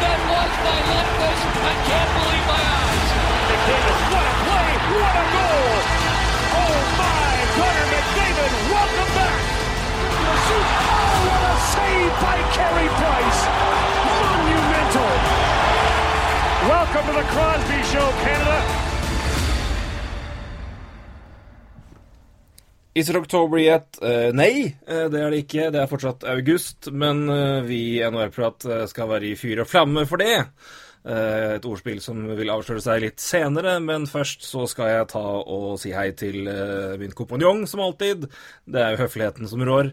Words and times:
That 0.00 0.20
was 0.30 0.52
by! 0.64 0.76
I 0.76 1.74
can't 1.84 2.10
believe 2.16 2.46
my 2.48 2.62
eyes. 2.62 3.08
McDavid, 3.48 3.98
what 4.12 4.24
a 4.24 4.34
play! 4.46 4.70
What 4.96 5.14
a 5.16 5.26
goal! 5.36 5.72
Oh 6.56 6.76
my! 6.96 7.32
Connor 7.56 7.86
McDavid, 7.92 8.52
welcome 8.72 9.10
back! 9.16 9.40
Oh, 10.46 11.16
what 11.28 11.42
a 11.44 11.54
save 11.74 12.12
by 12.24 12.38
Carey 12.56 12.88
Price! 13.00 13.40
Monumental! 14.06 15.12
Welcome 16.70 17.04
to 17.06 17.14
the 17.20 17.26
Crosby 17.30 17.80
Show, 17.84 18.08
Canada. 18.24 18.85
Is 22.96 23.10
it 23.12 23.16
October 23.18 23.60
yet? 23.60 23.98
Uh, 24.00 24.32
nei, 24.32 24.72
eh, 24.88 25.06
det 25.12 25.20
er 25.20 25.34
det 25.34 25.42
ikke. 25.44 25.68
Det 25.74 25.82
er 25.82 25.90
fortsatt 25.90 26.24
august. 26.32 26.88
Men 26.96 27.26
eh, 27.28 27.60
vi 27.66 27.80
i 27.98 28.04
NHL-prat 28.06 28.64
skal 28.88 29.10
være 29.10 29.28
i 29.28 29.36
fyr 29.36 29.60
og 29.60 29.68
flamme 29.68 30.06
for 30.08 30.22
det. 30.22 30.38
Eh, 31.04 31.56
et 31.58 31.66
ordspill 31.68 32.00
som 32.00 32.22
vil 32.38 32.52
avsløre 32.54 32.80
seg 32.80 33.02
litt 33.04 33.20
senere, 33.20 33.76
men 33.84 34.08
først 34.08 34.46
så 34.48 34.64
skal 34.70 34.88
jeg 34.94 35.10
ta 35.12 35.20
og 35.20 35.76
si 35.82 35.92
hei 35.92 36.08
til 36.16 36.48
min 37.02 37.12
kompanjong, 37.18 37.66
som 37.68 37.84
alltid. 37.84 38.30
Det 38.64 38.80
er 38.80 38.96
jo 38.96 39.02
høfligheten 39.04 39.50
som 39.50 39.66
rår. 39.68 39.92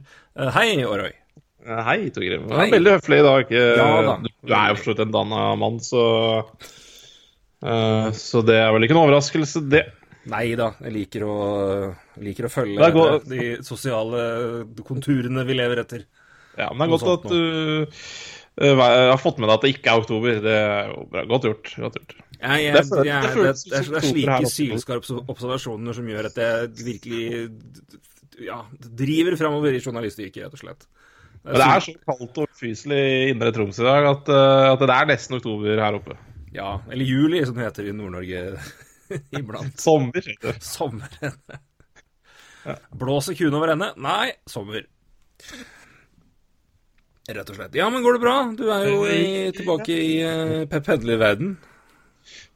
Hei, 0.56 0.70
Årøy. 0.88 1.12
Hei, 1.64 1.98
Torgrim. 2.12 2.48
Du 2.48 2.56
er 2.56 2.72
veldig 2.72 2.96
høflig 2.98 3.20
i 3.20 3.26
dag. 3.28 3.52
Ja 3.56 3.90
da. 4.04 4.16
Du, 4.24 4.32
er 4.48 4.72
jo 4.72 4.78
absolutt 4.78 5.04
en 5.04 5.14
danna 5.14 5.44
mann, 5.60 5.80
så 5.84 6.06
eh, 7.64 8.10
Så 8.16 8.44
det 8.48 8.58
er 8.60 8.72
vel 8.76 8.88
ikke 8.88 8.98
noen 8.98 9.10
overraskelse, 9.10 9.64
det. 9.72 9.86
Nei 10.32 10.46
da, 10.56 10.70
jeg 10.86 10.94
liker 10.96 11.26
å, 11.28 11.38
liker 12.24 12.48
å 12.48 12.52
følge 12.52 12.92
godt. 12.96 13.26
de 13.28 13.48
sosiale 13.66 14.22
konturene 14.88 15.44
vi 15.48 15.58
lever 15.58 15.82
etter. 15.84 16.06
Ja, 16.56 16.70
men 16.72 16.86
det 16.86 16.88
er 16.88 16.94
godt 16.94 17.26
at 17.26 17.26
du 17.34 17.42
uh, 18.62 18.84
har 19.12 19.20
fått 19.20 19.42
med 19.42 19.50
deg 19.50 19.56
at 19.58 19.66
det 19.66 19.74
ikke 19.74 19.92
er 19.92 20.06
oktober. 20.06 20.40
Det 20.46 20.56
er 20.62 20.94
jo 20.94 21.04
bra. 21.12 21.26
Godt 21.34 21.50
gjort. 21.50 21.74
Godt 21.88 22.00
gjort. 22.00 22.16
Jeg, 22.44 22.64
jeg, 22.64 22.74
Det 22.78 23.04
jeg, 23.08 23.20
det 23.24 23.36
det, 23.36 23.54
det, 23.68 23.76
er, 23.76 23.90
det 23.90 24.00
er 24.00 24.08
slike 24.08 24.52
sylskarpe 24.52 25.20
observasjoner 25.32 25.98
som 26.00 26.08
gjør 26.12 26.30
at 26.32 26.40
jeg 26.44 26.72
virkelig 26.84 27.26
ja, 28.44 28.62
driver 29.04 29.38
framover 29.40 29.76
i 29.76 29.82
journalistyrket, 29.84 30.46
rett 30.46 30.56
og 30.56 30.64
slett. 30.64 30.88
Men 31.44 31.60
det 31.60 31.68
er 31.68 31.84
så 31.84 31.94
kaldt 32.08 32.40
og 32.40 32.48
ufyselig 32.48 33.00
i 33.04 33.32
indre 33.34 33.52
Troms 33.56 33.80
i 33.82 33.84
dag 33.84 34.06
at, 34.08 34.30
eh, 34.32 34.70
at 34.72 34.84
det 34.84 34.96
er 34.96 35.10
nesten 35.10 35.38
oktober 35.40 35.82
her 35.84 35.98
oppe. 35.98 36.16
Ja, 36.56 36.78
eller 36.88 37.08
juli, 37.08 37.42
som 37.44 37.58
det 37.58 37.66
heter 37.68 37.90
i 37.90 37.96
Nord-Norge 37.96 38.44
iblant. 39.40 39.80
Sommer. 39.80 40.24
vet 40.26 41.20
du. 41.20 41.60
Blåser 43.00 43.38
kuen 43.38 43.56
over 43.58 43.74
ende? 43.74 43.92
Nei, 44.02 44.34
sommer. 44.50 44.86
Rett 47.24 47.50
og 47.50 47.56
slett. 47.56 47.76
Ja, 47.78 47.88
men 47.92 48.04
går 48.04 48.18
det 48.18 48.24
bra? 48.24 48.38
Du 48.58 48.66
er 48.72 48.88
jo 48.90 49.04
i, 49.08 49.52
tilbake 49.56 49.96
i 49.96 50.16
uh, 50.28 50.80
pendlerverden. 50.84 51.56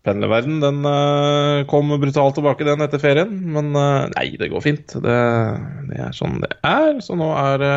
Pendlerverden 0.08 0.60
den 0.64 0.82
uh, 0.88 1.64
kom 1.72 1.92
brutalt 2.00 2.36
tilbake 2.36 2.68
den 2.68 2.84
etter 2.84 3.00
ferien, 3.00 3.32
men 3.56 3.72
uh, 3.76 4.08
nei, 4.14 4.30
det 4.40 4.52
går 4.52 4.64
fint. 4.64 4.98
Det, 5.04 5.18
det 5.88 6.02
er 6.04 6.16
sånn 6.16 6.40
det 6.44 6.52
er. 6.68 7.00
Så 7.04 7.16
nå 7.20 7.32
er 7.40 7.64
det 7.64 7.76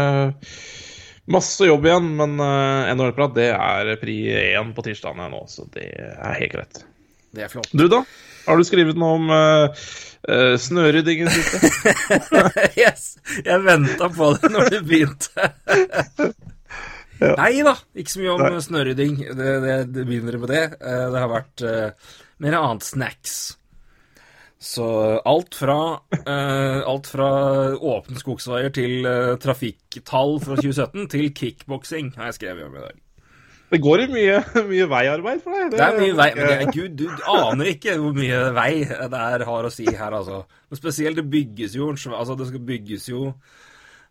masse 1.31 1.67
jobb 1.67 1.87
igjen, 1.87 2.11
men 2.19 2.39
uh, 2.43 2.91
NHL-prat 2.91 3.39
det 3.39 3.51
er 3.55 3.95
pri 4.03 4.17
én 4.55 4.75
på 4.75 4.87
tirsdagene 4.87 5.31
nå, 5.31 5.45
så 5.51 5.67
det 5.75 5.93
er 5.95 6.39
helt 6.43 6.55
greit. 6.57 6.83
Det 7.31 7.47
er 7.47 7.53
flott. 7.53 7.71
Du, 7.71 7.87
da? 7.91 8.03
Har 8.47 8.61
du 8.61 8.65
skrevet 8.67 8.99
noe 9.01 9.19
om 9.19 9.31
uh, 9.33 9.83
uh, 10.29 10.55
snørydding 10.61 11.29
siste? 11.33 11.61
yes! 12.83 13.13
Jeg 13.45 13.63
venta 13.67 14.11
på 14.15 14.33
det 14.39 14.51
når 14.55 14.73
du 14.75 14.81
begynte. 14.89 15.51
Nei 17.21 17.53
da, 17.67 17.75
ikke 18.01 18.15
så 18.15 18.21
mye 18.23 18.33
om 18.33 18.43
Nei. 18.47 18.61
snørydding. 18.65 19.17
Det, 19.37 19.55
det, 19.65 19.79
det 19.93 20.05
begynner 20.09 20.39
med 20.41 20.53
det. 20.55 20.63
Eh, 20.81 21.07
Det 21.13 21.21
har 21.21 21.29
vært 21.29 21.65
uh, 21.69 22.13
mer 22.41 22.57
annet 22.57 22.87
snacks. 22.87 23.35
Så 24.61 24.87
alt 25.25 25.55
fra, 25.57 26.01
eh, 26.21 26.81
alt 26.85 27.07
fra 27.09 27.29
åpne 27.77 28.21
skogsveier 28.21 28.69
til 28.77 29.07
eh, 29.09 29.37
trafikktall 29.41 30.35
fra 30.45 30.59
2017 30.61 31.07
til 31.15 31.31
kickboksing 31.33 32.11
har 32.19 32.29
jeg 32.29 32.37
skrevet 32.37 32.67
om 32.67 32.77
i 32.77 32.83
dag. 32.85 32.99
Det 33.71 33.79
går 33.83 34.03
jo 34.03 34.07
mye, 34.11 34.39
mye 34.73 34.87
veiarbeid 34.91 35.43
for 35.45 35.55
deg. 35.55 35.75
Det 35.77 35.83
er 35.87 35.99
mye 36.01 36.15
vei, 36.19 36.29
men 36.37 36.49
det 36.51 36.75
gud, 36.75 36.97
du 36.99 37.27
aner 37.31 37.71
ikke 37.71 37.95
hvor 38.03 38.17
mye 38.17 38.41
vei 38.57 38.73
det 38.83 39.21
er 39.21 39.45
har 39.47 39.69
å 39.69 39.73
si 39.75 39.87
her, 39.87 40.17
altså. 40.17 40.43
Men 40.71 40.81
spesielt, 40.81 41.21
det 41.21 41.27
bygges 41.31 41.77
jo 41.79 41.93
altså 41.95 42.35
det 42.39 42.49
skal 42.51 42.65
bygges 42.73 43.07
jo 43.13 43.29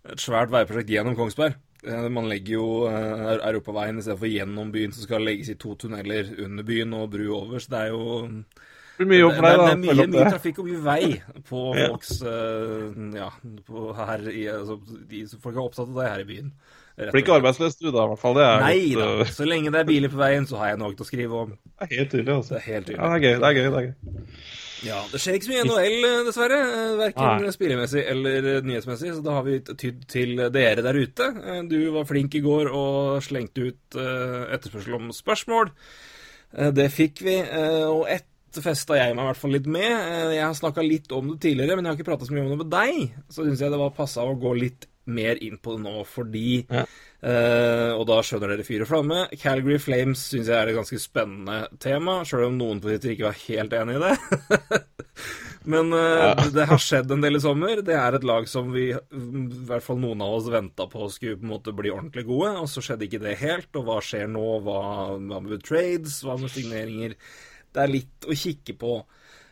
et 0.10 0.22
svært 0.24 0.54
veiprosjekt 0.54 0.94
gjennom 0.96 1.18
Kongsberg. 1.18 1.58
Eh, 1.84 2.08
Man 2.12 2.28
legger 2.32 2.56
jo 2.58 2.66
eh, 2.88 3.36
europaveien 3.52 4.00
istedenfor 4.00 4.32
gjennom 4.32 4.72
byen, 4.74 4.96
så 4.96 5.04
skal 5.06 5.22
det 5.22 5.30
legges 5.34 5.52
i 5.54 5.60
to 5.60 5.76
tunneler 5.80 6.32
under 6.46 6.66
byen 6.68 6.96
og 6.98 7.12
bru 7.14 7.28
over, 7.38 7.60
så 7.64 7.72
det 7.76 7.84
er 7.84 7.94
jo 7.94 8.08
Det 8.30 9.06
blir 9.06 9.12
mye 9.14 9.22
jobb 9.22 9.36
for 9.38 9.48
deg, 9.48 9.60
da. 9.60 9.68
det 9.68 9.76
er 9.76 9.84
mye, 9.84 10.08
mye 10.16 10.32
trafikk 10.34 10.60
og 10.60 10.68
mye 10.72 10.82
vei 10.88 11.04
på 11.52 11.62
folks 11.78 12.18
eh, 12.28 13.00
Ja, 13.16 13.30
på 13.68 13.86
her 13.96 14.26
i 14.32 14.44
altså, 14.52 14.80
de, 15.12 15.22
Folk 15.36 15.56
er 15.56 15.64
opptatt 15.64 15.88
av 15.88 16.00
det 16.02 16.10
her 16.12 16.24
i 16.26 16.30
byen. 16.34 16.52
Blir 17.00 17.22
ikke 17.24 17.36
arbeidsløs 17.40 17.78
du, 17.80 17.88
da, 17.96 18.04
i 18.04 18.10
hvert 18.12 18.20
fall. 18.20 18.36
Det 18.36 18.44
er 18.46 18.64
Nei 18.66 18.80
da. 19.00 19.08
uh, 19.24 19.34
Så 19.40 19.48
lenge 19.48 19.72
det 19.72 19.80
er 19.80 19.88
biler 19.88 20.12
på 20.12 20.20
veien, 20.20 20.48
så 20.50 20.58
har 20.60 20.74
jeg 20.74 20.80
noe 20.82 20.94
til 20.98 21.06
å 21.06 21.10
skrive 21.10 21.44
om. 21.46 21.54
Det 21.80 21.86
er 21.88 21.94
helt 21.98 22.12
tydelig, 22.12 22.34
altså. 22.36 22.56
Det 22.56 22.62
er 22.64 22.68
helt 22.74 22.90
tydelig. 22.90 23.00
Ja, 23.00 23.10
det 23.10 23.20
er 23.20 23.24
gøy. 23.24 23.36
Det 23.40 23.50
er 23.50 23.60
gøy. 23.60 23.70
Det 23.70 23.80
er 23.80 23.88
gøy. 23.88 24.26
Ja, 24.80 24.98
Det 25.12 25.20
skjer 25.20 25.36
ikke 25.36 25.44
så 25.48 25.52
mye 25.52 25.60
i 25.60 25.68
NHL, 25.68 26.06
eh, 26.08 26.20
dessverre. 26.28 26.58
eh, 26.72 26.92
Verken 27.02 27.50
spillemessig 27.52 28.04
eller 28.14 28.46
eh, 28.54 28.60
nyhetsmessig. 28.64 29.10
Så 29.18 29.24
da 29.26 29.34
har 29.36 29.44
vi 29.44 29.58
tydd 29.68 30.06
til 30.12 30.36
dere 30.56 30.84
der 30.86 31.00
ute. 31.02 31.28
Eh, 31.44 31.62
Du 31.68 31.78
var 31.98 32.06
flink 32.08 32.36
i 32.40 32.44
går 32.46 32.70
og 32.72 33.20
slengte 33.26 33.66
ut 33.72 34.00
eh, 34.00 34.54
etterspørsel 34.56 34.96
om 34.96 35.10
spørsmål. 35.16 35.72
Eh, 36.58 36.72
Det 36.72 36.88
fikk 36.96 37.24
vi, 37.28 37.36
eh, 37.44 37.88
og 37.92 38.06
ett 38.08 38.26
festa 38.64 38.96
jeg 38.98 39.14
meg 39.16 39.24
i 39.24 39.28
hvert 39.30 39.38
fall 39.44 39.52
litt 39.54 39.68
med. 39.68 39.92
Eh, 39.92 40.32
Jeg 40.40 40.46
har 40.48 40.56
snakka 40.58 40.82
litt 40.88 41.12
om 41.12 41.34
det 41.36 41.42
tidligere, 41.44 41.76
men 41.76 41.86
jeg 41.86 41.92
har 41.94 42.00
ikke 42.00 42.12
prata 42.12 42.26
så 42.26 42.34
mye 42.34 42.48
om 42.48 42.54
det 42.56 42.62
med 42.64 42.72
deg. 42.72 43.12
Så 43.30 43.44
syns 43.46 43.60
jeg 43.62 43.72
det 43.76 43.84
var 43.84 43.92
passa 44.00 44.24
å 44.26 44.34
gå 44.40 44.56
litt 44.58 44.88
mer 45.08 45.40
inn 45.42 45.58
på 45.58 45.76
det 45.78 45.84
nå, 45.86 46.04
fordi 46.06 46.66
Ja. 46.70 46.84
eh, 47.24 47.92
Og 47.98 48.06
da 48.08 48.20
skjønner 48.22 48.50
dere 48.54 48.64
fyr 48.68 48.82
og 48.86 48.88
flamme. 48.92 49.28
Calgary 49.40 49.78
Flames 49.80 50.20
syns 50.30 50.48
jeg 50.48 50.56
er 50.58 50.68
et 50.70 50.76
ganske 50.78 51.00
spennende 51.02 51.68
tema, 51.80 52.22
sjøl 52.26 52.48
om 52.48 52.58
noen 52.60 52.82
på 52.82 52.90
Twitter 52.92 53.16
ikke 53.16 53.30
var 53.32 53.40
helt 53.48 53.74
enig 53.74 53.96
i 53.96 54.04
det. 54.06 54.84
Men 55.70 55.92
eh, 55.94 56.36
det, 56.40 56.54
det 56.56 56.66
har 56.70 56.80
skjedd 56.82 57.12
en 57.12 57.22
del 57.22 57.36
i 57.36 57.42
sommer. 57.44 57.82
Det 57.86 57.94
er 57.98 58.16
et 58.16 58.24
lag 58.26 58.48
som 58.50 58.72
vi, 58.74 58.90
i 58.94 59.66
hvert 59.68 59.84
fall 59.84 60.00
noen 60.02 60.22
av 60.24 60.38
oss, 60.38 60.48
venta 60.50 60.88
på 60.90 61.10
skulle 61.12 61.38
på 61.38 61.46
en 61.46 61.52
måte 61.52 61.74
bli 61.76 61.92
ordentlig 61.92 62.26
gode, 62.30 62.54
og 62.64 62.70
så 62.72 62.82
skjedde 62.86 63.06
ikke 63.10 63.22
det 63.26 63.36
helt. 63.42 63.70
Og 63.76 63.86
hva 63.90 64.00
skjer 64.06 64.30
nå? 64.32 64.46
Hva, 64.66 64.80
hva 65.20 65.42
med 65.44 65.64
trades? 65.68 66.22
Hva 66.26 66.38
med 66.40 66.54
signeringer? 66.54 67.18
Det 67.70 67.84
er 67.84 67.92
litt 67.92 68.26
å 68.30 68.38
kikke 68.40 68.78
på. 68.82 68.94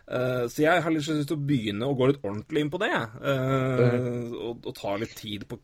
Eh, 0.08 0.44
så 0.48 0.62
jeg 0.64 0.84
har 0.86 0.94
litt 0.94 1.04
lyst 1.04 1.28
til 1.28 1.36
å 1.36 1.46
begynne 1.50 1.88
å 1.90 1.96
gå 2.00 2.08
litt 2.08 2.22
ordentlig 2.24 2.62
inn 2.64 2.70
på 2.72 2.80
det. 2.80 2.92
eh, 2.96 4.30
og, 4.40 4.62
og 4.70 4.76
ta 4.78 4.94
litt 5.02 5.16
tid 5.20 5.44
på, 5.50 5.58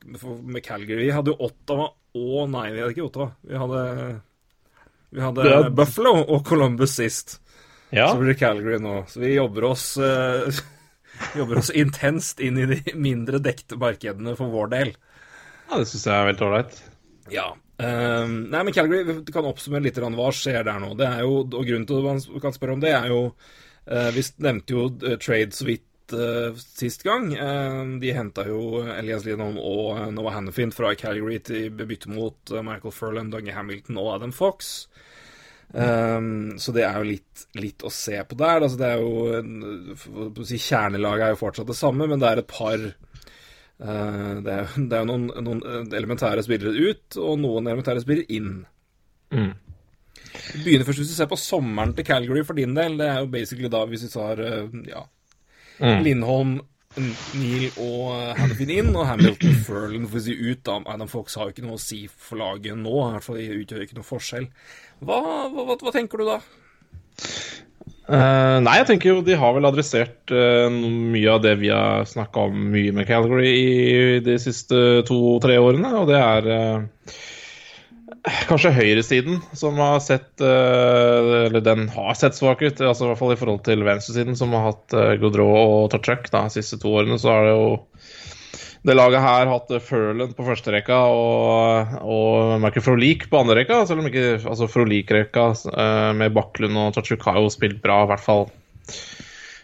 med 0.44 0.64
Calgary. 0.66 1.06
Vi 1.08 1.14
hadde 1.16 1.32
jo 1.32 1.48
Ottawa 1.48 1.86
og 2.20 2.50
Nei, 2.52 2.66
vi 2.76 2.82
hadde 2.84 2.92
ikke 2.96 3.08
Ottawa. 3.08 3.30
Vi 3.48 3.62
hadde, 3.62 3.86
vi 5.16 5.24
hadde 5.24 5.48
er- 5.48 5.70
Buffalo 5.72 6.16
og 6.26 6.44
Columbus 6.46 6.98
sist. 7.00 7.40
Ja. 7.94 8.10
Så 8.10 8.18
blir 8.20 8.34
det 8.34 8.40
Calgary 8.42 8.80
nå. 8.82 9.04
Så 9.08 9.22
vi 9.24 9.36
jobber 9.38 9.70
oss, 9.70 9.98
eh, 9.98 10.62
jobber 11.40 11.62
oss 11.62 11.72
intenst 11.72 12.40
inn 12.44 12.58
i 12.60 12.68
de 12.74 12.82
mindre 13.00 13.40
dekte 13.40 13.78
markedene 13.80 14.36
for 14.36 14.52
vår 14.52 14.72
del. 14.76 14.96
ja, 15.70 15.78
det 15.80 15.88
syns 15.88 16.08
jeg 16.10 16.16
er 16.20 16.32
veldig 16.34 16.48
ålreit. 16.50 16.80
Ja. 17.32 17.48
Ehm, 17.80 18.34
nei, 18.52 18.60
men 18.66 18.74
Calgary, 18.76 19.04
vi 19.08 19.34
kan 19.34 19.46
oppsummere 19.48 19.86
litt 19.88 19.98
hva 19.98 20.30
skjer 20.36 20.66
der 20.68 20.82
nå. 20.84 20.92
Det 21.00 21.08
er 21.08 21.22
jo, 21.24 21.40
og 21.48 21.64
Grunnen 21.66 21.88
til 21.88 22.02
at 22.02 22.10
man 22.10 22.42
kan 22.44 22.54
spørre 22.54 22.76
om 22.76 22.82
det, 22.84 22.92
er 22.98 23.08
jo 23.14 23.22
Vi 23.86 24.24
nevnte 24.44 24.74
jo 24.74 24.86
eh, 25.04 25.18
trade 25.20 25.52
så 25.52 25.66
vidt 25.68 26.14
eh, 26.16 26.56
sist 26.56 27.04
gang. 27.04 27.34
Eh, 27.34 27.82
de 28.00 28.14
henta 28.16 28.46
jo 28.48 28.84
Elias 28.98 29.26
Lidon 29.28 29.58
og 29.60 29.98
eh, 29.98 30.12
Noah 30.16 30.38
Hannafin 30.38 30.74
fra 30.76 30.94
Calgary 31.00 31.40
til 31.44 31.72
bytte 31.76 32.12
mot 32.12 32.54
eh, 32.54 32.64
Michael 32.64 32.96
Furland 32.96 33.34
Dunge 33.34 33.56
Hamilton 33.56 34.00
og 34.02 34.16
Adam 34.16 34.36
Fox. 34.36 34.88
Um, 35.74 36.60
så 36.62 36.70
det 36.76 36.84
er 36.86 37.00
jo 37.00 37.08
litt, 37.08 37.46
litt 37.58 37.82
å 37.82 37.90
se 37.90 38.20
på 38.30 38.38
der. 38.38 38.62
Altså 38.62 38.78
det 38.78 38.90
er 38.92 39.02
jo 39.02 40.44
si, 40.46 40.60
Kjernelaget 40.62 41.26
er 41.26 41.34
jo 41.34 41.40
fortsatt 41.40 41.72
det 41.72 41.78
samme, 41.80 42.06
men 42.12 42.22
det 42.22 42.30
er 42.30 42.42
et 42.44 42.52
par 42.52 42.84
uh, 42.84 44.34
det 44.46 44.54
er 44.54 45.00
jo 45.02 45.08
noen, 45.10 45.32
noen 45.42 45.64
elementære 45.90 46.46
spillere 46.46 46.92
ut, 46.92 47.18
og 47.18 47.42
noen 47.42 47.72
elementære 47.72 48.04
spillere 48.06 48.38
inn. 48.38 48.52
Mm. 49.34 49.54
Vi 50.54 50.64
begynner 50.66 50.88
først 50.88 51.04
hvis 51.04 51.12
du 51.14 51.18
ser 51.18 51.30
på 51.32 51.40
sommeren 51.40 51.94
til 51.98 52.08
Calgary 52.08 52.46
for 52.48 52.58
din 52.58 52.76
del. 52.78 52.98
Det 53.00 53.10
er 53.10 53.24
jo 53.24 53.34
basically 53.34 53.72
da 53.72 53.84
hvis 53.90 54.08
vi 54.08 54.14
tar 54.14 54.42
eh, 54.44 54.80
ja, 54.90 55.04
Mm. 55.82 56.04
Lindholm, 56.06 56.54
Neil 57.34 57.72
og 57.82 58.36
Hannifin 58.38 58.72
inn, 58.74 58.92
og 58.94 59.08
Hamilton 59.10 59.56
Furlan 59.66 60.06
får 60.12 60.28
si 60.28 60.36
ut. 60.38 60.62
da. 60.66 60.78
Adam 60.94 61.10
Fox 61.10 61.38
har 61.40 61.50
jo 61.50 61.56
ikke 61.56 61.66
noe 61.66 61.80
å 61.80 61.82
si 61.82 62.04
for 62.08 62.40
laget 62.42 62.78
nå, 62.78 62.94
i 62.94 63.16
hvert 63.16 63.26
fall 63.26 63.42
utgjør 63.42 63.86
ikke 63.88 63.98
noe 63.98 64.08
forskjell. 64.08 64.48
Hva, 65.02 65.20
hva, 65.50 65.66
hva, 65.74 65.94
tenker 65.96 66.22
du 66.22 66.30
da? 66.30 66.40
Uh, 68.04 68.60
nei, 68.60 68.78
jeg 68.82 68.88
tenker 68.90 69.10
jo 69.10 69.24
de 69.26 69.36
har 69.40 69.54
vel 69.56 69.66
adressert 69.68 70.32
uh, 70.36 70.68
mye 70.70 71.30
av 71.32 71.44
det 71.44 71.56
vi 71.62 71.70
har 71.72 72.04
snakka 72.08 72.50
om 72.50 72.66
mye 72.74 72.94
med 72.96 73.08
Calgary 73.08 73.54
i 73.56 74.18
de 74.24 74.36
siste 74.44 75.04
to-tre 75.08 75.56
årene, 75.64 75.94
og 76.02 76.12
det 76.12 76.20
er 76.20 76.50
eh, 76.52 77.14
kanskje 78.50 78.74
høyresiden 78.76 79.42
som 79.58 79.80
har 79.84 79.98
sett 80.04 80.42
eh, 80.42 81.32
Eller 81.48 81.64
den 81.64 81.88
har 81.92 82.14
sett 82.16 82.38
svak 82.38 82.62
ut, 82.64 82.80
altså 82.80 83.08
i 83.08 83.12
hvert 83.12 83.22
fall 83.22 83.34
i 83.36 83.40
forhold 83.40 83.64
til 83.68 83.84
venstresiden, 83.88 84.38
som 84.40 84.56
har 84.56 84.70
hatt 84.72 84.98
Godreau 85.22 85.50
og 85.54 85.90
Tachuk 85.94 86.30
de 86.32 86.44
siste 86.54 86.80
to 86.82 86.94
årene. 86.96 87.20
Så 87.20 87.32
har 87.34 87.48
det 87.48 87.56
jo 87.56 87.68
det 88.84 88.96
laget 88.98 89.24
her 89.24 89.48
hatt 89.48 89.70
Furland 89.72 89.84
Furlan 89.88 90.34
på 90.36 90.44
første 90.44 90.72
rekka 90.76 90.98
og, 91.08 91.94
og 92.04 92.56
Michael 92.60 92.84
Frolik 92.84 93.30
på 93.32 93.40
andre 93.40 93.62
rekka. 93.62 93.86
Selv 93.88 94.04
om 94.04 94.10
ikke 94.10 94.42
altså 94.42 94.68
Frolik-rekka 94.68 95.46
eh, 95.72 96.10
med 96.20 96.36
Baklund 96.36 96.80
og 96.82 96.90
Tachuk 96.98 97.24
har 97.30 97.40
jo 97.40 97.52
spilt 97.54 97.80
bra, 97.84 98.02
i 98.04 98.10
hvert 98.12 98.26
fall. 98.26 98.50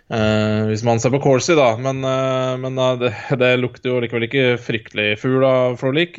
Eh, 0.10 0.64
hvis 0.66 0.82
man 0.82 0.98
ser 0.98 1.12
på 1.14 1.20
Corsi, 1.22 1.54
da. 1.58 1.76
Men, 1.78 2.02
uh, 2.02 2.58
men 2.62 2.80
uh, 2.82 2.96
det, 2.98 3.12
det 3.42 3.52
lukter 3.62 3.92
jo 3.92 4.00
likevel 4.02 4.26
ikke 4.26 4.46
fryktelig 4.62 5.10
fugl 5.22 5.46
av 5.46 5.78
Frolik. 5.82 6.18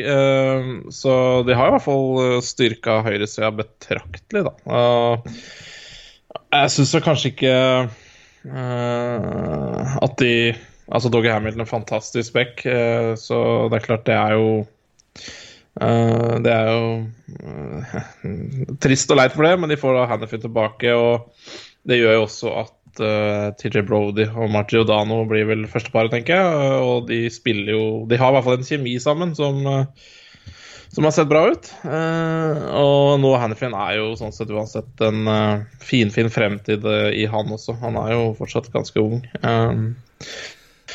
Så 0.94 1.14
de 1.46 1.58
har 1.58 1.70
i 1.70 1.74
hvert 1.74 1.86
fall 1.86 2.40
styrka 2.46 3.00
høyresida 3.06 3.50
betraktelig, 3.54 4.46
da. 4.46 4.54
Jeg 6.50 6.72
syns 6.74 6.94
kanskje 7.04 7.34
ikke 7.34 7.54
at 10.00 10.20
de 10.22 10.34
Altså, 10.90 11.06
Doggy 11.06 11.28
Hamilton 11.30 11.62
en 11.62 11.68
fantastisk 11.70 12.34
back, 12.34 12.64
så 13.22 13.36
det 13.70 13.76
er 13.76 13.84
klart 13.84 14.08
det 14.08 14.14
er 14.16 14.32
jo 14.34 14.48
Det 16.42 16.50
er 16.50 16.70
jo 16.72 16.88
trist 18.82 19.12
og 19.14 19.20
leit 19.20 19.36
for 19.36 19.46
det, 19.46 19.52
men 19.62 19.70
de 19.70 19.78
får 19.78 19.94
da 19.94 20.08
Hannifin 20.10 20.42
tilbake, 20.42 20.90
og 20.90 21.30
det 21.86 22.00
gjør 22.00 22.16
jo 22.16 22.24
også 22.24 22.56
at 22.64 22.74
eh, 23.04 23.50
TJ 23.58 23.84
Brody 23.88 24.26
og 24.30 24.50
Margiodano 24.52 25.22
blir 25.28 25.48
vel 25.48 25.66
førsteparet, 25.70 26.12
tenker 26.14 26.38
jeg. 26.38 26.80
Og 26.86 27.08
de 27.10 27.24
spiller 27.32 27.74
jo 27.74 27.84
De 28.10 28.18
har 28.20 28.32
i 28.32 28.36
hvert 28.36 28.46
fall 28.46 28.58
en 28.60 28.66
kjemi 28.66 28.94
sammen 29.02 29.34
som, 29.38 29.60
uh, 29.66 30.10
som 30.90 31.06
har 31.06 31.14
sett 31.16 31.30
bra 31.30 31.46
ut. 31.50 31.72
Uh, 31.84 32.62
og 32.80 33.18
nå 33.22 33.34
Hannifin 33.40 33.76
er 33.78 33.98
jo 34.00 34.12
sånn 34.20 34.34
sett 34.36 34.52
uansett 34.52 35.04
en 35.06 35.26
uh, 35.28 35.66
finfin 35.84 36.30
fremtid 36.32 36.86
eh, 36.86 37.10
i 37.22 37.26
han 37.30 37.52
også. 37.56 37.78
Han 37.82 37.98
er 38.04 38.14
jo 38.16 38.30
fortsatt 38.38 38.72
ganske 38.74 39.02
ung. 39.02 39.20
Um, 39.42 39.92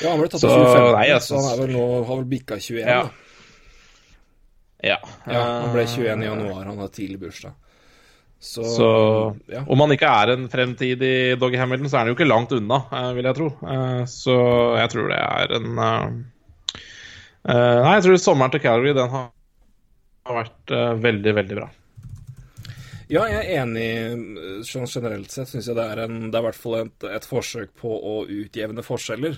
Ja, 0.01 0.12
Han 0.12 0.19
ble 0.19 0.28
tatt 0.28 0.42
Så, 0.44 0.50
i 0.50 0.56
2015, 0.60 0.90
nei, 0.92 1.06
synes... 1.08 1.28
så 1.30 1.38
han 1.40 1.46
er 1.54 1.62
vel 1.62 1.69
nå, 1.72 1.84
har 2.08 2.18
vel 2.19 2.25
bikka 2.28 2.58
21. 2.60 2.81
Ja. 2.84 2.98
da. 3.06 3.30
ja. 4.90 4.98
Ja, 5.24 5.44
han 5.63 5.72
ble 5.72 5.86
Eh, 5.86 5.94
21 5.94 6.25
i 6.25 6.28
januar. 6.28 6.66
Han 6.68 6.81
har 6.84 6.92
tidlig 6.92 7.22
bursdag. 7.22 7.56
Så, 8.46 8.62
Så 8.64 8.88
ja. 9.50 9.64
om 9.66 9.82
han 9.82 9.94
ikke 9.96 10.10
er 10.22 10.32
en 10.36 10.44
fremtidig 10.54 11.14
Doggy 11.42 11.58
Hamilton, 11.58 11.90
så 11.90 11.98
er 11.98 12.04
han 12.04 12.12
jo 12.12 12.18
ikke 12.18 12.28
langt 12.30 12.52
unna, 12.54 12.78
eh, 12.94 13.08
vil 13.18 13.26
jeg 13.26 13.38
tro. 13.40 13.48
Eh, 13.66 14.02
Så 14.12 14.36
jeg 14.78 14.92
tror 14.94 15.10
det 15.10 15.18
er 15.22 15.56
en 15.58 15.80
eh, 15.82 16.06
Nei, 17.56 17.96
jeg 17.98 18.04
tror 18.06 18.22
sommeren 18.22 18.54
til 18.54 18.62
Calgary 18.64 18.94
den 18.98 19.10
har 19.16 20.38
vært 20.38 20.72
veldig, 21.02 21.34
veldig 21.38 21.58
bra. 21.60 21.68
Ja, 23.06 23.26
jeg 23.30 23.42
er 23.44 23.60
enig 23.62 24.64
sånn 24.66 24.88
generelt 24.90 25.30
sett. 25.34 25.52
Syns 25.52 25.68
jeg 25.70 25.78
det 25.78 25.86
er, 25.86 26.00
en, 26.08 26.24
det 26.34 26.40
er 26.40 26.42
i 26.42 26.48
hvert 26.48 26.58
fall 26.58 26.80
et, 26.80 27.06
et 27.06 27.28
forsøk 27.30 27.76
på 27.78 27.92
å 27.94 28.16
utjevne 28.26 28.82
forskjeller. 28.86 29.38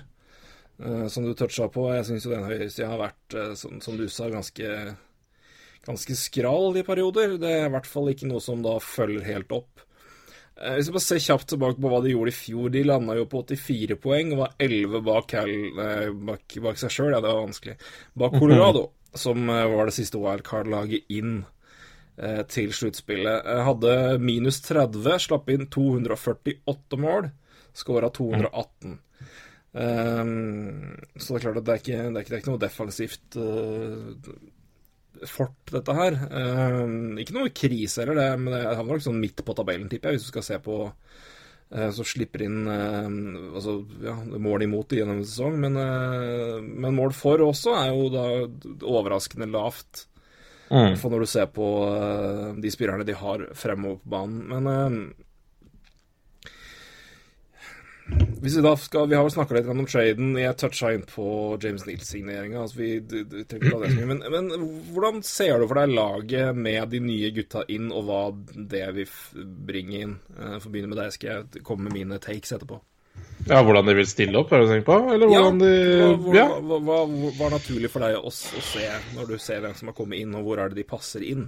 som 1.11 1.25
du 1.25 1.33
toucha 1.35 1.67
på. 1.73 1.89
Jeg 1.97 2.05
syns 2.07 2.27
jo 2.27 2.31
den 2.31 2.47
høyresida 2.47 2.87
har 2.93 3.01
vært, 3.01 3.35
som, 3.59 3.81
som 3.83 3.97
du 3.99 4.05
sa, 4.07 4.29
ganske, 4.31 4.71
ganske 5.87 6.15
skral 6.19 6.77
i 6.79 6.85
perioder. 6.87 7.37
Det 7.41 7.51
er 7.51 7.67
i 7.67 7.73
hvert 7.73 7.89
fall 7.89 8.11
ikke 8.11 8.29
noe 8.29 8.43
som 8.43 8.61
da 8.65 8.77
følger 8.83 9.25
helt 9.27 9.53
opp. 9.55 9.83
Eh, 10.57 10.77
Hvis 10.77 10.89
vi 10.89 10.95
bare 10.97 11.05
ser 11.05 11.23
kjapt 11.23 11.49
tilbake 11.53 11.81
på 11.81 11.91
hva 11.91 12.01
de 12.03 12.13
gjorde 12.15 12.33
i 12.33 12.37
fjor 12.37 12.71
De 12.73 12.81
landa 12.85 13.13
jo 13.19 13.27
på 13.29 13.43
84 13.45 13.97
poeng 14.01 14.31
og 14.33 14.41
var 14.43 14.55
11 14.63 15.03
bak, 15.05 15.27
Cal, 15.33 15.51
eh, 15.85 16.07
bak, 16.29 16.57
bak 16.65 16.81
seg 16.81 16.93
sjøl. 16.93 17.11
Ja, 17.13 17.21
det 17.21 17.31
var 17.31 17.43
vanskelig. 17.45 17.77
Bak 18.17 18.39
Colorado, 18.39 18.87
som 19.13 19.49
eh, 19.53 19.65
var 19.73 19.89
det 19.89 19.97
siste 19.97 20.21
wildcard-laget 20.21 21.11
inn 21.13 21.39
eh, 22.17 22.43
til 22.49 22.73
sluttspillet. 22.73 23.51
Hadde 23.67 23.97
minus 24.23 24.61
30, 24.65 25.11
slapp 25.27 25.51
inn 25.53 25.67
248 25.73 27.01
mål, 27.01 27.29
skåra 27.77 28.09
218. 28.13 28.97
Um, 29.77 30.95
så 31.19 31.35
det 31.35 31.37
er 31.37 31.43
klart 31.43 31.57
at 31.59 31.65
det 31.67 31.73
er 31.73 31.81
ikke, 31.83 31.97
det 31.97 32.15
er 32.15 32.23
ikke, 32.23 32.31
det 32.31 32.37
er 32.37 32.41
ikke 32.41 32.53
noe 32.53 32.61
defensivt 32.63 33.35
eh, 33.37 34.37
fort, 35.25 35.55
dette 35.71 35.95
her. 35.97 36.19
Um, 36.31 37.15
ikke 37.21 37.35
noe 37.37 37.53
krise 37.55 38.03
heller, 38.03 38.19
det, 38.19 38.27
men 38.41 38.53
det 38.55 38.65
havner 38.67 38.97
nok 38.97 39.05
sånn 39.07 39.21
midt 39.21 39.43
på 39.45 39.55
tabellen, 39.57 39.89
tipper 39.91 40.13
jeg, 40.13 40.19
hvis 40.19 40.27
du 40.27 40.33
skal 40.35 40.45
se 40.45 40.59
på 40.63 40.77
eh, 40.87 41.89
så 41.95 42.05
slipper 42.07 42.43
inn 42.45 42.59
eh, 42.71 43.07
altså, 43.57 43.79
ja, 44.05 44.17
mål 44.47 44.67
imot 44.67 44.97
gjennom 44.97 45.23
sesong, 45.23 45.57
men, 45.63 45.79
eh, 45.81 46.59
men 46.61 46.97
mål 46.97 47.15
for 47.17 47.43
også 47.47 47.73
er 47.79 47.89
jo 47.95 48.11
da 48.13 48.27
overraskende 48.93 49.49
lavt. 49.53 50.07
For 50.67 51.11
når 51.11 51.23
du 51.23 51.29
ser 51.31 51.47
på 51.55 51.65
eh, 51.87 52.47
de 52.59 52.71
spillerne 52.73 53.05
de 53.07 53.15
har 53.15 53.45
fremover 53.55 54.01
på 54.01 54.11
banen. 54.11 54.41
Men 54.51 54.67
eh, 54.67 55.26
hvis 58.41 58.55
vi 58.55 58.61
da 58.63 58.71
skal 58.79 59.07
Vi 59.09 59.15
har 59.17 59.23
vel 59.25 59.33
snakka 59.33 59.55
litt 59.57 59.67
om 59.71 59.85
traden. 59.89 60.35
Jeg 60.39 60.57
toucha 60.61 60.91
inn 60.95 61.03
på 61.09 61.57
James 61.63 61.85
Neal-signeringa. 61.87 62.61
Altså 62.63 62.77
vi, 62.79 63.01
men, 64.07 64.21
men 64.31 64.51
hvordan 64.93 65.23
ser 65.25 65.59
du 65.59 65.67
for 65.67 65.81
deg 65.81 65.95
laget 65.95 66.55
med 66.55 66.89
de 66.93 67.01
nye 67.03 67.31
gutta 67.35 67.65
inn, 67.73 67.89
og 67.91 68.05
hva 68.07 68.21
det 68.55 68.85
vil 68.95 69.11
bringe 69.67 70.03
inn? 70.05 70.13
Eh, 70.37 70.55
For 70.59 70.69
å 70.69 70.73
begynne 70.75 70.91
med 70.93 71.01
deg, 71.01 71.11
skal 71.17 71.33
jeg 71.33 71.65
komme 71.67 71.89
med 71.89 71.97
mine 71.99 72.21
takes 72.23 72.53
etterpå. 72.55 72.79
Ja, 73.47 73.61
Hvordan 73.63 73.87
de 73.87 73.93
vil 73.97 74.07
stille 74.09 74.37
opp, 74.39 74.51
har 74.53 74.61
du 74.61 74.69
tenkt 74.69 74.85
på? 74.85 74.95
Eller 75.13 75.29
hvordan 75.29 75.59
de 75.61 75.69
hva, 75.73 76.09
hva, 76.21 76.33
Ja. 76.35 76.47
hva, 76.61 76.77
hva, 76.83 76.97
hva 77.37 77.45
er 77.47 77.55
naturlig 77.57 77.89
for 77.93 78.03
deg 78.05 78.17
å, 78.19 78.29
å 78.29 78.61
se 78.71 78.87
når 79.15 79.31
du 79.33 79.37
ser 79.41 79.61
hvem 79.63 79.73
som 79.77 79.89
har 79.89 79.95
kommet 79.97 80.19
inn, 80.21 80.35
og 80.37 80.45
hvor 80.45 80.61
er 80.61 80.69
det 80.69 80.81
de 80.83 80.87
passer 80.87 81.23
inn? 81.25 81.47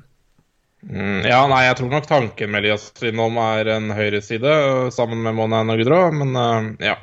Mm, 0.80 1.26
ja, 1.28 1.42
nei, 1.52 1.66
jeg 1.66 1.76
tror 1.76 1.90
nok 1.92 2.08
tanken 2.08 2.54
med 2.54 2.64
Elias 2.64 2.86
Lindholm 3.04 3.36
er 3.44 3.68
en 3.76 3.92
høyreside 3.92 4.48
øh, 4.48 4.86
sammen 4.96 5.20
med 5.26 5.36
Monain 5.36 5.72
og 5.74 5.82
Gudra, 5.82 6.06
men 6.16 6.32
uh, 6.40 6.70
ja. 6.80 6.96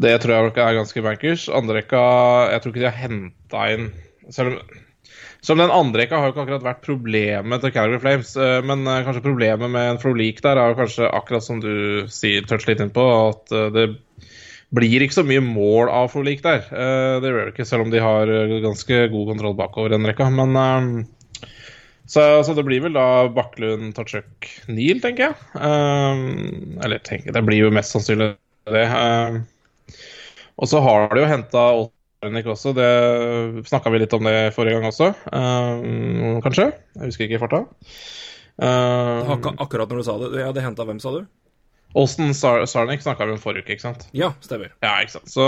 Det 0.00 0.14
tror 0.20 0.32
jeg 0.32 0.46
nok 0.46 0.58
er 0.60 0.76
ganske 0.76 1.02
bankers. 1.04 1.46
Andrekka 1.48 2.00
Jeg 2.52 2.60
tror 2.60 2.72
ikke 2.72 2.82
de 2.82 2.88
har 2.90 2.98
henta 3.00 3.62
inn 3.72 3.86
Selv 4.28 4.58
om 4.58 4.82
som 5.46 5.60
den 5.60 5.70
andre 5.70 6.00
rekka 6.00 6.18
har 6.18 6.26
jo 6.26 6.32
ikke 6.32 6.42
akkurat 6.42 6.64
vært 6.64 6.80
problemet 6.82 7.60
til 7.62 7.70
Calgary 7.70 8.00
Flames, 8.02 8.32
øh, 8.34 8.64
men 8.66 8.80
kanskje 9.06 9.22
problemet 9.22 9.70
med 9.70 9.92
en 9.92 10.00
Frolik 10.02 10.40
der 10.42 10.58
er 10.58 10.72
jo 10.72 10.78
kanskje 10.80 11.06
akkurat 11.06 11.44
som 11.44 11.60
du 11.62 12.08
sier, 12.10 12.42
touch 12.48 12.66
litt 12.66 12.82
innpå, 12.82 13.04
at 13.28 13.54
det 13.76 13.84
blir 14.74 15.04
ikke 15.06 15.20
så 15.20 15.22
mye 15.28 15.44
mål 15.44 15.92
av 15.92 16.08
Frolik 16.10 16.42
der. 16.42 16.66
Det 16.66 17.30
gjør 17.30 17.44
det 17.44 17.52
ikke, 17.52 17.68
selv 17.68 17.86
om 17.86 17.92
de 17.94 18.02
har 18.02 18.32
ganske 18.64 18.98
god 19.12 19.30
kontroll 19.30 19.54
bakover 19.60 19.94
den 19.94 20.08
rekka. 20.10 20.26
Men 20.34 21.06
så, 22.06 22.22
så 22.46 22.54
det 22.54 22.64
blir 22.66 22.84
vel 22.84 22.94
da 22.94 23.26
Baklund, 23.34 23.90
Tachuk, 23.96 24.48
Neil, 24.70 25.00
tenker 25.02 25.28
jeg. 25.28 25.36
Um, 25.58 26.78
eller 26.84 27.02
tenker, 27.06 27.34
det 27.34 27.42
blir 27.46 27.64
jo 27.64 27.72
mest 27.74 27.94
sannsynlig 27.94 28.34
det. 28.70 28.86
Um, 28.86 29.42
og 30.56 30.70
så 30.70 30.80
har 30.84 31.10
de 31.12 31.24
jo 31.24 31.30
henta 31.30 31.64
Olsenik 31.80 32.50
også. 32.54 32.72
Det 32.76 32.90
snakka 33.68 33.92
vi 33.92 34.02
litt 34.04 34.14
om 34.16 34.28
det 34.28 34.54
forrige 34.56 34.78
gang 34.78 34.88
også, 34.92 35.10
um, 35.32 36.38
kanskje? 36.44 36.70
Jeg 36.96 37.10
husker 37.10 37.26
ikke 37.26 37.40
i 37.40 37.42
farta. 37.42 37.64
Um, 38.56 39.50
akkurat 39.60 39.90
når 39.90 39.98
du 39.98 40.06
sa 40.06 40.16
det. 40.22 40.30
Ja, 40.40 40.54
det 40.54 40.64
henta 40.64 40.86
hvem, 40.86 41.02
sa 41.02 41.12
du? 41.18 41.26
Olsen 41.94 42.34
Sar 42.34 42.66
Sarnik 42.68 43.00
snakka 43.00 43.24
vi 43.24 43.32
om 43.36 43.38
forrige 43.40 43.64
uke, 43.64 43.76
ikke 43.76 43.84
sant? 43.86 44.06
Ja, 44.12 44.32
stemmer. 44.44 44.72
Ja, 44.84 44.96
ikke 45.00 45.14
sant. 45.16 45.30
Så 45.32 45.46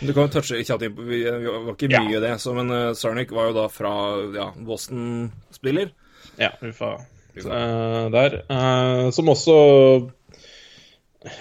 Du 0.00 0.12
kan 0.14 0.28
jo 0.28 0.32
touche 0.32 0.56
inn 0.56 0.94
på 0.96 1.02
Vi 1.08 1.24
var 1.28 1.74
ikke 1.74 1.90
Ja. 1.90 2.00
mye 2.00 2.20
det, 2.20 2.40
så, 2.40 2.54
men 2.56 2.70
uh, 2.70 2.94
Sarnik 2.94 3.30
var 3.32 3.50
jo 3.50 3.56
da 3.58 3.66
fra 3.68 3.92
ja, 4.36 4.50
Boston-spiller. 4.56 5.90
Ja, 6.38 6.52
Uffa 6.62 6.98
Uh, 7.40 8.10
der. 8.10 8.42
Uh, 8.50 9.10
som 9.14 9.28
også 9.30 9.54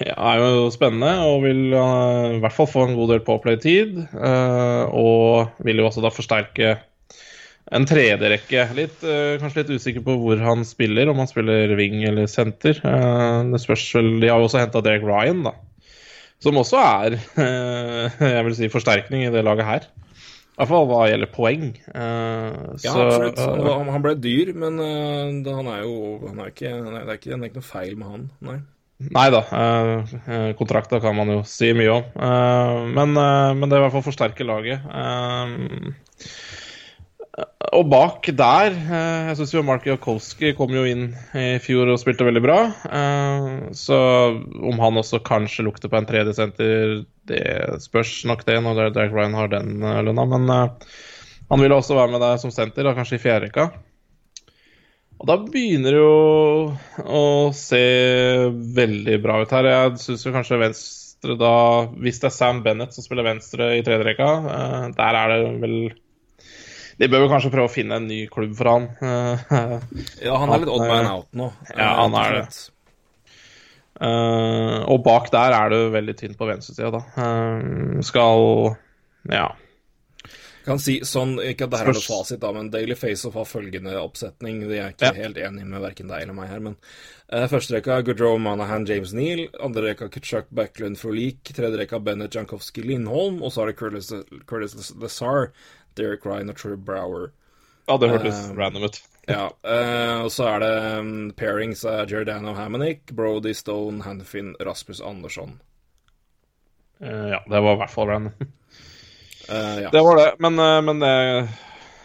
ja, 0.06 0.14
er 0.14 0.40
jo 0.44 0.68
spennende 0.74 1.12
og 1.24 1.44
vil 1.46 1.72
eh, 1.72 2.36
i 2.36 2.40
hvert 2.44 2.56
fall 2.56 2.68
få 2.68 2.84
en 2.84 2.96
god 2.98 3.14
del 3.14 3.22
påplay-tid. 3.24 3.96
eh, 4.12 4.84
og 4.92 5.54
vil 5.64 5.80
jo 5.80 5.86
også 5.88 6.04
da 6.04 6.12
forsterke 6.12 6.74
en 7.76 7.86
tredjerekke. 7.86 8.66
Litt, 8.78 9.04
eh, 9.06 9.38
kanskje 9.42 9.64
litt 9.64 9.74
usikker 9.78 10.06
på 10.06 10.16
hvor 10.22 10.42
han 10.42 10.66
spiller, 10.68 11.10
om 11.12 11.22
han 11.22 11.30
spiller 11.30 11.76
wing 11.78 12.02
eller 12.08 12.30
senter. 12.30 12.80
Eh, 12.82 13.40
det 13.54 13.62
spørs 13.62 13.86
vel 13.98 14.16
De 14.24 14.32
har 14.32 14.42
også 14.42 14.62
henta 14.64 14.82
Derek 14.86 15.06
Ryan, 15.06 15.44
da. 15.46 15.56
Som 16.42 16.60
også 16.62 16.80
er 16.80 17.18
eh, 17.20 18.22
jeg 18.38 18.46
vil 18.48 18.58
si 18.58 18.72
forsterkning 18.74 19.28
i 19.28 19.34
det 19.34 19.46
laget 19.46 19.68
her. 19.68 19.90
I 19.90 20.60
hvert 20.60 20.72
fall 20.74 20.90
hva 20.90 21.04
gjelder 21.08 21.30
poeng. 21.32 21.70
Uh, 21.94 22.76
ja, 22.84 22.92
så, 22.92 23.04
absolutt. 23.30 23.38
Han, 23.40 24.02
ble 24.04 24.12
dyr, 24.20 24.50
men 24.52 24.76
han 24.76 25.70
er 25.72 25.86
jo 25.86 25.94
han 26.26 26.42
er 26.44 26.50
ikke, 26.52 26.74
han 26.74 26.98
er, 26.98 27.06
det, 27.06 27.14
er 27.14 27.20
ikke, 27.22 27.30
det 27.30 27.38
er 27.38 27.46
ikke 27.48 27.62
noe 27.62 27.68
feil 27.70 27.94
med 27.96 28.10
han, 28.12 28.26
nei. 28.44 28.58
Nei 29.16 29.24
da. 29.32 29.40
Uh, 29.48 30.50
kontrakter 30.60 31.00
kan 31.00 31.16
man 31.16 31.32
jo 31.32 31.38
si 31.48 31.72
mye 31.80 31.94
om. 31.94 32.12
men, 32.92 33.16
men 33.16 33.64
det 33.64 33.78
er 33.78 33.80
i 33.80 33.86
hvert 33.86 33.96
fall 33.96 34.08
forsterker 34.10 34.50
laget. 34.50 34.84
Og 37.70 37.86
bak 37.92 38.28
der 38.34 38.74
Jeg 38.74 39.36
syns 39.38 39.54
jo 39.54 39.64
Mark 39.66 39.86
Jakolski 39.86 40.54
kom 40.58 40.72
jo 40.74 40.86
inn 40.90 41.12
i 41.38 41.60
fjor 41.62 41.92
og 41.94 42.00
spilte 42.02 42.26
veldig 42.28 42.42
bra. 42.44 42.58
så 43.78 44.00
om 44.72 44.82
han 44.82 45.00
også 45.02 45.22
kanskje 45.26 45.68
lukter 45.68 45.92
på 45.92 46.00
en 46.00 46.10
tredje 46.10 46.34
senter 46.38 47.04
det 47.30 47.82
spørs 47.84 48.24
nok 48.26 48.46
det 48.48 48.58
når 48.66 48.90
Derek 48.96 49.14
Ryan 49.14 49.38
har 49.38 49.52
den 49.52 49.84
uh, 49.84 50.00
lønna. 50.02 50.26
Men 50.26 50.50
han 51.50 51.62
vil 51.62 51.76
også 51.76 51.98
være 51.98 52.14
med 52.14 52.24
deg 52.24 52.42
som 52.42 52.54
senter, 52.54 52.86
da, 52.86 52.96
kanskje 52.98 53.20
i 53.20 53.22
fjerde 53.22 53.48
rekka. 53.48 53.70
Og 55.20 55.28
da 55.28 55.36
begynner 55.44 55.96
det 55.96 56.00
jo 56.00 56.74
å 57.04 57.24
se 57.56 57.84
veldig 58.80 59.18
bra 59.24 59.42
ut 59.44 59.56
her. 59.56 59.68
Jeg 59.74 60.04
syns 60.06 60.28
kanskje 60.32 60.62
venstre 60.62 61.36
da 61.36 61.56
Hvis 62.00 62.22
det 62.22 62.30
er 62.30 62.36
Sam 62.38 62.62
Bennett 62.64 62.96
som 62.96 63.04
spiller 63.04 63.28
venstre 63.28 63.74
i 63.76 63.82
tredje 63.84 64.08
rekka, 64.08 64.30
uh, 64.46 64.86
der 64.96 65.20
er 65.24 65.34
det 65.34 65.42
vel 65.64 65.76
de 67.00 67.08
bør 67.08 67.24
vel 67.26 67.32
kanskje 67.32 67.54
prøve 67.54 67.70
å 67.70 67.72
finne 67.72 68.00
en 68.00 68.10
ny 68.10 68.26
klubb 68.32 68.58
for 68.60 68.72
han. 68.74 68.90
ja, 70.26 70.36
han 70.36 70.52
er 70.52 70.66
litt 70.66 70.74
odd 70.74 70.84
man 70.84 71.08
out 71.14 71.32
nå. 71.38 71.54
Ja, 71.72 71.94
han 72.04 72.18
er 72.20 72.42
det. 72.42 72.50
Uh, 74.00 74.86
og 74.88 75.02
bak 75.04 75.28
der 75.34 75.52
er 75.52 75.74
det 75.74 75.80
veldig 75.92 76.14
tynt 76.16 76.38
på 76.40 76.48
venstresida, 76.48 76.92
da. 76.96 77.02
Uh, 77.20 78.00
skal 78.06 78.78
Ja. 79.28 79.50
Kan 80.64 80.80
si 80.80 81.00
sånn, 81.08 81.38
Ikke 81.42 81.66
at 81.66 81.74
det 81.74 81.80
her 81.82 81.90
er 81.90 81.98
noe 81.98 82.04
fasit, 82.04 82.40
da, 82.40 82.52
men 82.56 82.70
Daily 82.72 82.96
Faceoff 82.96 83.36
har 83.40 83.48
følgende 83.48 83.96
oppsetning. 84.00 84.62
De 84.70 84.78
er 84.78 84.94
ikke 84.94 85.10
ja. 85.12 85.18
helt 85.26 85.40
enig 85.42 85.66
med 85.68 85.84
verken 85.84 86.12
deg 86.12 86.24
eller 86.24 86.38
meg 86.38 86.52
her, 86.52 86.62
men 86.64 86.78
uh, 87.34 87.48
første 87.52 87.76
rekka 87.76 88.00
Goodrow, 88.08 88.38
Manahan, 88.40 88.88
James 88.88 89.12
Neal. 89.18 89.48
Andre 89.66 89.90
rekka 89.90 90.08
Kutchuk, 90.14 90.48
Backlund, 90.56 91.00
Frolik. 91.02 91.42
Tredje 91.52 91.82
rekka 91.82 92.00
Bennett, 92.04 92.38
Jankowski, 92.38 92.86
Lindholm. 92.86 93.42
Og 93.44 93.52
så 93.52 93.66
er 93.66 93.74
det 93.74 93.80
Curtis, 93.82 94.14
Curtis 94.48 94.94
Lazar, 95.02 95.50
Derek 96.00 96.26
Ryan 96.26 96.54
og 96.54 96.58
True 96.60 96.80
Brower. 96.80 97.30
Ja, 97.90 97.98
det 97.98 98.12
hørtes 98.14 98.50
random 98.58 98.90
ut. 98.90 99.02
Ja, 99.30 99.44
uh, 99.62 100.24
og 100.26 100.32
så 100.34 100.48
er 100.50 100.64
det 100.64 100.70
um, 100.98 101.10
pairings 101.38 101.84
av 101.86 102.10
Giordano 102.10 102.56
Hammonick, 102.58 103.12
Brody 103.14 103.52
Stone, 103.54 104.02
Hanfin, 104.02 104.56
Rasmus 104.66 105.04
Andersson. 105.06 105.60
Uh, 106.98 107.28
ja, 107.36 107.44
det 107.46 107.60
var 107.62 107.76
i 107.76 107.80
hvert 107.84 107.94
fall 107.94 108.10
random. 108.10 108.48
uh, 109.52 109.78
ja. 109.84 109.92
Det 109.94 110.02
var 110.02 110.18
det, 110.18 110.32
men, 110.42 110.58
men 110.88 111.06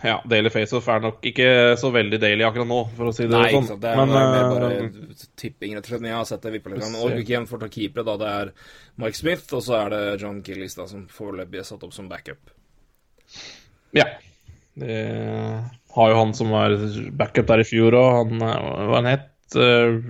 ja, 0.05 0.19
Daily 0.29 0.51
Faceoff 0.53 0.89
er 0.93 1.01
nok 1.01 1.25
ikke 1.25 1.47
så 1.81 1.89
veldig 1.95 2.19
daily 2.21 2.45
akkurat 2.45 2.69
nå, 2.69 2.81
for 2.99 3.09
å 3.09 3.15
si 3.17 3.25
det 3.25 3.39
Nei, 3.39 3.47
sånn. 3.55 3.71
Nei, 3.71 3.79
det 3.81 3.93
er 3.95 4.03
men, 4.03 4.13
mer 4.13 4.51
bare 4.51 5.31
tipping, 5.41 5.79
rett 5.79 5.89
og 5.89 5.95
slett. 5.95 6.03
Men 6.03 6.11
jeg 6.11 6.19
har 6.19 6.29
sett 6.29 6.45
det 6.45 6.53
vippe 6.59 6.75
litt. 6.75 6.85
Og 7.01 7.23
igjen 7.23 7.49
for 7.49 7.57
å 7.57 7.65
ta 7.65 7.71
keepere, 7.73 8.05
da. 8.11 8.19
Det 8.21 8.35
er 8.43 8.53
Mike 9.01 9.17
Smith, 9.17 9.49
og 9.57 9.65
så 9.65 9.79
er 9.79 9.95
det 9.95 10.03
John 10.21 10.45
Gillis 10.45 10.77
da, 10.77 10.85
som 10.93 11.07
foreløpig 11.09 11.63
er 11.63 11.65
satt 11.71 11.89
opp 11.89 11.97
som 11.97 12.13
backup. 12.13 12.53
Ja. 13.95 14.09
Det 14.75 15.01
har 15.95 16.11
jo 16.11 16.17
han 16.19 16.35
som 16.35 16.51
var 16.51 16.75
backup 17.15 17.47
der 17.51 17.63
i 17.63 17.69
fjor 17.69 17.95
òg. 17.99 18.09
Han 18.19 18.43
eh, 18.43 18.65
Hva 18.91 18.97
han 18.99 19.11
het 19.13 19.59
uh, 19.59 20.01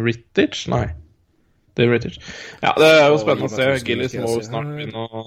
Rittich? 0.00 0.64
Nei. 0.72 0.86
Det 1.76 1.84
er 1.84 1.92
Rittich. 1.92 2.16
Ja, 2.62 2.72
det 2.80 2.88
er 2.88 3.10
jo 3.10 3.18
spennende 3.20 3.50
å 3.50 3.52
se. 3.52 3.68
Gillis 3.84 4.16
må 4.16 4.38
jo 4.38 4.46
snart 4.46 4.72
begynne 4.72 5.04
å 5.04 5.26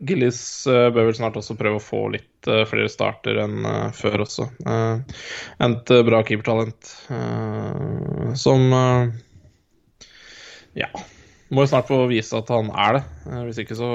Gillis 0.00 0.40
uh, 0.68 0.88
bør 0.92 1.10
vel 1.10 1.16
snart 1.16 1.36
også 1.36 1.58
prøve 1.60 1.76
å 1.76 1.84
få 1.84 2.06
litt 2.14 2.48
uh, 2.48 2.62
flere 2.68 2.88
starter 2.88 3.40
enn 3.42 3.66
uh, 3.66 3.88
før 3.96 4.24
også. 4.24 4.46
Uh, 4.64 5.00
et 5.64 5.92
bra 6.08 6.22
keepertalent 6.24 6.92
som 8.40 8.68
Ja. 10.76 10.88
Må 11.50 11.64
jo 11.64 11.70
snart 11.72 11.88
få 11.90 12.04
vise 12.08 12.38
at 12.38 12.48
han 12.52 12.70
er 12.78 13.00
det. 13.00 13.02
hvis 13.48 13.58
ikke 13.64 13.76
så 13.76 13.88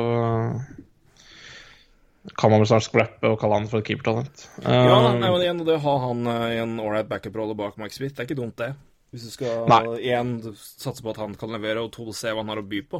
kan 2.34 2.52
man 2.52 2.62
vel 2.62 2.70
snart 2.70 2.88
scrappe 2.88 3.30
og 3.30 3.38
kalle 3.42 3.60
han 3.60 3.70
for 3.72 3.82
et 3.82 3.90
keepertalent. 3.90 4.48
ja, 4.64 4.98
um, 4.98 5.20
nei, 5.22 5.30
men 5.30 5.46
igjen, 5.46 5.64
det 5.68 5.78
å 5.78 5.84
ha 5.86 5.96
han 6.08 6.28
uh, 6.30 6.50
i 6.50 6.60
en 6.64 6.76
ålreit 6.82 7.10
backup-rolle 7.10 7.58
bak 7.58 7.80
Mike 7.82 7.96
Smith, 7.96 8.16
det 8.16 8.24
er 8.24 8.30
ikke 8.30 8.40
dumt, 8.42 8.58
det. 8.62 8.74
Hvis 9.14 9.28
du 9.30 9.32
skal 9.32 9.96
igjen 10.02 10.38
satse 10.58 11.04
på 11.04 11.14
at 11.14 11.22
han 11.22 11.38
kan 11.40 11.54
levere, 11.56 11.86
og 11.86 11.94
to 11.94 12.10
se 12.16 12.34
hva 12.34 12.44
han 12.44 12.52
har 12.52 12.60
å 12.64 12.68
by 12.68 12.82
på. 12.92 13.00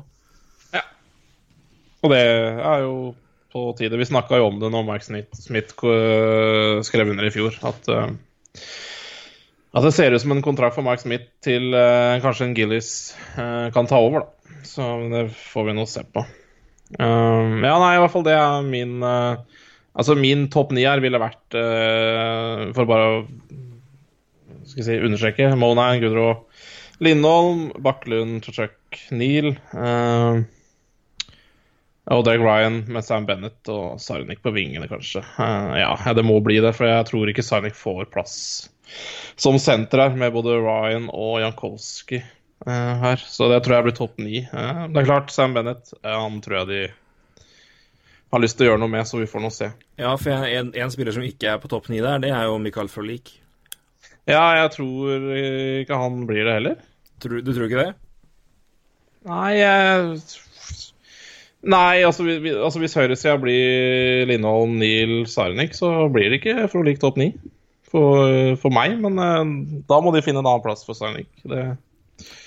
Ja. 0.76 0.86
Og 2.06 2.14
det 2.14 2.22
er 2.24 2.86
jo 2.86 2.96
på 3.52 3.66
tide. 3.80 4.00
Vi 4.00 4.08
snakka 4.08 4.40
jo 4.40 4.50
om 4.52 4.62
det 4.62 4.70
når 4.72 4.86
Mike 4.88 5.08
Smith, 5.08 5.42
Smith 5.42 5.76
skrev 6.88 7.12
under 7.12 7.28
i 7.28 7.34
fjor, 7.34 7.58
at 7.68 7.92
uh, 7.92 8.08
at 9.76 9.84
det 9.84 9.92
ser 9.92 10.14
ut 10.16 10.22
som 10.24 10.32
en 10.32 10.44
kontrakt 10.44 10.78
for 10.78 10.88
Mike 10.88 11.04
Smith 11.04 11.28
til 11.44 11.74
uh, 11.76 12.16
kanskje 12.24 12.48
en 12.48 12.56
Gillies 12.56 12.90
uh, 13.36 13.68
kan 13.76 13.90
ta 13.90 14.00
over, 14.00 14.24
da. 14.24 14.60
Så 14.66 14.86
det 15.12 15.26
får 15.36 15.68
vi 15.68 15.76
nå 15.76 15.84
se 15.90 16.06
på. 16.08 16.24
Um, 16.94 17.64
ja, 17.66 17.76
nei, 17.82 17.96
i 17.96 18.02
hvert 18.04 18.14
fall 18.14 18.26
det 18.28 18.36
er 18.38 18.66
min 18.68 19.00
uh, 19.02 19.42
Altså, 19.96 20.14
min 20.20 20.44
topp 20.54 20.70
ni 20.76 20.84
her 20.86 21.02
ville 21.02 21.18
vært 21.18 21.56
uh, 21.58 22.68
For 22.78 22.86
bare 22.86 23.08
å 23.10 23.16
skal 24.66 24.82
jeg 24.82 24.86
si, 24.86 24.98
understreke 25.08 25.48
Mona, 25.58 25.88
Gudro 26.02 26.28
Lindholm, 27.04 27.72
Bakklund, 27.84 28.46
Chachuk, 28.46 29.00
Neal 29.14 29.56
uh, 29.74 30.46
og 32.14 32.22
Derek 32.28 32.44
Ryan 32.46 32.80
med 32.94 33.06
Sam 33.06 33.26
Bennett 33.26 33.72
og 33.74 33.98
Sarnik 34.00 34.44
på 34.46 34.54
vingene, 34.54 34.86
kanskje. 34.88 35.24
Uh, 35.40 35.74
ja, 35.80 35.92
det 36.14 36.24
må 36.26 36.38
bli 36.46 36.60
det, 36.62 36.76
for 36.78 36.86
jeg 36.88 37.08
tror 37.10 37.32
ikke 37.32 37.46
Sarnik 37.46 37.78
får 37.78 38.06
plass 38.14 38.36
som 39.36 39.58
senter 39.60 40.04
her, 40.04 40.18
med 40.18 40.34
både 40.36 40.60
Ryan 40.62 41.10
og 41.12 41.40
Jankowski. 41.42 42.22
Uh, 42.64 42.96
her. 43.02 43.24
Så 43.28 43.50
det 43.52 43.60
tror 43.66 43.78
jeg 43.78 43.86
blir 43.90 43.98
topp 43.98 44.22
ni. 44.24 44.40
Uh, 44.48 44.86
det 44.90 45.02
er 45.02 45.10
klart, 45.10 45.34
Sam 45.34 45.54
Bennett 45.58 45.92
uh, 46.00 46.14
han 46.16 46.40
tror 46.42 46.62
jeg 46.62 46.70
de 46.70 46.80
har 48.34 48.42
lyst 48.42 48.58
til 48.58 48.66
å 48.66 48.70
gjøre 48.72 48.82
noe 48.82 48.94
med, 48.94 49.08
så 49.08 49.20
vi 49.20 49.28
får 49.30 49.44
nå 49.44 49.52
se. 49.54 49.70
Ja, 50.00 50.14
for 50.18 50.32
jeg, 50.32 50.56
en, 50.62 50.72
en, 50.74 50.94
spiller 50.94 51.16
som 51.16 51.26
ikke 51.28 51.52
er 51.52 51.60
på 51.62 51.70
topp 51.72 51.92
ni 51.92 52.00
der, 52.02 52.24
det 52.24 52.32
er 52.34 52.48
jo 52.48 52.56
Michael 52.64 52.90
Frolik. 52.92 53.36
Ja, 54.26 54.56
jeg 54.58 54.72
tror 54.74 55.28
ikke 55.84 56.00
han 56.00 56.24
blir 56.26 56.48
det 56.48 56.56
heller. 56.58 56.82
Tror, 57.22 57.44
du 57.46 57.52
tror 57.54 57.68
ikke 57.68 57.84
det? 57.84 57.92
Nei, 59.30 59.52
jeg 59.60 60.18
Nei, 61.66 62.04
altså, 62.06 62.26
vi, 62.28 62.52
altså 62.54 62.78
hvis 62.82 62.94
høyresida 62.94 63.40
blir 63.42 64.28
Lindholm, 64.30 64.76
Neil, 64.78 65.24
Sarnik, 65.30 65.74
så 65.74 66.08
blir 66.14 66.30
det 66.30 66.42
ikke 66.42 66.68
Frolik 66.70 67.00
topp 67.02 67.18
ni 67.18 67.32
for, 67.90 68.54
for, 68.62 68.74
meg. 68.74 69.00
Men 69.02 69.18
da 69.90 70.02
må 70.02 70.14
de 70.14 70.22
finne 70.26 70.44
en 70.44 70.50
annen 70.50 70.66
plass 70.66 70.86
for 70.86 70.98
Sarnik. 70.98 71.30
Det 71.42 71.64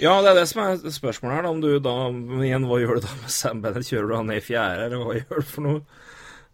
ja, 0.00 0.14
det 0.22 0.30
er 0.30 0.38
det 0.38 0.46
som 0.48 0.62
er 0.64 0.78
spørsmålet 0.94 1.40
her. 1.40 1.48
Om 1.50 1.60
du 1.62 1.70
da, 1.84 1.96
igjen, 2.40 2.68
Hva 2.68 2.78
gjør 2.80 2.98
du 2.98 3.06
da 3.06 3.16
med 3.20 3.34
Sam 3.34 3.60
Bennett? 3.64 3.88
Kjører 3.88 4.08
du 4.08 4.14
han 4.16 4.30
ned 4.30 4.40
i 4.40 4.46
fjerde, 4.46 4.86
eller 4.88 5.04
hva 5.04 5.18
gjør 5.18 5.42
du 5.42 5.50
for 5.50 5.66
noe? 5.66 5.82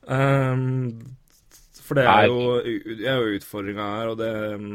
Um, 0.04 0.64
for 1.84 2.00
det 2.00 2.04
er 2.08 2.26
jo, 2.28 2.42
det 2.64 3.06
er 3.08 3.20
jo 3.20 3.38
utfordringa 3.38 3.86
her, 3.94 4.10
og 4.12 4.20
det 4.20 4.30
um, 4.56 4.74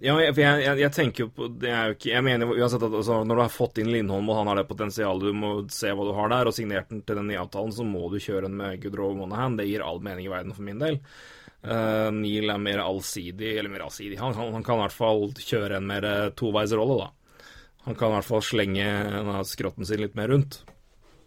Ja, 0.00 0.14
for 0.16 0.40
jeg, 0.40 0.62
jeg, 0.64 0.80
jeg, 0.80 0.92
tenker 0.96 1.26
jo 1.26 1.30
på 1.36 1.48
det 1.60 1.68
er 1.68 1.90
jo 1.90 1.96
ikke, 1.98 2.12
Jeg 2.14 2.24
mener 2.24 2.52
uansett 2.54 2.84
at 2.86 2.94
altså, 3.00 3.18
når 3.28 3.36
du 3.36 3.42
har 3.44 3.52
fått 3.52 3.80
inn 3.82 3.90
Lindholm, 3.92 4.30
og 4.32 4.38
han 4.40 4.52
har 4.52 4.60
det 4.60 4.68
potensialet, 4.70 5.26
du 5.28 5.36
må 5.36 5.50
se 5.72 5.92
hva 5.92 6.06
du 6.06 6.14
har 6.16 6.32
der, 6.32 6.48
og 6.48 6.56
signert 6.56 6.92
den 6.92 7.02
til 7.04 7.20
den 7.20 7.28
nye 7.28 7.42
avtalen, 7.42 7.74
så 7.74 7.84
må 7.88 8.06
du 8.12 8.20
kjøre 8.22 8.46
den 8.46 8.56
med 8.60 8.78
Gudrow 8.84 9.16
Monahan. 9.18 9.58
Det 9.58 9.68
gir 9.68 9.84
all 9.84 10.00
mening 10.04 10.28
i 10.28 10.32
verden 10.32 10.56
for 10.56 10.64
min 10.64 10.80
del. 10.80 11.00
Uh, 11.58 12.08
Neil 12.14 12.52
er 12.52 12.60
mer 12.62 12.80
allsidig, 12.84 13.56
eller 13.58 13.72
mer 13.72 13.88
allsidig 13.88 14.20
han, 14.20 14.34
han, 14.36 14.52
han, 14.54 14.62
kan 14.62 14.78
i 14.78 14.84
hvert 14.84 14.94
fall 14.94 15.24
kjøre 15.42 15.80
en 15.80 15.88
mer 15.88 16.04
eh, 16.06 16.28
toveisrolle, 16.38 16.98
da. 17.02 17.48
Han 17.88 17.96
kan 17.98 18.12
i 18.12 18.18
hvert 18.18 18.28
fall 18.28 18.44
slenge 18.46 18.84
skrotten 19.48 19.88
sin 19.88 20.02
litt 20.04 20.14
mer 20.18 20.30
rundt. 20.30 20.60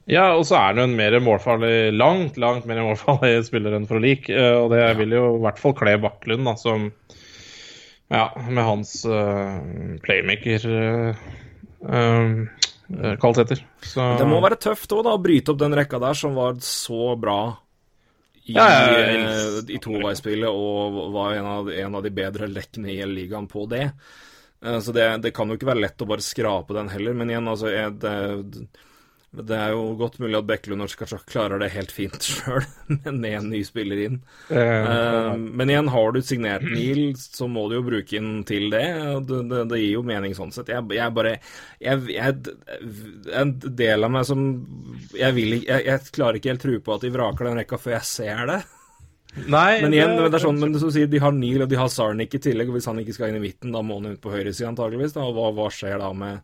Ja, 0.09 0.31
og 0.37 0.45
så 0.47 0.55
er 0.57 0.71
han 0.71 0.83
en 0.85 0.95
mer 0.97 1.17
målfarlig, 1.23 1.91
langt, 1.93 2.37
langt 2.41 2.67
mer 2.69 2.79
målfarlig 2.85 3.41
spiller 3.49 3.75
enn 3.75 3.87
for 3.89 3.99
Uh. 4.01 4.29
Og 4.61 4.71
det 4.71 4.79
ja. 4.79 4.93
vil 4.97 5.15
jo 5.17 5.25
i 5.35 5.41
hvert 5.43 5.59
fall 5.61 5.75
kle 5.77 5.97
Bakklund, 6.03 6.47
da, 6.47 6.55
som 6.59 6.91
Ja, 8.11 8.25
med 8.47 8.63
hans 8.67 9.01
uh, 9.07 9.59
playmaker 10.03 10.65
kvaliteter. 13.19 13.65
Så... 13.81 14.05
Det 14.19 14.27
må 14.29 14.39
være 14.43 14.59
tøft 14.61 14.91
òg, 14.93 15.03
da, 15.07 15.15
å 15.15 15.23
bryte 15.23 15.53
opp 15.53 15.61
den 15.61 15.75
rekka 15.75 15.99
der 16.03 16.17
som 16.17 16.35
var 16.37 16.59
så 16.65 17.15
bra 17.19 17.39
i, 18.43 18.55
ja, 18.55 18.65
ja, 18.67 19.61
i 19.69 19.77
toveisspillet 19.81 20.49
og 20.49 20.97
var 21.13 21.35
en 21.37 21.47
av, 21.47 21.71
en 21.71 21.95
av, 21.95 22.03
de 22.03 22.13
bedre 22.15 22.49
lekkene 22.49 22.89
i 22.93 22.99
ligaen 23.05 23.47
på 23.51 23.67
det. 23.69 23.91
Eh, 24.65 24.79
så 24.81 24.95
det, 24.95 25.07
det, 25.25 25.33
kan 25.37 25.49
jo 25.49 25.59
ikke 25.59 25.69
være 25.69 25.83
lett 25.85 26.01
å 26.01 26.09
bare 26.09 26.25
skrape 26.25 26.77
den 26.77 26.89
heller, 26.93 27.17
men 27.17 27.33
igjen, 27.33 27.51
altså 27.51 27.69
det, 28.01 28.15
Det 29.31 29.55
er 29.55 29.69
jo 29.71 29.93
godt 29.95 30.17
mulig 30.19 30.35
at 30.35 30.47
Bekkelund 30.49 30.83
og 30.83 30.89
Skacak 30.91 31.21
klarer 31.31 31.61
det 31.61 31.69
helt 31.71 31.93
fint 31.95 32.25
sjøl, 32.27 32.65
med 33.05 33.29
en 33.29 33.47
ny 33.53 33.61
spiller 33.63 34.01
inn. 34.03 34.17
Uh, 34.49 35.37
men 35.39 35.71
igjen, 35.71 35.87
har 35.93 36.11
du 36.11 36.19
signert 36.19 36.65
Neil, 36.67 37.13
så 37.15 37.47
må 37.47 37.63
du 37.71 37.77
jo 37.77 37.85
bruke 37.85 38.19
inn 38.19 38.41
til 38.47 38.67
det. 38.73 38.83
Det, 39.29 39.39
det, 39.47 39.61
det 39.71 39.79
gir 39.79 39.93
jo 39.95 40.03
mening 40.07 40.35
sånn 40.35 40.51
sett. 40.51 40.73
Jeg, 40.73 40.83
jeg 40.97 41.15
bare 41.15 41.37
jeg, 41.79 42.03
jeg, 42.11 42.57
En 43.39 43.55
del 43.63 44.03
av 44.03 44.11
meg 44.11 44.27
som 44.27 44.43
Jeg, 45.15 45.31
vil, 45.37 45.55
jeg, 45.63 46.01
klarer 46.11 46.39
ikke 46.39 46.51
helt 46.51 46.63
tro 46.65 46.81
på 46.83 46.97
at 46.97 47.05
de 47.05 47.13
vraker 47.15 47.47
den 47.47 47.61
rekka 47.61 47.79
før 47.79 47.95
jeg 47.95 48.09
ser 48.09 48.43
det. 48.51 48.59
Nei, 49.47 49.79
men 49.79 49.95
igjen, 49.95 50.17
det, 50.17 50.27
det 50.27 50.41
er 50.41 50.43
sånn, 50.43 50.59
men 50.59 50.75
du 50.75 50.81
sier, 50.83 51.07
de 51.07 51.23
har 51.23 51.31
Neil 51.31 51.63
og 51.63 51.71
de 51.71 51.79
har 51.79 51.87
Sarnik 51.87 52.35
i 52.35 52.43
tillegg, 52.43 52.67
og 52.67 52.75
hvis 52.75 52.89
han 52.91 52.99
ikke 52.99 53.15
skal 53.15 53.31
inn 53.31 53.39
i 53.39 53.45
midten, 53.45 53.71
da 53.71 53.79
må 53.79 54.01
han 54.01 54.11
ut 54.11 54.19
på 54.19 54.33
høyresida 54.33 54.67
antageligvis. 54.73 55.15
Da, 55.15 55.23
og 55.23 55.39
hva, 55.39 55.47
hva 55.55 55.71
skjer 55.71 56.03
da 56.03 56.11
med 56.11 56.43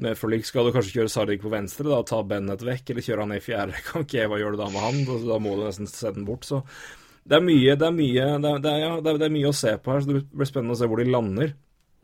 med 0.00 0.16
forlik 0.18 0.46
skal 0.48 0.66
du 0.66 0.72
kanskje 0.74 0.96
kjøre 0.96 1.12
Sardik 1.12 1.42
på 1.42 1.52
venstre, 1.52 1.86
da, 1.90 2.00
ta 2.06 2.22
Bennett 2.26 2.64
vekk, 2.64 2.92
eller 2.92 3.04
kjøre 3.04 3.26
han 3.26 3.36
i 3.36 3.44
fjerde 3.44 3.80
Kan 3.88 4.06
ikke 4.06 4.26
hva 4.30 4.40
gjør 4.40 4.56
du 4.56 4.62
da 4.62 4.68
med 4.72 4.84
han? 4.84 5.00
Da 5.28 5.38
må 5.42 5.54
du 5.58 5.64
nesten 5.66 5.90
sette 5.90 6.16
den 6.16 6.28
bort. 6.28 6.48
Så 6.48 6.62
det 7.30 7.36
er 7.36 7.44
mye, 7.44 7.76
det 7.78 7.86
er 7.86 7.96
mye, 7.96 8.28
det 8.42 8.50
er, 8.50 8.60
det 8.64 8.70
er, 8.70 8.78
ja, 8.82 8.92
det 9.04 9.14
er, 9.14 9.32
mye 9.32 9.50
å 9.50 9.56
se 9.56 9.74
på 9.78 9.92
her, 9.92 10.02
så 10.02 10.10
det 10.10 10.22
blir 10.24 10.48
spennende 10.48 10.76
å 10.76 10.80
se 10.80 10.88
hvor 10.90 11.02
de 11.02 11.10
lander. 11.10 11.52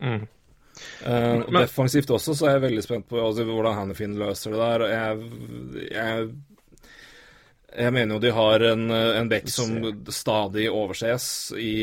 Mm. 0.03 0.27
Uh, 1.01 1.39
Men, 1.47 1.63
defensivt 1.63 2.11
også, 2.13 2.35
så 2.37 2.47
er 2.47 2.57
jeg 2.57 2.67
veldig 2.67 2.83
spent 2.85 3.07
på 3.09 3.17
altså, 3.19 3.47
hvordan 3.47 3.79
Hannifin 3.79 4.13
løser 4.19 4.53
det 4.53 4.61
der. 4.61 4.85
Jeg, 4.93 5.89
jeg, 5.89 6.27
jeg 7.81 7.95
mener 7.97 8.15
jo 8.15 8.21
de 8.23 8.33
har 8.37 8.67
en, 8.69 8.85
en 8.93 9.31
bekk 9.31 9.49
som 9.51 9.73
stadig 10.13 10.67
overses 10.69 11.27
i, 11.57 11.73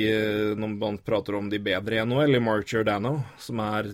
når 0.54 0.78
man 0.78 1.02
prater 1.02 1.40
om 1.40 1.50
de 1.50 1.60
bedre 1.62 1.98
i 1.98 2.06
NHL, 2.06 2.38
i 2.38 2.44
Mark 2.46 2.70
Giordano, 2.70 3.16
som 3.42 3.60
er 3.66 3.90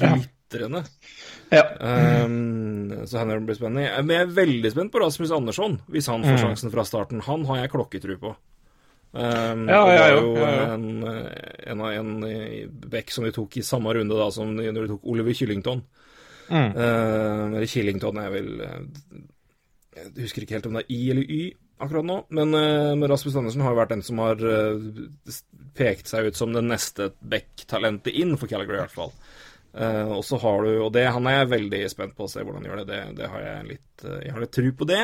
glitrende. 0.00 0.82
Ja. 0.88 1.37
Um, 1.48 3.06
så 3.08 3.22
henne 3.22 3.38
blir 3.46 3.56
spennende. 3.56 3.88
Men 4.04 4.14
jeg 4.16 4.26
er 4.26 4.36
veldig 4.36 4.72
spent 4.74 4.92
på 4.92 5.00
Rasmus 5.02 5.32
Andersson, 5.34 5.78
hvis 5.88 6.10
han 6.12 6.26
får 6.26 6.36
mm. 6.36 6.42
sjansen 6.44 6.72
fra 6.74 6.84
starten. 6.88 7.24
Han 7.28 7.46
har 7.48 7.62
jeg 7.62 7.72
klokketru 7.72 8.16
på. 8.20 8.34
Um, 9.08 9.64
ja, 9.70 9.78
ja, 9.88 9.92
ja, 9.96 10.08
jo 10.18 10.34
ja, 10.36 10.48
ja. 10.52 10.64
En, 10.74 10.82
en, 11.08 11.80
en, 11.80 12.10
en 12.28 12.90
bekk 12.92 13.14
som 13.14 13.24
vi 13.24 13.32
tok 13.32 13.56
i 13.56 13.64
samme 13.64 13.94
runde 13.96 14.18
da 14.18 14.26
som 14.34 14.52
når 14.52 14.82
vi 14.84 14.90
tok 14.90 15.08
Oliver 15.08 15.36
Kyllington. 15.38 15.80
Mm. 16.48 16.68
Uh, 16.76 17.56
eller 17.56 17.68
Killington 17.68 18.18
er 18.22 18.30
vel 18.32 18.46
Jeg 18.64 20.12
husker 20.22 20.46
ikke 20.46 20.54
helt 20.56 20.68
om 20.70 20.78
det 20.78 20.86
er 20.86 20.94
I 20.94 21.00
eller 21.12 21.26
Y 21.28 21.40
akkurat 21.78 22.06
nå, 22.08 22.14
men, 22.34 22.54
uh, 22.56 22.94
men 22.96 23.10
Rasmus 23.10 23.36
Andersen 23.38 23.62
har 23.64 23.74
jo 23.74 23.80
vært 23.80 23.92
den 23.92 24.04
som 24.06 24.20
har 24.22 24.40
uh, 24.42 25.34
pekt 25.78 26.10
seg 26.10 26.28
ut 26.28 26.38
som 26.38 26.54
det 26.54 26.64
neste 26.66 27.12
Beck-talentet 27.20 28.16
inn 28.18 28.34
for 28.40 28.50
Calgary, 28.50 28.80
i 28.80 28.82
hvert 28.82 28.96
fall. 28.96 29.12
Uh, 29.76 30.16
og 30.16 30.22
så 30.24 30.38
har 30.40 30.64
du 30.64 30.70
Og 30.80 30.92
det, 30.94 31.04
han 31.12 31.26
er 31.28 31.42
jeg 31.42 31.50
veldig 31.50 31.80
spent 31.92 32.14
på 32.16 32.24
å 32.24 32.30
se 32.32 32.40
hvordan 32.40 32.62
han 32.62 32.70
gjør 32.70 32.80
det. 32.80 32.86
Det, 32.88 33.00
det 33.20 33.32
har 33.32 33.42
jeg 33.44 33.66
litt 33.68 34.04
uh, 34.06 34.20
Jeg 34.24 34.32
har 34.34 34.42
litt 34.42 34.54
tru 34.56 34.68
på 34.74 34.88
det. 34.88 35.02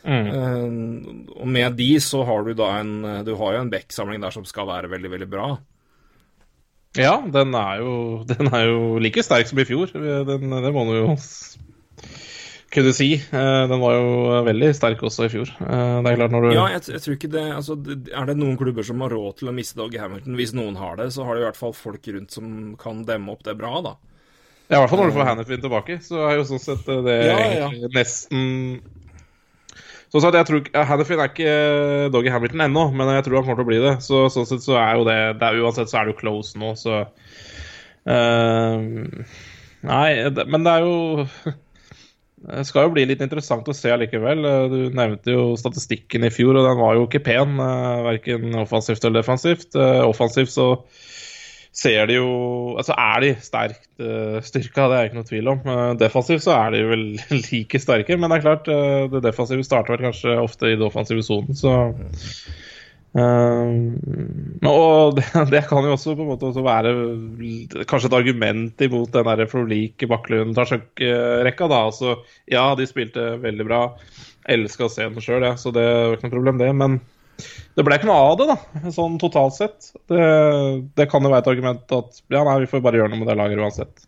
Mm. 0.00 0.28
Uh, 0.32 1.34
og 1.36 1.50
med 1.52 1.76
de 1.78 1.90
så 2.00 2.22
har 2.24 2.46
du 2.46 2.54
da 2.56 2.70
en 2.80 2.94
Du 3.26 3.34
har 3.36 3.56
jo 3.56 3.64
en 3.66 3.72
Beck-samling 3.72 4.22
der 4.24 4.34
som 4.34 4.46
skal 4.48 4.70
være 4.70 4.90
veldig, 4.92 5.12
veldig 5.16 5.30
bra. 5.30 5.50
Ja, 6.98 7.20
den 7.22 7.54
er 7.54 7.84
jo, 7.84 7.92
den 8.26 8.50
er 8.50 8.64
jo 8.66 8.96
like 8.98 9.22
sterk 9.22 9.46
som 9.46 9.60
i 9.62 9.68
fjor. 9.68 9.92
Den, 9.94 10.50
det 10.50 10.72
må 10.74 10.88
du 10.88 10.96
jo 10.96 11.12
kunne 12.70 12.92
si. 12.94 13.14
Eh, 13.18 13.62
den 13.70 13.80
var 13.82 13.96
jo 13.96 14.42
veldig 14.46 14.70
sterk 14.78 15.02
også 15.06 15.26
i 15.26 15.32
fjor. 15.32 15.50
Eh, 15.58 15.96
det 16.04 16.12
er 16.12 16.20
klart 16.20 16.34
når 16.34 16.46
du 16.46 16.52
Ja, 16.54 16.68
jeg, 16.76 16.84
jeg 16.94 17.02
tror 17.04 17.16
ikke 17.16 17.32
det 17.32 17.42
altså, 17.56 17.76
Er 18.14 18.28
det 18.28 18.36
noen 18.38 18.58
klubber 18.60 18.86
som 18.86 19.02
har 19.04 19.14
råd 19.14 19.40
til 19.40 19.50
å 19.50 19.54
miste 19.56 19.78
Doggy 19.80 19.98
Hamilton? 20.00 20.38
Hvis 20.38 20.54
noen 20.56 20.78
har 20.78 21.00
det, 21.00 21.10
så 21.14 21.26
har 21.26 21.36
de 21.36 21.42
i 21.42 21.48
hvert 21.48 21.58
fall 21.58 21.74
folk 21.76 22.06
rundt 22.14 22.38
som 22.38 22.76
kan 22.80 23.02
demme 23.08 23.34
opp 23.34 23.42
det 23.46 23.56
bra, 23.58 23.74
da. 23.84 23.96
Ja, 24.70 24.78
i 24.78 24.80
hvert 24.84 24.92
fall 24.92 25.02
når 25.02 25.10
du 25.10 25.16
får 25.18 25.26
Hannifin 25.26 25.62
tilbake, 25.64 25.98
så 26.06 26.24
er 26.28 26.36
jo 26.38 26.46
sånn 26.46 26.62
sett 26.62 26.86
eh, 26.86 27.02
det 27.02 27.18
ja, 27.26 27.38
ja. 27.64 27.70
nesten 27.96 28.42
Sånn 30.10 30.24
sett, 30.24 30.34
jeg 30.38 30.46
tror 30.46 30.86
Hannifin 30.90 31.20
er 31.22 31.30
ikke 31.30 31.50
Doggy 32.14 32.30
Hamilton 32.34 32.64
ennå, 32.66 32.88
men 32.94 33.10
jeg 33.14 33.26
tror 33.26 33.38
han 33.38 33.44
kommer 33.46 33.60
til 33.60 33.66
å 33.66 33.70
bli 33.70 33.82
det. 33.82 33.92
Så 34.02 34.24
sånn 34.34 34.46
sett 34.46 34.64
så 34.64 34.74
er 34.78 34.96
jo 34.98 35.04
det, 35.06 35.18
det 35.38 35.46
er, 35.46 35.58
Uansett 35.62 35.90
så 35.90 36.00
er 36.00 36.08
det 36.08 36.14
jo 36.14 36.20
close 36.22 36.58
nå, 36.58 36.72
så 36.78 37.04
uh, 38.10 38.78
Nei, 39.86 40.08
det, 40.34 40.46
men 40.50 40.66
det 40.66 40.72
er 40.74 40.86
jo 40.88 40.96
Det 42.40 42.64
skal 42.64 42.86
jo 42.86 42.94
bli 42.94 43.04
litt 43.04 43.20
interessant 43.20 43.68
å 43.68 43.76
se 43.76 43.92
likevel. 44.00 44.46
Du 44.72 44.78
nevnte 44.96 45.34
jo 45.34 45.42
statistikken 45.60 46.24
i 46.24 46.32
fjor, 46.32 46.56
og 46.56 46.66
den 46.66 46.80
var 46.80 46.96
jo 46.96 47.06
ikke 47.06 47.22
pen. 47.26 47.58
Eh, 47.60 48.02
Verken 48.06 48.56
offensivt 48.62 49.04
eller 49.04 49.20
defensivt. 49.20 49.74
Eh, 49.76 50.00
offensivt 50.06 50.54
så 50.54 50.70
ser 51.80 52.08
de 52.10 52.16
jo 52.16 52.30
Altså 52.80 52.96
er 52.98 53.20
de 53.22 53.28
sterkt 53.44 54.00
styrka, 54.46 54.88
det 54.90 54.96
er 54.96 55.06
ikke 55.06 55.18
noe 55.20 55.28
tvil 55.28 55.50
om. 55.52 55.68
Defensivt 56.00 56.42
så 56.46 56.56
er 56.56 56.74
de 56.74 56.80
vel 56.88 57.04
like 57.50 57.80
sterke, 57.82 58.16
men 58.16 58.32
det 58.32 58.40
er 58.40 58.46
klart, 58.46 58.70
det 59.12 59.22
defensive 59.26 59.66
starter 59.66 59.94
vel 59.94 60.08
kanskje 60.08 60.34
ofte 60.40 60.72
i 60.72 60.78
det 60.80 60.86
offensive 60.86 61.22
sonen, 61.26 61.58
så 61.58 61.74
Uh, 63.10 63.90
og 64.70 65.16
det, 65.16 65.24
det, 65.50 65.64
kan 65.66 65.82
jo 65.82 65.96
også 65.96 66.14
på 66.14 66.22
en 66.22 66.28
måte 66.30 66.46
også 66.46 66.62
være 66.62 66.92
kanskje 67.90 68.06
et 68.06 68.18
argument 68.20 68.84
imot 68.86 69.10
den 69.16 69.26
der 69.26 69.48
Frolik, 69.50 70.04
Baklund, 70.10 70.54
Tasjuk-rekka. 70.58 71.70
da, 71.70 71.80
altså, 71.90 72.20
Ja, 72.50 72.68
de 72.78 72.86
spilte 72.86 73.32
veldig 73.42 73.66
bra. 73.66 73.80
Elska 74.50 74.88
scenen 74.88 75.18
se 75.18 75.26
sjøl, 75.26 75.48
ja, 75.48 75.56
så 75.58 75.72
det 75.74 75.86
var 75.86 76.16
ikke 76.16 76.28
noe 76.28 76.36
problem, 76.38 76.62
det. 76.62 76.70
Men 76.76 77.00
det 77.76 77.84
ble 77.86 77.98
ikke 77.98 78.08
noe 78.10 78.30
av 78.30 78.38
det, 78.38 78.46
da, 78.52 78.92
sånn 78.94 79.18
totalt 79.20 79.56
sett. 79.56 79.90
Det, 80.10 80.22
det 80.98 81.10
kan 81.10 81.24
jo 81.24 81.32
være 81.32 81.44
et 81.44 81.52
argument 81.54 81.98
at 81.98 82.22
ja, 82.30 82.44
nei, 82.46 82.60
vi 82.62 82.70
får 82.70 82.84
bare 82.84 83.02
gjøre 83.02 83.12
noe 83.12 83.22
med 83.22 83.30
det 83.30 83.38
laget 83.40 83.62
uansett. 83.62 84.06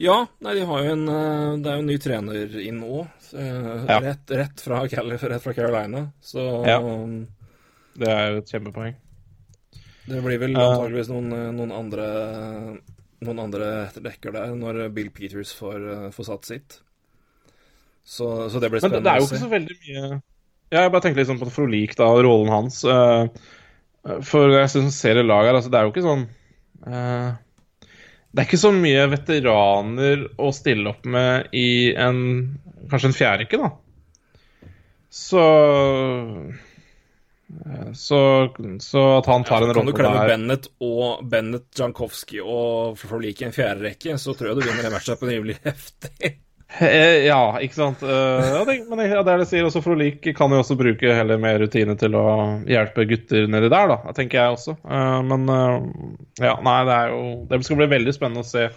Ja, 0.00 0.22
nei, 0.40 0.54
de 0.56 0.64
har 0.64 0.84
jo 0.84 0.92
en, 0.94 1.08
eh, 1.12 1.58
det 1.60 1.68
er 1.68 1.74
jo 1.76 1.82
en 1.82 1.90
ny 1.90 1.96
trener 2.00 2.54
inn 2.62 2.78
nå. 2.80 3.02
Eh. 3.36 3.82
Rett, 3.90 4.30
rett, 4.32 4.62
fra, 4.64 4.78
rett, 4.88 5.42
fra, 5.44 5.52
Carolina. 5.52 6.06
Så 6.24 6.44
ja. 6.64 6.78
Det 7.98 8.10
er 8.10 8.26
jo 8.30 8.42
et 8.42 8.52
kjempepoeng. 8.52 8.98
Det 10.10 10.20
blir 10.24 10.40
vel 10.42 10.56
antageligvis 10.56 11.10
noen, 11.12 11.34
noen 11.56 11.74
andre 11.74 12.06
noen 13.20 13.42
andre 13.42 13.66
dekker 14.00 14.32
der 14.32 14.54
når 14.56 14.86
Bill 14.96 15.10
Peters 15.12 15.52
får, 15.56 15.82
får 16.14 16.28
satt 16.30 16.48
sitt. 16.48 16.78
Så, 18.04 18.48
så, 18.50 18.60
det 18.60 18.70
blir 18.72 18.80
spennende. 18.80 19.02
Men 19.02 19.06
det 19.06 19.12
er 19.12 19.20
jo 19.20 19.28
ikke 19.28 19.42
så 19.42 19.50
veldig 19.50 19.76
mye 19.84 20.04
Ja, 20.72 20.84
jeg 20.84 20.92
bare 20.94 21.04
tenker 21.04 21.20
litt 21.20 21.28
sånn 21.28 21.42
på 21.42 21.50
Frolik, 21.52 21.92
da, 21.98 22.08
rollen 22.24 22.50
hans. 22.50 22.80
Eh, 22.88 23.28
for 24.24 24.54
jeg 24.54 24.72
syns 24.72 24.96
ser 24.96 25.20
i 25.20 25.26
altså, 25.28 25.68
det 25.68 25.78
er 25.78 25.84
jo 25.84 25.92
ikke 25.92 26.06
sånn 26.06 26.22
uh, 26.88 27.36
Det 28.32 28.40
er 28.40 28.46
ikke 28.46 28.62
så 28.62 28.70
mye 28.72 29.04
veteraner 29.12 30.24
å 30.40 30.48
stille 30.56 30.88
opp 30.88 31.04
med 31.04 31.52
i 31.52 31.92
en 31.92 32.22
Kanskje 32.90 33.10
en 33.10 33.14
fjærrekke, 33.18 33.60
da. 33.60 33.68
Så 35.12 35.42
så, 37.94 38.20
så, 38.80 39.18
at 39.18 39.26
han 39.26 39.44
tar 39.44 39.64
ja, 39.64 39.68
en 39.68 39.74
rolle 39.74 39.74
der 39.74 39.80
Kan 39.80 39.86
du 39.90 39.96
klemme 39.96 40.26
Bennett 40.28 40.68
og 40.84 41.24
Bennett, 41.30 41.66
Jankowski 41.78 42.38
og 42.42 42.98
Forlik 43.00 43.42
i 43.42 43.48
en 43.48 43.56
fjerde 43.56 43.88
rekke, 43.88 44.14
så 44.20 44.34
tror 44.36 44.52
jeg 44.52 44.60
du 44.60 44.68
vinner 44.68 44.86
en 44.88 44.94
matchupen 44.94 45.32
rimelig 45.32 45.58
heftig. 45.64 46.36
Eh, 46.78 47.26
ja, 47.26 47.58
ikke 47.58 47.74
sant. 47.74 48.02
Uh, 48.06 48.38
ja, 48.38 48.60
det, 48.68 48.76
men 48.86 49.02
ja, 49.02 49.24
det 49.26 49.32
er 49.32 49.42
det 49.42 49.48
sier 49.50 49.66
også 49.66 49.82
Frolik 49.82 50.28
kan 50.36 50.52
jo 50.54 50.60
også 50.62 50.76
bruke 50.78 51.16
heller 51.16 51.40
mer 51.42 51.58
rutine 51.58 51.96
til 51.98 52.14
å 52.14 52.24
hjelpe 52.70 53.08
gutter 53.10 53.50
nedi 53.50 53.72
der, 53.72 53.90
da, 53.90 54.14
tenker 54.14 54.38
jeg 54.38 54.54
også. 54.54 54.76
Uh, 54.86 55.18
men 55.26 55.50
ja, 56.38 56.54
nei, 56.62 56.78
det 56.86 56.96
er 56.96 57.14
jo 57.16 57.22
Det 57.50 57.62
skal 57.66 57.82
bli 57.82 57.90
veldig 57.96 58.14
spennende 58.14 58.46
å 58.46 58.50
se 58.50 58.68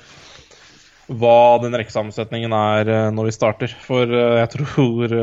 hva 1.13 1.59
den 1.61 1.75
rekkesammensetningen 1.77 2.53
er 2.55 2.89
når 3.13 3.27
vi 3.27 3.35
starter. 3.35 3.73
For 3.85 4.09
jeg 4.09 4.49
tror 4.55 5.13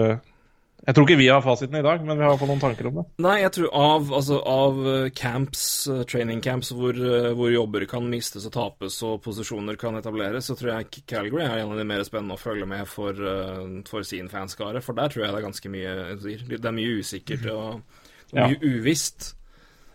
jeg 0.81 0.97
tror 0.97 1.05
ikke 1.05 1.21
vi 1.21 1.29
har 1.29 1.43
fasiten 1.45 1.77
i 1.77 1.83
dag, 1.85 2.01
men 2.07 2.17
vi 2.17 2.25
har 2.25 2.39
fått 2.41 2.49
noen 2.49 2.63
tanker 2.63 2.87
om 2.89 3.01
det. 3.01 3.03
Nei, 3.21 3.35
jeg 3.43 3.53
tror 3.53 3.73
av, 3.77 4.07
altså, 4.17 4.39
av 4.49 4.79
eh, 4.89 5.09
camps, 5.13 5.65
eh, 5.93 6.05
training 6.09 6.41
camps, 6.45 6.71
hvor, 6.77 6.97
eh, 6.97 7.29
hvor, 7.37 7.51
jobber 7.53 7.85
kan 7.91 8.07
mistes 8.09 8.47
og 8.49 8.55
tapes 8.55 8.97
og 9.05 9.19
posisjoner 9.27 9.77
kan 9.81 9.99
etableres, 10.01 10.49
så 10.49 10.57
tror 10.57 10.73
jeg 10.73 11.05
Calgary 11.11 11.45
er 11.45 11.61
en 11.61 11.75
av 11.75 11.83
de 11.83 11.85
mer 11.91 12.05
spennende 12.09 12.39
å 12.39 12.41
følge 12.41 12.69
med 12.71 12.89
for, 12.89 13.21
for 13.91 14.09
sin 14.09 14.33
fanskare. 14.33 14.81
For 14.85 14.97
der 14.97 15.13
tror 15.13 15.27
jeg 15.27 15.35
det 15.35 15.43
er 15.43 15.49
ganske 15.49 15.75
mye 15.75 15.93
Det 16.17 16.65
er 16.65 16.79
mye 16.79 16.97
usikkert 17.03 17.47
og, 17.53 18.01
mye 18.33 18.57
ja. 18.57 18.65
uvisst. 18.65 19.35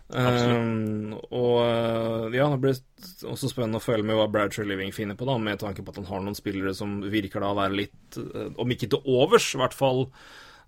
Um, 0.05 1.15
og 1.33 2.29
ja, 2.35 2.45
det 2.51 2.61
blir 2.61 2.77
også 3.25 3.49
spennende 3.49 3.81
å 3.81 3.83
følge 3.83 4.05
med 4.05 4.19
hva 4.19 4.29
Bradshaw 4.29 4.67
Living 4.69 4.93
finner 4.93 5.17
på, 5.17 5.25
da, 5.25 5.39
med 5.41 5.63
tanke 5.63 5.81
på 5.81 5.95
at 5.95 6.03
han 6.03 6.11
har 6.11 6.21
noen 6.21 6.37
spillere 6.37 6.77
som 6.77 6.99
virker 7.09 7.41
da 7.41 7.55
å 7.55 7.57
være 7.57 7.79
litt, 7.81 8.19
om 8.61 8.75
ikke 8.75 8.93
til 8.93 9.15
overs, 9.17 9.55
i 9.55 9.63
hvert 9.63 9.73
fall 9.73 10.05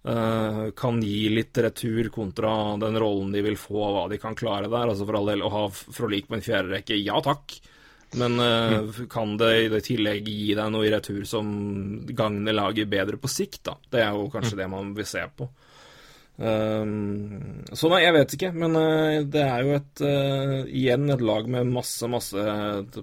kan 0.03 1.01
gi 1.03 1.29
litt 1.33 1.57
retur 1.59 2.07
kontra 2.13 2.51
den 2.79 2.95
rollen 3.01 3.33
de 3.33 3.41
vil 3.43 3.57
få, 3.59 3.81
hva 3.91 4.05
de 4.07 4.19
kan 4.21 4.37
klare 4.39 4.69
der. 4.71 4.87
Altså 4.87 5.03
For 5.07 5.17
all 5.19 5.31
del, 5.33 5.43
å 5.43 5.51
ha 5.51 5.63
Frolik 5.73 6.29
på 6.29 6.37
en 6.37 6.45
fjerde 6.45 6.77
rekke, 6.77 6.95
ja 6.95 7.17
takk. 7.25 7.57
Men 8.15 8.39
uh, 8.39 8.79
mm. 8.79 9.07
kan 9.11 9.37
det 9.37 9.53
i 9.65 9.81
tillegg 9.83 10.27
gi 10.27 10.53
deg 10.55 10.71
noe 10.71 10.87
i 10.87 10.91
retur 10.93 11.23
som 11.27 11.47
gagner 12.07 12.55
laget 12.55 12.89
bedre 12.91 13.19
på 13.19 13.31
sikt, 13.31 13.65
da? 13.67 13.75
Det 13.91 14.03
er 14.03 14.13
jo 14.15 14.29
kanskje 14.31 14.55
mm. 14.55 14.61
det 14.61 14.67
man 14.71 14.93
vil 14.95 15.09
se 15.09 15.23
på. 15.35 15.49
Um, 16.37 17.65
så 17.73 17.89
nei, 17.91 18.03
jeg 18.05 18.15
vet 18.15 18.35
ikke. 18.37 18.53
Men 18.55 18.79
uh, 18.79 19.19
det 19.27 19.43
er 19.43 19.65
jo 19.65 19.75
et 19.75 20.03
igjen 20.71 21.11
et 21.11 21.25
lag 21.25 21.51
med 21.51 21.73
masse, 21.73 22.07
masse 22.11 22.47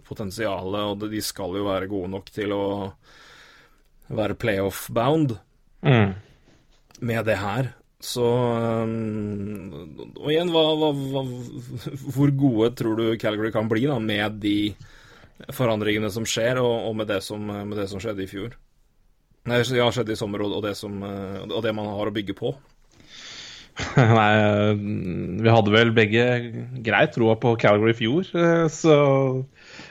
potensial, 0.08 0.72
og 0.94 1.04
de 1.04 1.24
skal 1.24 1.60
jo 1.60 1.68
være 1.68 1.90
gode 1.92 2.14
nok 2.14 2.32
til 2.32 2.56
å 2.56 2.64
være 4.14 4.38
playoff-bound 4.40 5.36
Mm. 5.84 6.14
Med 7.04 7.26
det 7.28 7.38
her. 7.40 7.70
Så 8.04 8.24
um, 8.84 9.70
Og 10.18 10.28
igjen, 10.32 10.50
hva, 10.52 10.64
hva, 10.76 10.90
hva, 10.92 11.22
hvor 12.12 12.34
gode 12.36 12.74
tror 12.76 13.00
du 13.00 13.06
Calgary 13.20 13.52
kan 13.54 13.70
bli 13.70 13.86
da, 13.88 13.96
med 14.02 14.40
de 14.42 14.74
forandringene 15.54 16.10
som 16.12 16.26
skjer, 16.28 16.60
og, 16.62 16.90
og 16.90 16.98
med, 17.00 17.08
det 17.10 17.22
som, 17.24 17.40
med 17.48 17.74
det 17.80 17.88
som 17.90 18.02
skjedde 18.02 18.26
i 18.26 18.30
fjor? 18.30 18.58
Nei, 19.48 19.60
det 19.60 19.80
har 19.80 19.92
skjedd 19.92 20.12
i 20.12 20.18
sommer, 20.18 20.44
og, 20.44 20.60
det 20.64 20.74
som, 20.78 21.00
uh, 21.04 21.42
og 21.48 21.60
det 21.64 21.74
man 21.76 21.90
har 21.92 22.10
å 22.10 22.14
bygge 22.14 22.36
på. 22.38 22.54
Nei, 23.98 24.74
vi 25.42 25.50
hadde 25.50 25.72
vel 25.74 25.90
begge 25.96 26.26
greit 26.86 27.16
troa 27.16 27.34
på 27.40 27.56
Calgary 27.60 27.94
i 27.94 27.98
fjor, 27.98 28.28
eh, 28.38 28.66
så 28.70 28.94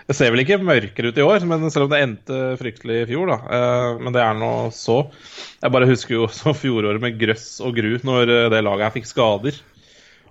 det 0.07 0.15
ser 0.17 0.33
vel 0.33 0.43
ikke 0.43 0.59
mørkere 0.59 1.11
ut 1.13 1.19
i 1.19 1.25
år, 1.25 1.45
men 1.47 1.67
selv 1.71 1.87
om 1.87 1.93
det 1.93 2.01
endte 2.03 2.39
fryktelig 2.59 3.01
i 3.03 3.09
fjor, 3.13 3.29
da. 3.31 3.37
Eh, 3.57 4.01
Men 4.03 4.15
det 4.15 4.23
er 4.23 4.33
nå 4.39 4.53
så. 4.75 4.97
Jeg 5.63 5.71
bare 5.75 5.87
husker 5.89 6.17
jo 6.17 6.27
så 6.41 6.55
fjoråret 6.57 7.03
med 7.03 7.19
grøss 7.21 7.61
og 7.63 7.77
gru 7.77 7.93
når 8.03 8.33
eh, 8.33 8.49
det 8.53 8.63
laget 8.65 8.89
her 8.89 8.97
fikk 8.97 9.07
skader 9.11 9.61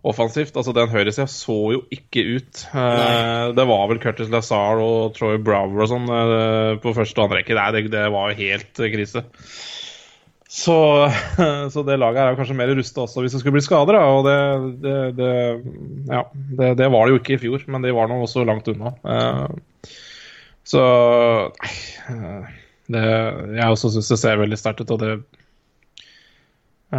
offensivt. 0.02 0.56
Altså, 0.58 0.74
den 0.74 0.90
høyresida 0.90 1.28
så 1.30 1.58
jo 1.76 1.82
ikke 1.94 2.24
ut. 2.36 2.64
Nei. 2.74 3.52
Det 3.54 3.66
var 3.70 3.84
vel 3.90 4.00
Curtis 4.02 4.32
Lazar 4.32 4.80
og 4.82 5.12
Troy 5.14 5.38
Brower 5.38 5.84
og 5.84 5.92
sånn 5.92 6.08
eh, 6.10 6.72
på 6.82 6.94
første 6.96 7.20
og 7.20 7.28
andre 7.28 7.40
rekke. 7.42 7.54
Nei, 7.58 7.68
det, 7.76 7.84
det 7.94 8.08
var 8.12 8.32
jo 8.32 8.40
helt 8.42 8.82
eh, 8.82 8.90
krise. 8.96 9.22
Så, 10.52 11.08
så 11.72 11.82
det 11.82 11.96
laget 11.96 12.20
er 12.20 12.34
jo 12.34 12.36
kanskje 12.36 12.56
mer 12.58 12.70
rusta 12.76 13.06
også 13.06 13.22
hvis 13.24 13.32
det 13.32 13.40
skulle 13.40 13.56
bli 13.56 13.64
skader. 13.64 13.96
Og 14.04 14.26
det, 14.26 14.38
det, 14.84 14.96
det, 15.16 15.30
ja, 16.12 16.24
det, 16.76 16.88
var 16.92 17.06
det 17.06 17.14
jo 17.14 17.20
ikke 17.22 17.36
i 17.38 17.42
fjor, 17.46 17.64
men 17.72 17.84
de 17.86 17.94
var 17.96 18.10
nå 18.10 18.20
også 18.20 18.44
langt 18.44 18.68
unna. 18.68 18.92
Eh, 19.00 19.92
Så 20.68 20.82
det, 22.92 23.06
jeg 23.56 23.64
også 23.64 23.94
syns 23.94 24.12
det 24.12 24.20
ser 24.20 24.42
veldig 24.42 24.58
sterkt 24.60 24.84
ut, 24.84 24.92
og 24.92 25.00
det 25.00 25.14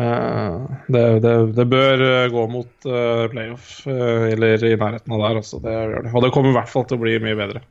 eh, 0.02 0.58
det, 0.90 1.06
det, 1.24 1.36
det 1.54 1.70
bør 1.70 2.04
eh, 2.10 2.32
gå 2.34 2.48
mot 2.50 2.90
playoff, 3.36 3.70
eller 3.86 4.66
i 4.66 4.74
nærheten 4.74 5.14
av 5.14 5.28
der. 5.28 5.44
Gjør 5.46 5.96
det. 6.02 6.16
Og 6.16 6.26
det 6.26 6.34
kommer 6.34 6.56
i 6.56 6.58
hvert 6.58 6.74
fall 6.74 6.90
til 6.90 6.98
å 6.98 7.06
bli 7.06 7.20
mye 7.22 7.38
bedre. 7.38 7.62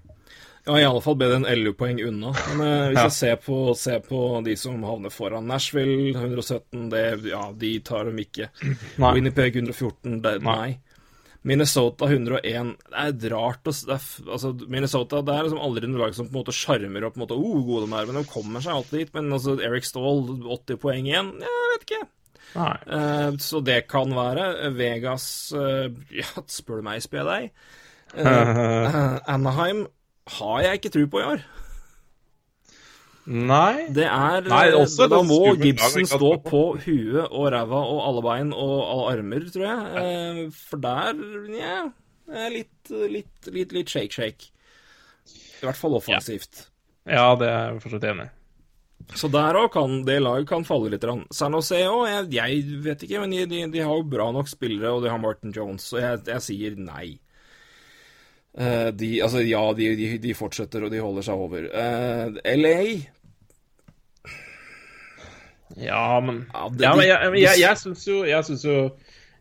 Ja, 0.64 0.77
i 0.79 0.85
alle 0.87 1.01
fall 1.03 1.16
bedre 1.18 1.40
enn 1.40 1.46
11 1.51 1.72
poeng 1.75 1.98
unna. 2.07 2.31
Men 2.53 2.61
eh, 2.66 2.85
hvis 2.92 3.01
Ja. 3.01 3.09
jeg 3.09 3.16
ser 3.16 3.37
på, 3.42 3.57
ser 3.79 3.98
på 4.07 4.20
de 4.46 4.55
som 4.57 4.83
havner 4.87 5.11
foran 5.11 5.48
Nashville, 5.51 6.12
117, 6.14 6.88
det, 6.92 7.03
ja, 7.33 7.48
de 7.53 7.72
tar 7.83 8.07
dem 8.07 8.20
ikke. 8.22 8.46
Nei. 9.03 9.12
Winnipeg 9.18 9.57
114, 9.59 10.20
det, 10.22 10.37
nei. 10.46 10.57
Nei. 10.61 10.79
Minnesota 11.42 12.07
101 12.07 12.77
Det 13.18 13.27
er 13.27 13.33
rart 13.35 13.66
å 13.66 13.72
det 13.75 13.96
er, 13.96 14.05
altså, 14.31 14.53
Minnesota 14.70 15.25
det 15.27 15.35
er 15.35 15.48
liksom 15.48 15.59
aldri 15.66 15.88
noe 15.90 16.05
lag 16.05 16.12
som 16.14 16.29
på 16.29 16.37
en 16.37 16.44
måte 16.44 16.55
sjarmer 16.55 17.03
og 17.09 17.16
på 17.16 17.18
en 17.18 17.25
måte 17.25 17.35
oh, 17.35 17.57
gode 17.66 17.88
de 17.88 17.96
er, 17.98 18.07
men 18.07 18.20
de 18.20 18.31
kommer 18.31 18.62
seg 18.62 18.77
alltid 18.77 19.01
dit. 19.01 19.11
Men 19.16 19.33
altså, 19.35 19.57
Eric 19.59 19.88
Stahl, 19.88 20.22
80 20.38 20.79
poeng 20.85 21.09
igjen? 21.11 21.33
Jeg 21.42 21.72
vet 21.72 21.87
ikke. 21.88 22.05
Eh, 22.53 23.31
så 23.42 23.62
det 23.66 23.81
kan 23.90 24.14
være. 24.14 24.46
Vegas 24.79 25.27
eh, 25.57 25.88
Ja, 26.20 26.44
spør 26.46 26.79
du 26.79 26.87
meg, 26.87 27.03
spør 27.03 27.25
jeg 27.25 27.33
deg. 27.33 27.51
Eh, 28.12 28.96
Anaheim 29.33 29.87
har 30.28 30.62
jeg 30.62 30.80
ikke 30.80 30.92
tro 30.94 31.06
på 31.11 31.20
i 31.20 31.26
år. 31.35 31.44
Nei. 33.22 33.87
Det 33.94 34.04
er 34.08 34.48
Nei, 34.50 34.64
også 34.74 35.06
Da 35.06 35.20
må 35.22 35.54
Gibson 35.61 36.08
stå 36.11 36.32
på 36.42 36.62
huet 36.82 37.28
og 37.28 37.52
ræva 37.54 37.82
og 37.87 38.00
alle 38.08 38.22
bein 38.24 38.50
og 38.50 38.72
alle 38.82 39.12
armer, 39.12 39.46
tror 39.54 39.66
jeg. 39.68 40.02
Eh, 40.02 40.40
for 40.56 40.82
der, 40.82 41.14
nja 41.46 41.76
er 42.32 42.52
litt, 42.54 42.90
litt, 42.90 43.50
litt, 43.52 43.74
litt 43.76 43.90
shake-shake. 43.92 44.50
I 45.62 45.66
hvert 45.66 45.78
fall 45.78 45.98
offensivt. 45.98 46.66
Ja, 47.06 47.32
det 47.38 47.50
er 47.50 47.61
jeg 47.72 47.82
fortsatt 47.85 48.08
enig 48.11 48.26
i. 48.26 48.32
Så 49.18 49.28
der 49.32 49.58
òg 49.58 49.72
kan 49.74 50.02
det 50.06 50.20
laget 50.22 50.48
kan 50.48 50.64
falle 50.66 50.90
litt. 50.92 51.04
San 51.35 51.56
Jose 51.56 51.80
òg, 51.88 52.06
jeg, 52.08 52.28
jeg 52.37 52.82
vet 52.85 53.02
ikke, 53.06 53.22
men 53.22 53.35
de, 53.35 53.46
de, 53.50 53.64
de 53.74 53.82
har 53.82 53.98
jo 53.98 54.06
bra 54.08 54.28
nok 54.35 54.50
spillere, 54.50 54.92
og 54.94 55.02
de 55.04 55.11
har 55.12 55.20
Martin 55.22 55.54
Jones, 55.54 55.87
så 55.90 56.00
jeg, 56.02 56.22
jeg 56.30 56.46
sier 56.46 56.78
nei. 56.78 57.16
Eh, 58.59 58.91
de, 58.93 59.23
altså, 59.25 59.41
ja, 59.49 59.62
de, 59.77 59.87
de, 59.97 60.19
de 60.21 60.35
fortsetter, 60.37 60.85
og 60.85 60.91
de 60.93 60.99
holder 61.01 61.23
seg 61.25 61.35
over. 61.41 61.69
Eh, 61.73 62.57
LA 62.57 62.77
Ja, 65.81 66.21
men 66.21 66.47
Ja, 66.53 66.69
det- 66.69 66.83
ja, 66.85 66.91
men 66.97 67.07
jeg, 67.09 67.19
jeg, 67.23 67.41
jeg, 67.43 67.61
jeg 67.61 67.79
syns 67.81 68.03
jo 68.09 68.25
Jeg 68.29 68.45
synes 68.45 68.65
jo 68.65 68.91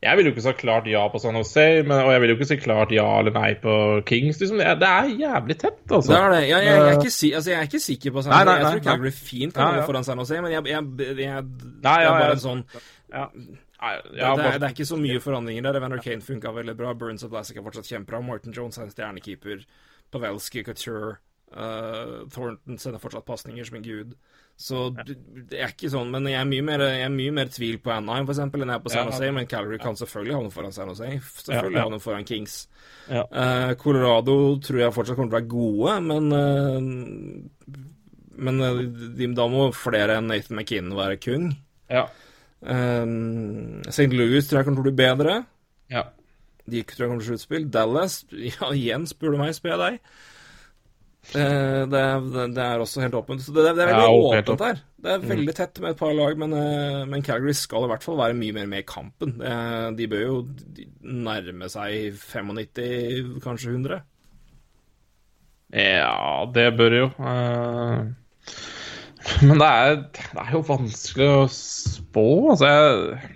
Jeg 0.02 0.18
ville 0.18 0.30
jo 0.30 0.34
ikke 0.34 0.42
sagt 0.46 0.58
klart 0.64 0.88
ja 0.88 1.02
på 1.12 1.20
San 1.20 1.36
Jose, 1.36 1.84
men, 1.84 1.92
og 1.92 2.12
jeg 2.14 2.22
ville 2.22 2.34
jo 2.34 2.38
ikke 2.40 2.48
si 2.48 2.56
klart 2.58 2.92
ja 2.96 3.04
eller 3.20 3.32
nei 3.36 3.52
på 3.62 3.74
Kings. 4.10 4.40
Liksom. 4.40 4.58
Det, 4.58 4.66
er, 4.66 4.76
det 4.82 4.88
er 4.90 5.10
jævlig 5.20 5.58
tett, 5.62 5.84
altså. 5.92 6.10
Det 6.14 6.18
er 6.22 6.32
det. 6.32 6.40
Jeg, 6.42 6.50
jeg, 6.50 6.66
jeg, 6.66 6.88
er 6.88 6.96
ikke, 7.02 7.12
si, 7.14 7.30
altså, 7.38 7.52
jeg 7.52 7.58
er 7.60 7.68
ikke 7.70 7.80
sikker 7.84 8.12
på 8.16 8.22
San 8.26 8.32
Nei, 8.34 8.40
Jose. 8.40 8.56
nei, 8.56 8.72
Jeg 8.72 8.82
tror 8.82 8.88
Calgary 8.92 9.12
fint 9.12 9.54
kan 9.54 9.62
Ja, 9.68 9.76
ja. 9.78 9.86
foran 9.86 10.04
San 10.08 10.18
Jose, 10.24 10.40
men 10.42 10.52
jeg, 10.56 10.64
jeg, 10.72 10.82
Nei, 10.88 11.44
det 12.00 12.08
er 12.08 12.18
bare 12.18 12.32
en 12.32 12.42
sånn 12.48 12.64
Ja. 13.14 13.28
Det, 13.82 14.18
ja, 14.20 14.36
det, 14.38 14.46
er, 14.46 14.60
det 14.62 14.68
er 14.68 14.76
ikke 14.76 14.86
så 14.86 14.98
mye 15.02 15.22
forandringer 15.24 15.66
der. 15.66 15.80
Evander 15.80 16.02
Kane 16.06 16.22
funka 16.22 16.52
veldig 16.54 16.76
bra. 16.78 16.94
Burns 16.94 17.26
og 17.26 17.32
Blassic 17.34 17.58
er 17.58 17.66
fortsatt 17.66 17.90
kjempebra. 17.90 18.20
Martin 18.28 18.54
Jones 18.54 18.78
er 18.78 18.86
en 18.86 18.94
stjernekeeper. 18.94 19.64
Pavelski, 20.14 20.62
Couture 20.68 21.16
uh, 21.56 22.28
Thornton 22.30 22.78
sender 22.78 23.02
fortsatt 23.02 23.26
pasninger 23.26 23.66
som 23.66 23.80
en 23.80 23.88
gud. 23.88 24.14
Så 24.62 24.84
det, 24.94 25.16
er 25.58 25.72
ikke 25.74 25.90
sånn. 25.90 26.12
Men 26.14 26.28
jeg 26.30 26.38
er 26.38 26.46
mye 26.46 26.66
mer, 26.68 26.84
jeg 26.86 27.08
er 27.08 27.14
mye 27.16 27.34
mer 27.34 27.50
tvil 27.50 27.80
på 27.82 27.90
Anaheim 27.96 28.28
for 28.30 28.36
eksempel, 28.36 28.62
enn 28.62 28.70
jeg 28.76 28.78
er 28.78 28.86
på 28.86 28.92
San 28.94 29.08
Ja. 29.08 29.16
Jose. 29.16 29.32
Men 29.34 29.50
Calgary 29.50 29.80
kan 29.82 29.98
selvfølgelig 29.98 30.36
havne 30.38 30.54
foran 30.54 30.76
San 30.76 30.92
Jose. 30.94 31.10
Selvfølgelig 31.48 31.74
Ja, 31.74 31.80
ja. 31.80 31.86
havne 31.88 32.02
foran 32.04 32.28
Kings. 32.30 32.60
Ja. 33.10 33.24
Eh, 33.26 33.74
Colorado 33.82 34.36
tror 34.62 34.84
jeg 34.84 34.94
fortsatt 34.94 35.18
kommer 35.18 35.32
til 35.32 35.40
å 35.40 35.40
være 35.40 35.54
gode, 35.58 35.98
men 36.06 36.30
uh, 36.38 37.78
Men 38.42 39.34
da 39.38 39.48
må 39.52 39.72
flere 39.76 40.20
enn 40.22 40.30
Nathan 40.30 40.58
McKinnon 40.62 40.98
være 40.98 41.18
kung. 41.22 41.50
ja. 41.90 42.06
Um, 42.62 43.82
St. 43.90 44.10
Louis 44.14 44.46
tror 44.48 44.62
jeg 44.62 44.74
å 44.78 44.84
bli 44.86 44.98
bedre. 44.98 45.44
ja. 45.90 46.08
De 46.72 46.84
tror 46.86 47.02
jeg 47.02 47.10
kommer 47.10 47.24
til 47.24 47.32
sluttspill. 47.34 47.64
Dallas 47.74 48.20
Ja, 48.52 48.68
igjen, 48.72 49.08
spør 49.10 49.34
du 49.34 49.40
meg, 49.42 49.56
spør 49.58 49.74
jeg 49.74 49.80
deg. 49.82 49.96
Eh, 51.38 51.82
det, 51.90 52.02
det, 52.34 52.46
det 52.56 52.62
er 52.64 52.82
også 52.84 53.02
helt 53.04 53.18
åpent. 53.18 53.42
Så 53.44 53.52
det, 53.56 53.66
det 53.76 53.84
er 53.84 53.90
veldig 53.90 54.06
Ja, 54.06 54.14
åpent 54.30 54.64
her. 54.66 54.80
Det 55.02 55.12
er 55.16 55.26
veldig 55.26 55.56
tett 55.58 55.82
med 55.82 55.92
et 55.96 56.00
par 56.00 56.14
lag, 56.18 56.38
men, 56.38 56.54
eh, 56.58 57.02
men 57.10 57.26
Calgary 57.26 57.54
skal 57.58 57.86
i 57.86 57.90
hvert 57.92 58.06
fall 58.06 58.20
være 58.22 58.38
mye 58.38 58.56
mer 58.60 58.70
med 58.70 58.84
i 58.86 58.88
kampen. 58.88 59.34
Eh, 59.42 59.90
de 59.98 60.08
bør 60.14 60.24
jo 60.24 60.38
nærme 61.26 61.70
seg 61.74 62.14
95, 62.22 63.42
kanskje 63.44 63.74
100. 63.74 64.00
Ja, 65.74 66.46
det 66.54 66.68
bør 66.78 66.98
jo. 67.02 67.06
eh, 67.26 68.02
Men 69.46 69.62
det 69.62 69.68
er, 69.68 70.00
det 70.34 70.44
er 70.44 70.56
jo 70.56 70.64
vanskelig 70.66 71.28
å 71.30 71.44
spå. 71.54 72.26
Altså, 72.54 72.70
jeg, 72.70 73.34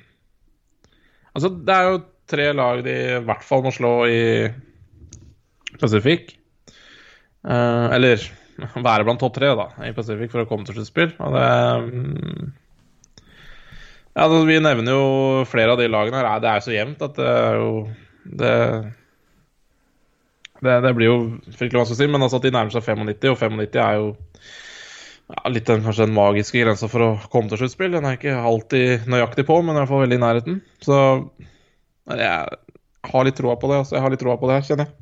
altså, 1.33 1.51
det 1.67 1.75
er 1.75 1.89
jo 1.89 1.99
tre 2.31 2.47
lag 2.57 2.81
de 2.85 2.95
i 2.95 3.19
hvert 3.27 3.45
fall 3.45 3.61
må 3.65 3.73
slå 3.73 3.93
i 4.09 4.23
Pacific. 5.81 6.33
Eh, 7.45 7.87
eller 7.97 8.23
være 8.57 9.05
blant 9.05 9.19
topp 9.21 9.35
tre 9.35 9.51
da, 9.57 9.69
i 9.85 9.93
Pacific 9.95 10.31
for 10.33 10.43
å 10.43 10.49
komme 10.49 10.67
til 10.67 10.77
sluttspill. 10.79 11.13
Og 11.19 11.35
det 11.35 11.45
ja, 14.15 14.23
altså, 14.23 14.43
Vi 14.47 14.59
nevner 14.63 14.95
jo 14.95 15.45
flere 15.49 15.75
av 15.75 15.81
de 15.81 15.89
lagene 15.91 16.21
her. 16.21 16.41
Det 16.41 16.51
er 16.51 16.61
jo 16.61 16.67
så 16.69 16.75
jevnt 16.75 17.03
at 17.05 17.17
det 17.19 17.31
er 17.31 17.57
jo 17.59 17.71
det, 18.25 18.53
det, 20.63 20.77
det 20.87 20.93
blir 20.97 21.11
jo 21.11 21.17
fryktelig 21.51 21.81
vanskelig 21.81 21.97
å 21.97 21.99
si, 21.99 22.07
men 22.09 22.25
altså 22.25 22.39
at 22.39 22.47
de 22.47 22.53
nærmer 22.55 22.73
seg 22.73 22.87
95, 22.87 23.35
og 23.35 23.41
95 23.43 23.83
er 23.83 23.99
jo 23.99 24.07
ja, 25.25 25.41
litt 25.49 25.65
den, 25.65 25.81
kanskje 25.85 26.05
den 26.05 26.15
magiske 26.15 26.61
grensa 26.61 26.89
for 26.91 27.05
å 27.05 27.13
komme 27.33 27.49
til 27.49 27.63
sluttspill. 27.63 27.95
Den 27.95 28.05
er 28.05 28.19
ikke 28.19 28.35
alltid 28.37 29.07
nøyaktig 29.09 29.47
på, 29.47 29.57
men 29.65 29.73
i 29.73 29.81
hvert 29.81 29.91
fall 29.91 30.03
veldig 30.05 30.19
i 30.19 30.23
nærheten. 30.25 30.59
Så 30.85 30.99
jeg 32.11 33.09
har 33.11 33.25
litt 33.25 33.39
troa 33.39 33.57
på 33.61 33.71
det. 33.71 33.81
Altså. 33.81 33.97
Jeg 33.97 34.05
har 34.05 34.13
litt 34.13 34.21
troa 34.21 34.37
på 34.41 34.51
det, 34.51 34.61
kjenner 34.67 34.87
jeg. 34.87 35.01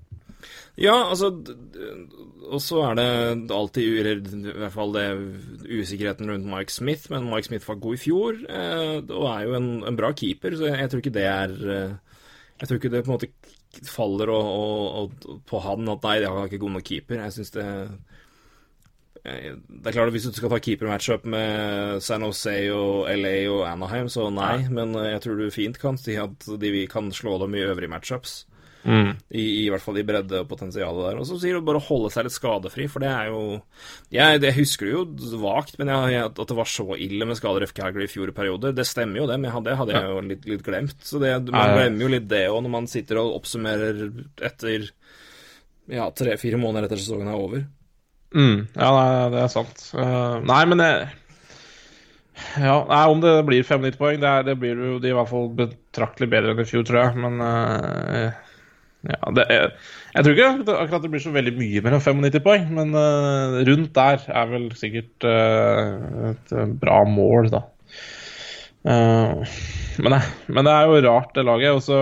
Ja, 0.82 0.96
altså 1.06 1.30
Og 1.30 2.62
så 2.62 2.80
er 2.88 2.96
det 2.98 3.52
alltid 3.54 4.08
i 4.10 4.54
hvert 4.58 4.74
fall 4.74 4.96
det 4.96 5.06
usikkerheten 5.70 6.32
rundt 6.32 6.50
Mike 6.50 6.74
Smith, 6.74 7.12
men 7.14 7.28
Mike 7.30 7.48
Smith 7.48 7.68
var 7.70 7.82
god 7.82 7.98
i 7.98 8.02
fjor 8.02 8.40
eh, 8.50 8.96
og 9.06 9.28
er 9.30 9.44
jo 9.46 9.54
en, 9.60 9.70
en 9.86 10.00
bra 10.00 10.10
keeper, 10.18 10.58
så 10.58 10.68
jeg, 10.72 10.80
jeg 10.82 10.92
tror 10.92 11.04
ikke 11.04 11.14
det 11.14 11.28
er 11.30 11.54
eh, 11.76 12.18
Jeg 12.60 12.70
tror 12.70 12.80
ikke 12.80 12.92
det 12.94 13.04
på 13.06 13.12
en 13.12 13.16
måte 13.16 13.30
faller 13.90 14.34
og, 14.34 14.50
og, 14.50 15.14
og 15.30 15.46
på 15.50 15.62
han 15.62 15.94
at 15.94 16.04
nei, 16.06 16.18
jeg 16.22 16.34
har 16.34 16.50
ikke 16.50 16.62
god 16.62 16.76
nok 16.76 16.90
keeper. 16.90 17.22
Jeg 17.24 17.38
syns 17.38 17.54
det 17.56 17.68
det 19.24 19.88
er 19.88 19.96
klart 19.96 20.10
at 20.10 20.14
Hvis 20.18 20.26
du 20.28 20.34
skal 20.36 20.50
ta 20.52 20.58
keeper-matchup 20.60 21.24
med 21.32 22.02
San 22.04 22.26
Jose 22.28 22.56
og 22.76 23.06
LA 23.08 23.36
og 23.54 23.62
Anaheim, 23.70 24.10
så 24.12 24.26
nei. 24.34 24.66
Men 24.68 24.96
eh, 25.00 25.14
jeg 25.14 25.22
tror 25.24 25.38
du 25.40 25.46
fint 25.56 25.78
kan 25.80 25.96
si 25.98 26.18
at 26.20 26.44
de 26.60 26.88
kan 26.92 27.08
slå 27.16 27.38
dem 27.40 27.56
i 27.56 27.64
øvrige 27.64 27.88
matchups. 27.94 28.42
I, 29.32 29.44
I 29.64 29.70
hvert 29.72 29.80
fall 29.80 29.96
i 30.02 30.04
bredde 30.04 30.42
og 30.42 30.50
potensialet 30.50 31.06
der. 31.06 31.20
Og 31.22 31.24
så 31.30 31.38
sier 31.40 31.56
du 31.56 31.64
bare 31.64 31.80
å 31.80 31.86
holde 31.86 32.10
seg 32.12 32.26
litt 32.28 32.36
skadefri, 32.36 32.90
for 32.92 33.00
det 33.00 33.14
er 33.16 33.30
jo 33.32 33.62
Jeg, 34.12 34.42
jeg 34.44 34.58
husker 34.58 34.90
det 34.90 34.96
jo 34.98 35.38
vagt, 35.40 35.78
men 35.80 35.88
jeg, 35.88 36.20
at 36.28 36.36
det 36.50 36.58
var 36.58 36.68
så 36.68 36.90
ille 37.00 37.24
med 37.30 37.40
skader 37.40 37.64
i 37.64 37.70
Calgary 37.72 38.10
i 38.10 38.12
fjor 38.12 38.28
periode 38.36 38.60
perioder, 38.60 38.76
det 38.76 38.84
stemmer 38.90 39.22
jo 39.22 39.28
det, 39.32 39.38
men 39.40 39.54
hadde- 39.56 39.72
det 39.72 39.78
hadde 39.80 39.94
jeg 39.96 40.10
jo 40.12 40.20
litt, 40.34 40.50
litt 40.52 40.66
glemt. 40.68 41.00
Så 41.00 41.22
det, 41.24 41.32
man 41.48 41.72
glemmer 41.78 42.04
jo 42.04 42.12
litt 42.12 42.28
det 42.28 42.44
òg, 42.52 42.60
når 42.68 42.74
man 42.76 42.92
sitter 42.92 43.22
og 43.24 43.38
oppsummerer 43.40 44.04
etter 44.52 44.90
ja, 45.88 46.10
tre-fire 46.12 46.60
måneder 46.60 46.90
etter 46.90 47.00
sesongen 47.00 47.32
er 47.32 47.40
over. 47.40 47.64
Mm, 48.34 48.64
ja, 48.74 48.94
det 49.30 49.44
er 49.44 49.52
sant. 49.54 49.84
Uh, 49.94 50.40
nei, 50.46 50.64
men 50.70 50.82
jeg, 50.82 51.10
Ja, 52.58 52.80
nei, 52.90 53.04
Om 53.14 53.22
det 53.22 53.34
blir 53.48 53.66
95 53.66 54.00
poeng, 54.00 54.22
det, 54.22 54.32
det 54.50 54.56
blir 54.62 54.80
jo 54.80 54.96
de 55.02 55.12
i 55.12 55.18
hvert 55.18 55.30
fall 55.30 55.52
betraktelig 55.58 56.32
bedre 56.32 56.56
enn 56.56 56.64
i 56.64 56.68
fjor, 56.68 56.86
tror 56.88 57.04
jeg. 57.04 57.20
Men 57.22 57.44
uh, 57.44 58.32
ja, 59.04 59.20
det 59.38 59.46
er, 59.54 59.70
jeg 60.16 60.26
tror 60.26 60.38
ikke 60.38 60.78
akkurat 60.80 61.06
det 61.06 61.12
blir 61.14 61.24
så 61.24 61.34
veldig 61.36 61.54
mye 61.60 61.84
enn 61.84 62.00
95 62.02 62.42
poeng. 62.46 62.66
Men 62.74 62.98
uh, 62.98 63.62
rundt 63.70 63.94
der 64.00 64.26
er 64.34 64.50
vel 64.50 64.68
sikkert 64.80 65.30
et 65.30 66.58
bra 66.82 67.04
mål, 67.10 67.54
da. 67.54 67.64
Men, 68.84 70.16
men, 70.50 70.66
det 70.66 70.72
er 70.74 70.90
jo 70.90 71.04
rart, 71.06 71.36
det 71.38 71.46
laget. 71.48 71.78
Og 71.78 71.86
så 71.86 72.00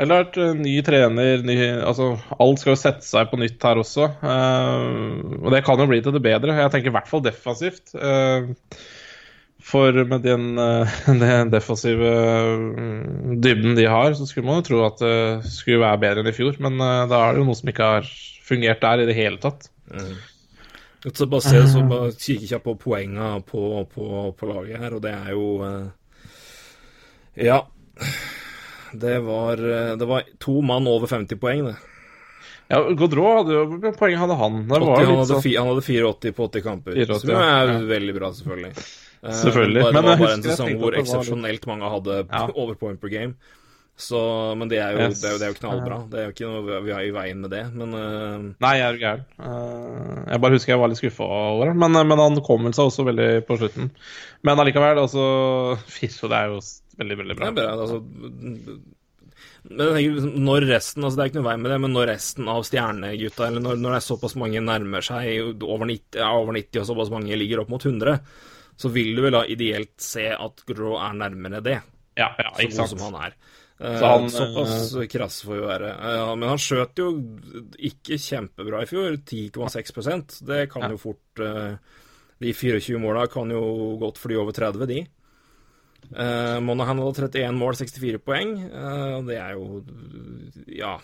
eller 0.00 0.22
vært 0.22 0.38
ny 0.56 0.78
trener 0.84 1.42
ny, 1.44 1.56
altså, 1.84 2.14
Alt 2.40 2.62
skal 2.62 2.72
jo 2.72 2.80
sette 2.80 3.04
seg 3.04 3.28
på 3.28 3.36
nytt 3.40 3.60
her 3.66 3.80
også. 3.82 4.06
Uh, 4.22 5.42
og 5.42 5.50
det 5.52 5.60
kan 5.66 5.80
jo 5.80 5.88
bli 5.90 6.00
til 6.04 6.16
det 6.16 6.22
bedre. 6.24 6.56
Jeg 6.56 6.72
tenker 6.72 6.88
i 6.88 6.94
hvert 6.94 7.10
fall 7.10 7.24
defensivt. 7.26 7.92
Uh, 7.92 8.48
for 9.60 9.92
med 10.08 10.24
den, 10.24 10.54
uh, 10.56 10.88
den 11.24 11.52
defensive 11.52 12.14
dybden 13.44 13.76
de 13.76 13.84
har, 13.92 14.16
så 14.16 14.24
skulle 14.28 14.48
man 14.48 14.62
jo 14.62 14.68
tro 14.70 14.80
at 14.88 15.04
det 15.04 15.52
skulle 15.52 15.84
være 15.84 16.00
bedre 16.06 16.24
enn 16.24 16.32
i 16.32 16.36
fjor. 16.38 16.56
Men 16.64 16.80
da 16.80 17.20
er 17.20 17.36
det 17.36 17.44
jo 17.44 17.50
noe 17.50 17.60
som 17.60 17.72
ikke 17.74 17.92
har 17.98 18.10
fungert 18.48 18.80
der 18.86 19.04
i 19.04 19.08
det 19.10 19.20
hele 19.20 19.40
tatt. 19.42 19.68
Mm. 19.92 20.16
Så 21.10 21.28
bare 21.28 21.44
se, 21.44 21.60
så 21.68 21.84
bare 21.88 22.12
kikker 22.16 22.56
jeg 22.56 22.64
på 22.64 22.76
poengene 22.80 23.38
på, 23.44 23.84
på, 23.92 24.08
på, 24.36 24.48
laget 24.48 24.80
her, 24.80 24.96
og 24.96 25.04
det 25.04 25.12
er 25.16 25.32
jo 25.36 25.46
Ja. 27.40 27.62
Det 28.92 29.18
var, 29.26 29.58
eh, 29.58 29.96
det 29.96 30.08
var 30.08 30.26
to 30.38 30.60
mann 30.62 30.88
over 30.90 31.10
50 31.10 31.40
poeng, 31.40 31.64
det. 31.70 31.76
Ja, 32.70 32.80
Godreau 32.94 33.30
hadde 33.40 33.54
jo 33.54 33.92
poeng 33.98 34.16
hadde 34.20 34.36
han? 34.38 34.58
80, 34.70 34.84
han, 34.86 35.16
hadde 35.18 35.28
sånn... 35.32 35.46
han, 35.58 35.70
hadde 35.72 35.82
84 35.82 36.34
på 36.36 36.44
80 36.46 36.66
kamper. 36.66 36.98
84, 37.02 37.22
som 37.24 37.32
er 37.34 37.72
ja. 37.72 37.78
veldig 37.90 38.18
bra, 38.18 38.28
selvfølgelig. 38.36 38.74
Eh, 39.20 39.38
selvfølgelig. 39.42 39.82
Bare, 39.82 39.94
det 39.96 40.02
var 40.06 40.20
bare 40.20 40.36
en 40.36 40.44
sesong 40.44 40.76
hvor 40.80 40.98
eksepsjonelt 41.00 41.66
mange 41.70 41.94
hadde 41.96 42.20
ja. 42.22 42.44
over 42.60 42.78
point 42.78 43.02
per 43.02 43.12
game. 43.12 43.56
Så, 44.00 44.20
men 44.56 44.70
det 44.70 44.78
er, 44.80 44.94
jo, 44.94 45.08
yes. 45.10 45.18
det, 45.20 45.28
er 45.28 45.34
jo, 45.34 45.38
det 45.40 45.44
er 45.44 45.50
jo, 45.50 45.56
knallbra. 45.58 45.96
Det 46.08 46.20
er 46.20 46.28
jo 46.28 46.32
ikke 46.32 46.48
noe 46.48 46.78
vi 46.86 46.92
har 46.94 47.04
i 47.04 47.10
veien 47.12 47.42
med 47.42 47.52
det, 47.52 47.66
men 47.74 47.90
uh... 47.92 48.46
Nei, 48.64 48.70
jeg 48.78 48.86
er 48.86 48.96
jo 48.96 49.02
gæren. 49.02 49.26
Uh, 49.36 50.22
jeg 50.30 50.42
bare 50.44 50.56
husker 50.56 50.72
jeg 50.72 50.80
var 50.80 50.92
litt 50.92 51.00
skuffa 51.02 51.26
over 51.26 51.68
det. 51.68 51.74
Men, 51.82 51.98
men, 52.08 52.22
han 52.22 52.40
kom 52.46 52.64
vel 52.64 52.76
seg 52.76 52.88
også 52.88 53.04
veldig 53.10 53.28
på 53.50 53.58
slutten. 53.60 53.90
Men 54.46 54.62
allikevel, 54.62 55.02
altså 55.02 55.26
Firso, 55.98 56.30
det 56.32 56.38
er 56.38 56.54
jo 56.54 56.62
veldig, 57.00 57.20
veldig 57.24 57.36
bra. 57.38 57.50
Det 57.50 57.52
er 57.52 57.60
bra, 57.60 57.74
altså 57.74 58.00
men 59.70 60.44
når 60.44 60.64
resten 60.70 61.04
altså 61.04 61.18
Det 61.18 61.22
er 61.22 61.30
ikke 61.30 61.40
noe 61.40 61.48
vei 61.50 61.56
med 61.60 61.72
det, 61.72 61.78
men 61.84 61.94
når 61.94 62.08
resten 62.14 62.48
av 62.50 62.64
stjernegutta, 62.66 63.46
eller 63.46 63.64
når, 63.64 63.78
når 63.80 63.94
det 63.94 64.00
er 64.00 64.06
såpass 64.06 64.36
mange 64.40 64.62
nærmer 64.64 65.04
seg 65.04 65.62
over 65.66 65.88
90, 65.88 66.20
ja, 66.20 66.30
over 66.36 66.56
90, 66.56 66.80
og 66.82 66.88
såpass 66.88 67.12
mange 67.12 67.38
ligger 67.38 67.62
opp 67.62 67.72
mot 67.72 67.84
100, 67.84 68.18
så 68.80 68.90
vil 68.92 69.12
du 69.16 69.24
vel 69.26 69.36
da 69.36 69.44
ideelt 69.52 69.94
se 70.00 70.30
at 70.32 70.64
Grå 70.68 70.94
er 70.96 71.16
nærmere 71.20 71.60
det. 71.64 71.78
Ja, 72.18 72.30
ja. 72.40 72.52
Så 72.56 72.68
god 72.72 72.92
som 72.94 73.04
han 73.08 73.18
er. 73.20 73.36
Eh, 73.80 73.98
så 74.00 74.12
han, 74.12 74.30
Såpass 74.32 74.96
krass 75.12 75.40
får 75.44 75.60
jo 75.60 75.68
være. 75.68 75.92
Ja, 76.16 76.34
men 76.34 76.48
han 76.52 76.60
skjøt 76.60 77.00
jo 77.00 77.10
ikke 77.90 78.20
kjempebra 78.20 78.82
i 78.84 78.88
fjor. 78.88 79.20
10,6% 79.20 80.40
Det 80.48 80.66
kan 80.72 80.88
jo 80.92 81.00
fort 81.00 81.44
uh, 81.44 81.76
De 82.40 82.52
24 82.56 83.00
måla 83.00 83.26
kan 83.32 83.52
jo 83.52 83.62
godt 84.00 84.20
fly 84.20 84.40
over 84.40 84.56
30, 84.56 84.88
de. 84.88 85.04
Uh, 86.10 86.58
Monahan 86.64 86.98
hadde 86.98 87.28
31 87.30 87.58
mål, 87.58 87.78
64 87.78 88.20
poeng. 88.24 88.54
Uh, 88.72 89.20
det 89.28 89.38
er 89.38 89.56
jo 89.56 89.80
Ja, 90.80 90.96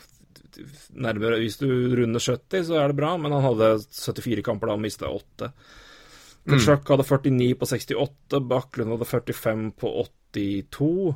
nærmere 0.97 1.41
Hvis 1.43 1.59
du 1.61 1.69
runder 1.69 2.23
70, 2.23 2.69
så 2.71 2.81
er 2.81 2.91
det 2.91 2.99
bra, 2.99 3.17
men 3.21 3.35
han 3.35 3.45
hadde 3.45 3.77
74 3.93 4.45
kamper 4.47 4.71
da 4.71 4.79
han 4.79 4.85
mista 4.85 5.11
8. 5.11 5.51
Kutchuk 6.47 6.83
mm. 6.83 6.91
hadde 6.93 7.09
49 7.11 7.55
på 7.59 7.67
68, 7.67 8.43
Baklund 8.51 8.95
hadde 8.95 9.11
45 9.11 9.71
på 9.81 9.93
82. 10.35 11.15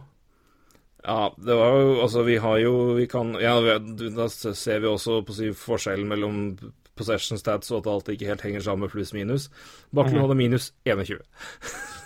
Ja, 1.01 1.35
det 1.39 1.57
var 1.57 1.79
jo 1.81 1.93
Altså, 2.03 2.23
vi 2.23 2.37
har 2.37 2.59
jo 2.61 2.73
Vi 2.93 3.07
kan 3.09 3.33
Ja, 3.41 3.55
da 3.57 4.27
ser 4.29 4.83
vi 4.83 4.87
også 4.91 5.23
på 5.25 5.33
si 5.33 5.49
forskjellen 5.57 6.11
mellom 6.11 6.59
possession 6.93 7.41
stats 7.41 7.71
og 7.73 7.81
at 7.81 7.89
alt 7.89 8.11
ikke 8.13 8.29
helt 8.29 8.43
henger 8.45 8.61
sammen 8.61 8.85
med 8.85 8.93
pluss-minus. 8.93 9.49
Baklund 9.95 10.19
mm. 10.19 10.25
hadde 10.27 10.37
minus 10.37 10.73
21. 10.85 11.23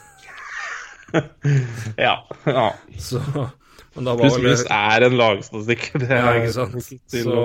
ja. 2.07 2.14
ja. 2.46 2.68
Så 2.98 3.20
pluss, 3.94 4.38
pluss 4.38 4.64
er 4.68 5.07
en 5.09 5.18
lagstatistikk. 5.18 5.90
ja, 6.03 6.37
ikke 6.40 6.55
sant. 6.55 6.79
Så 7.11 7.42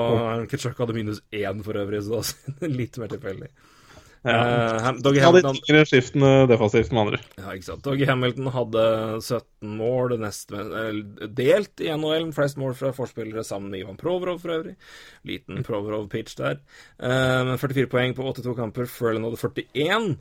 Ketsjak 0.52 0.80
hadde 0.82 0.98
minus 0.98 1.24
én 1.36 1.66
for 1.66 1.80
øvrig, 1.80 2.04
så 2.06 2.22
da 2.22 2.72
litt 2.80 2.98
mer 3.02 3.12
tilfeldig. 3.14 3.52
Ja. 4.28 4.40
Uh, 4.92 4.98
Doggy 5.00 5.22
Hamilton 5.24 5.56
hadde 5.64 5.86
skiftende 5.88 6.32
defensivt 6.52 6.92
med 6.92 7.02
andre. 7.06 7.20
Ja, 7.38 7.54
ikke 7.56 7.68
sant. 7.70 7.84
Doggy 7.86 8.08
Hamilton 8.10 8.50
hadde 8.52 8.84
17 9.24 9.78
mål, 9.80 10.16
nest, 10.20 10.52
delt 11.38 11.84
i 11.84 11.92
NHL, 11.94 12.28
flest 12.36 12.60
mål 12.60 12.76
fra 12.76 12.92
forspillere 12.96 13.46
sammen 13.48 13.72
med 13.72 13.86
Ivan 13.86 14.00
Provorov 14.00 14.42
for 14.44 14.58
øvrig. 14.58 14.76
Liten 15.28 15.64
Provorov-pitch 15.64 16.36
der. 16.42 16.60
Uh, 17.00 17.56
44 17.62 17.92
poeng 17.92 18.18
på 18.18 18.28
82 18.28 18.58
kamper. 18.60 18.92
Furlan 18.92 19.30
hadde 19.30 19.40
41. 19.40 20.18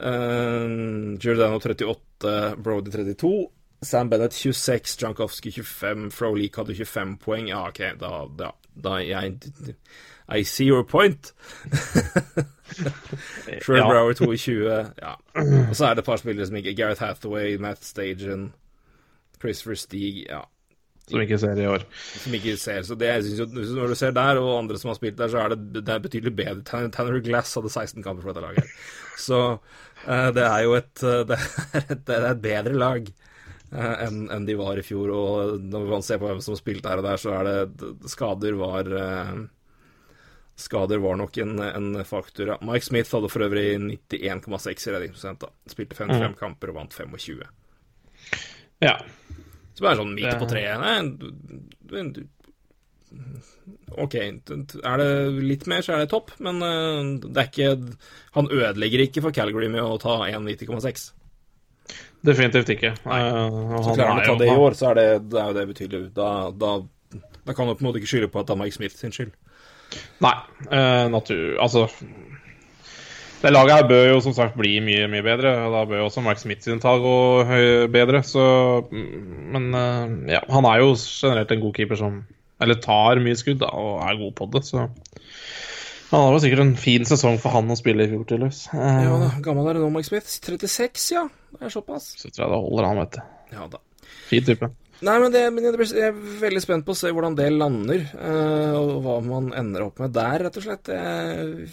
Uh, 0.00 1.18
Giordano 1.18 1.58
38, 1.58 2.56
Brody 2.56 2.90
32. 2.90 3.50
Sam 3.82 4.10
Bennett 4.10 4.32
26, 4.32 4.96
Jankowski 4.96 5.50
25, 5.50 6.10
Frolik 6.10 6.56
hadde 6.56 6.74
25 6.74 7.18
poeng. 7.18 7.48
Ja, 7.48 7.68
OK, 7.68 7.78
da, 8.00 8.26
da, 8.38 8.52
da 8.74 8.98
jeg 9.00 9.38
I 10.28 10.42
see 10.42 10.66
your 10.66 10.84
point. 10.84 11.32
Troy 13.62 13.78
ja. 13.78 13.86
Brower 13.88 14.12
22, 14.12 14.92
ja. 15.02 15.14
Og 15.68 15.76
så 15.76 15.86
er 15.86 15.94
det 15.94 16.04
et 16.04 16.06
par 16.06 16.20
spillere 16.20 16.46
som 16.46 16.56
ikke 16.56 16.74
Gareth 16.74 17.02
Hathaway, 17.02 17.56
Matt 17.56 17.84
Stagen, 17.84 18.52
Christopher 19.40 19.74
Steeg, 19.74 20.26
ja. 20.28 20.44
Som 21.10 21.22
ikke 21.24 21.38
ser 21.42 21.58
i 21.58 21.68
år. 21.70 21.84
Som 22.22 22.34
ikke 22.38 22.56
ser, 22.60 22.82
så 22.86 22.96
det 22.98 23.08
jeg 23.10 23.24
synes 23.26 23.40
jo, 23.42 23.46
Når 23.76 23.92
du 23.92 23.98
ser 23.98 24.14
der, 24.16 24.40
og 24.40 24.58
andre 24.58 24.78
som 24.78 24.92
har 24.92 24.98
spilt 24.98 25.18
der, 25.18 25.32
så 25.32 25.42
er 25.42 25.54
det, 25.54 25.82
det 25.82 25.94
er 25.94 26.04
betydelig 26.04 26.34
bedre. 26.38 26.88
Tanner 26.90 27.22
Glass 27.24 27.56
hadde 27.58 27.72
16 27.72 28.04
kamper 28.04 28.22
for 28.22 28.32
dette 28.32 28.46
laget. 28.46 28.76
Så 29.26 29.40
uh, 29.58 30.28
det 30.32 30.44
er 30.46 30.62
jo 30.64 30.76
et 30.78 31.02
eh, 31.04 31.24
det 31.28 31.36
er 31.36 31.80
et, 31.82 32.04
det 32.08 32.14
er 32.16 32.26
et 32.30 32.40
bedre 32.40 32.72
lag 32.72 33.10
uh, 33.74 33.96
enn 34.06 34.22
en 34.32 34.46
de 34.48 34.56
var 34.56 34.80
i 34.80 34.84
fjor. 34.86 35.12
Og 35.12 35.58
når 35.60 35.88
man 35.90 36.06
ser 36.06 36.22
på 36.22 36.30
hvem 36.30 36.40
som 36.44 36.56
spilte 36.56 36.88
her 36.88 37.02
og 37.02 37.08
der, 37.08 37.20
så 37.20 37.34
er 37.36 37.50
det 37.50 37.90
Skader 38.08 38.56
var 38.56 38.88
Skader 40.60 40.98
var 41.04 41.16
nok 41.16 41.36
en, 41.42 41.58
en 41.58 42.04
faktor. 42.04 42.54
Ja. 42.54 42.58
Mike 42.64 42.86
Smith 42.86 43.12
hadde 43.14 43.28
for 43.32 43.44
øvrig 43.44 43.76
91,6 43.80 44.88
i 44.88 44.94
redningsprosent. 44.94 45.46
Spilte 45.72 45.96
55 45.96 46.32
mm. 46.32 46.36
kamper 46.40 46.72
og 46.72 46.80
vant 46.80 46.96
25. 46.96 47.44
Ja. 48.84 48.98
Som 49.80 49.88
er 49.88 49.96
sånn 49.96 50.12
midt 50.12 50.36
på 50.36 50.48
treet. 50.50 50.76
Nei, 50.82 52.26
OK, 54.00 54.14
er 54.14 55.00
det 55.00 55.08
litt 55.42 55.64
mer, 55.70 55.82
så 55.82 55.96
er 55.96 56.04
det 56.04 56.10
topp, 56.12 56.34
men 56.44 56.60
eh, 56.62 57.08
det 57.24 57.40
er 57.42 57.48
ikke 57.48 57.96
Han 58.36 58.50
ødelegger 58.52 59.02
ikke 59.06 59.24
for 59.24 59.34
Calgary 59.34 59.70
med 59.72 59.82
å 59.82 59.96
ta 59.98 60.20
1,90,6. 60.28 61.08
Definitivt 62.28 62.70
ikke. 62.76 62.92
Nei. 63.08 63.20
så 63.80 63.96
klarer 63.96 64.12
han 64.12 64.22
å 64.22 64.28
ta 64.28 64.38
det 64.38 64.50
i 64.52 64.56
år, 64.62 64.76
så 64.78 64.90
er 64.92 65.00
det, 65.00 65.06
det 65.32 65.40
er 65.40 65.50
jo 65.50 65.56
det 65.56 65.68
betydelig. 65.72 66.02
Da, 66.14 66.30
da, 66.52 66.74
da 67.48 67.56
kan 67.56 67.66
du 67.66 67.74
på 67.74 67.82
en 67.82 67.88
måte 67.88 68.02
ikke 68.02 68.12
skylde 68.12 68.30
på 68.30 68.42
at 68.42 68.50
det 68.50 68.54
er 68.54 68.60
Mike 68.60 68.76
Smith 68.76 69.00
sin 69.00 69.16
skyld. 69.16 69.32
Nei, 70.22 70.36
uh, 70.70 71.08
natur 71.10 71.56
Altså 71.58 71.88
det 73.40 73.52
laget 73.54 73.72
her 73.72 73.86
bør 73.88 74.02
jo 74.10 74.18
som 74.24 74.34
sagt 74.36 74.58
bli 74.58 74.74
mye 74.84 75.06
mye 75.08 75.24
bedre. 75.24 75.54
og 75.64 75.72
Da 75.72 75.84
bør 75.88 76.02
jo 76.02 76.08
også 76.10 76.24
Mark 76.24 76.40
Smith 76.42 76.66
sin 76.66 76.82
tall 76.82 77.00
gå 77.00 77.16
bedre. 77.92 78.20
Så, 78.26 78.42
men 78.92 79.70
eh, 79.74 80.34
ja, 80.36 80.42
han 80.52 80.68
er 80.68 80.82
jo 80.82 80.92
generelt 80.98 81.54
en 81.54 81.64
god 81.64 81.74
keeper 81.78 82.00
som 82.00 82.22
Eller 82.60 82.76
tar 82.76 83.16
mye 83.24 83.38
skudd 83.40 83.62
da, 83.62 83.70
og 83.72 84.02
er 84.04 84.18
god 84.20 84.34
på 84.36 84.50
det. 84.52 84.60
Så 84.68 84.82
han 86.10 86.24
har 86.26 86.34
jo 86.34 86.40
sikkert 86.42 86.60
en 86.64 86.74
fin 86.76 87.06
sesong 87.06 87.38
for 87.40 87.54
han 87.54 87.70
å 87.70 87.76
spille 87.78 88.04
i 88.04 88.10
fjor, 88.10 88.26
tydeligvis. 88.26 88.64
Eh, 88.74 88.98
ja 89.06 89.14
da, 89.22 89.30
Gammel 89.44 89.70
er 89.70 89.78
nå, 89.80 89.88
Mark 89.94 90.08
Smith? 90.08 90.28
36, 90.28 91.06
ja. 91.14 91.22
Det 91.54 91.68
er 91.68 91.72
såpass. 91.72 92.10
Så 92.18 92.28
tror 92.28 92.44
jeg 92.44 92.52
det 92.52 92.58
holder, 92.66 92.88
han, 92.90 93.00
vet 93.00 93.16
du. 93.16 93.20
Ja 93.54 93.68
da. 93.70 93.80
Fin 94.28 94.44
type. 94.44 94.68
Nei, 95.00 95.14
men, 95.22 95.30
det, 95.32 95.46
men 95.54 95.64
jeg 95.64 96.10
er 96.10 96.18
veldig 96.42 96.60
spent 96.60 96.84
på 96.84 96.92
å 96.92 96.98
se 96.98 97.08
hvordan 97.14 97.38
det 97.38 97.46
lander, 97.54 98.02
uh, 98.12 98.74
og 98.76 98.90
hva 99.06 99.14
man 99.24 99.48
ender 99.56 99.86
opp 99.86 100.02
med 100.02 100.12
der, 100.12 100.44
rett 100.44 100.58
og 100.60 100.66
slett. 100.66 100.90
Jeg 100.92 101.70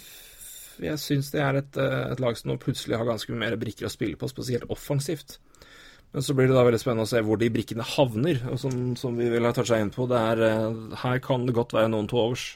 jeg 0.82 1.00
syns 1.02 1.30
det 1.34 1.42
er 1.42 1.60
et, 1.60 1.78
eh, 1.80 2.12
et, 2.12 2.20
lag 2.22 2.36
som 2.38 2.52
nå 2.52 2.58
plutselig 2.62 2.98
har 2.98 3.08
ganske 3.08 3.32
mye 3.32 3.44
mer 3.46 3.58
brikker 3.60 3.88
å 3.88 3.92
spille 3.92 4.18
på, 4.18 4.30
spesielt 4.30 4.68
offensivt. 4.72 5.38
Men 6.14 6.24
så 6.24 6.34
blir 6.34 6.48
det 6.48 6.56
da 6.56 6.64
veldig 6.64 6.80
spennende 6.80 7.04
å 7.04 7.10
se 7.10 7.20
hvor 7.24 7.40
de 7.40 7.50
brikkene 7.52 7.84
havner. 7.84 8.40
Og 8.52 8.60
som, 8.62 8.74
som 8.96 9.18
vi 9.18 9.28
vil 9.28 9.44
ha 9.44 9.52
toucha 9.56 9.80
inn 9.80 9.92
på, 9.92 10.06
det 10.08 10.22
er 10.30 10.44
eh, 10.46 10.78
Her 11.02 11.20
kan 11.24 11.44
det 11.48 11.56
godt 11.56 11.76
være 11.76 11.92
noen 11.92 12.08
to 12.08 12.20
overs. 12.22 12.46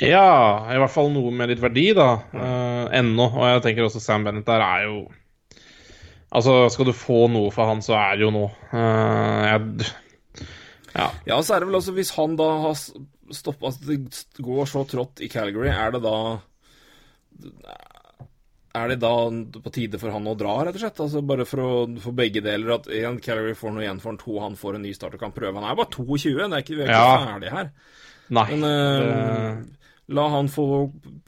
Ja, 0.00 0.66
i 0.72 0.78
hvert 0.80 0.90
fall 0.90 1.12
noe 1.14 1.30
med 1.34 1.52
litt 1.52 1.60
verdi, 1.62 1.92
da. 1.94 2.08
Uh, 2.32 2.86
ennå. 2.96 3.28
Og 3.28 3.44
jeg 3.46 3.62
tenker 3.66 3.86
også 3.86 4.00
Sam 4.02 4.24
Bennett 4.26 4.48
der 4.48 4.64
er 4.64 4.86
jo 4.88 5.02
Altså, 6.32 6.64
skal 6.72 6.88
du 6.88 6.94
få 6.96 7.26
noe 7.28 7.50
for 7.52 7.68
han, 7.68 7.82
så 7.84 7.92
er 8.00 8.16
det 8.16 8.24
jo 8.24 8.30
noe. 8.32 8.48
Uh, 8.72 9.42
jeg 9.44 9.90
ja. 10.96 11.08
ja, 11.28 11.38
så 11.44 11.54
er 11.54 11.62
det 11.62 11.68
vel 11.68 11.78
også 11.78 11.94
hvis 11.96 12.12
han 12.16 12.36
da 12.40 12.48
har 12.64 12.78
stoppa 13.36 13.68
At 13.72 13.80
Det 13.86 13.98
går 14.44 14.66
så 14.70 14.82
trått 14.88 15.20
i 15.24 15.28
Calgary, 15.32 15.68
er 15.72 15.94
det 15.96 16.02
da 16.04 16.16
er 18.72 18.88
det 18.88 18.98
da 19.02 19.10
på 19.60 19.70
tide 19.74 19.98
for 20.00 20.14
han 20.14 20.24
å 20.30 20.32
dra, 20.38 20.54
rett 20.64 20.76
og 20.78 20.80
slett? 20.80 21.00
Altså 21.04 21.20
Bare 21.28 21.44
for, 21.48 21.60
å, 21.60 21.72
for 22.00 22.16
begge 22.16 22.40
deler. 22.44 22.70
At 22.78 22.86
én 22.88 23.18
Calgary 23.20 23.52
får 23.58 23.74
noe 23.74 23.84
igjen 23.84 24.00
for 24.00 24.14
han, 24.14 24.20
to 24.22 24.38
han 24.40 24.56
får 24.56 24.78
en 24.78 24.86
ny 24.86 24.94
start 24.96 25.18
og 25.18 25.20
kan 25.26 25.34
prøve. 25.36 25.58
Han 25.60 25.68
er 25.68 25.76
bare 25.76 25.92
22, 25.92 26.32
det 26.38 26.46
er 26.48 26.64
ikke, 26.64 26.78
vi 26.78 26.86
er 26.86 26.88
ikke 26.88 27.02
Ja. 27.02 27.26
ferdig 27.34 27.52
her. 27.52 27.70
Nei. 28.32 28.46
Men 28.54 28.64
eh, 28.70 29.58
la 30.10 30.24
han 30.28 30.48
få 30.50 30.66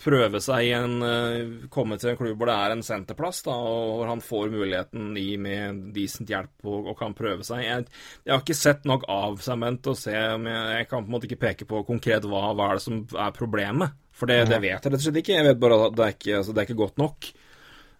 prøve 0.02 0.40
seg 0.42 0.66
i 0.66 0.72
en 0.74 0.96
eh, 1.06 1.68
Komme 1.72 1.98
til 2.00 2.10
en 2.10 2.18
klubb 2.18 2.40
hvor 2.40 2.50
det 2.50 2.56
er 2.58 2.74
en 2.74 2.82
senterplass, 2.84 3.44
da, 3.46 3.54
og 3.54 4.00
hvor 4.00 4.10
han 4.10 4.22
får 4.24 4.50
muligheten 4.52 5.12
i 5.20 5.28
med 5.40 5.84
decent 5.94 6.30
hjelp 6.30 6.66
og, 6.66 6.90
og 6.92 6.98
kan 6.98 7.14
prøve 7.16 7.46
seg. 7.46 7.62
Jeg, 7.64 7.86
jeg 8.26 8.34
har 8.34 8.42
ikke 8.42 8.58
sett 8.58 8.88
nok 8.88 9.06
av 9.10 9.38
Sement 9.44 9.90
å 9.90 9.96
se 9.98 10.14
men 10.14 10.50
jeg, 10.50 10.80
jeg 10.80 10.90
kan 10.90 11.04
på 11.04 11.10
en 11.10 11.16
måte 11.16 11.30
ikke 11.30 11.42
peke 11.46 11.68
på 11.70 11.84
konkret 11.86 12.26
hva, 12.28 12.50
hva 12.52 12.72
er 12.72 12.80
det 12.80 12.86
som 12.86 13.00
er 13.14 13.34
problemet. 13.36 14.00
For 14.14 14.30
det, 14.30 14.44
det 14.50 14.60
vet 14.62 14.76
jeg 14.76 14.92
rett 14.92 15.00
og 15.00 15.06
slett 15.06 15.22
ikke. 15.24 15.38
Jeg 15.40 15.48
vet 15.48 15.62
bare 15.62 15.80
at 15.88 15.96
det 15.98 16.04
er 16.04 16.14
ikke, 16.14 16.36
altså, 16.38 16.54
det 16.54 16.62
er 16.62 16.68
ikke 16.68 16.82
godt 16.84 17.00
nok. 17.02 17.32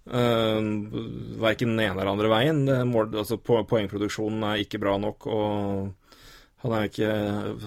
Uh, 0.04 0.60
verken 1.40 1.72
den 1.72 1.80
ene 1.80 1.94
eller 1.96 2.12
andre 2.12 2.30
veien. 2.30 2.60
Det, 2.68 2.76
mål, 2.86 3.08
altså, 3.24 3.40
poengproduksjonen 3.42 4.44
er 4.46 4.62
ikke 4.62 4.78
bra 4.82 4.94
nok. 5.02 5.26
og 5.26 6.03
han 6.72 6.86
ikke, 6.88 7.08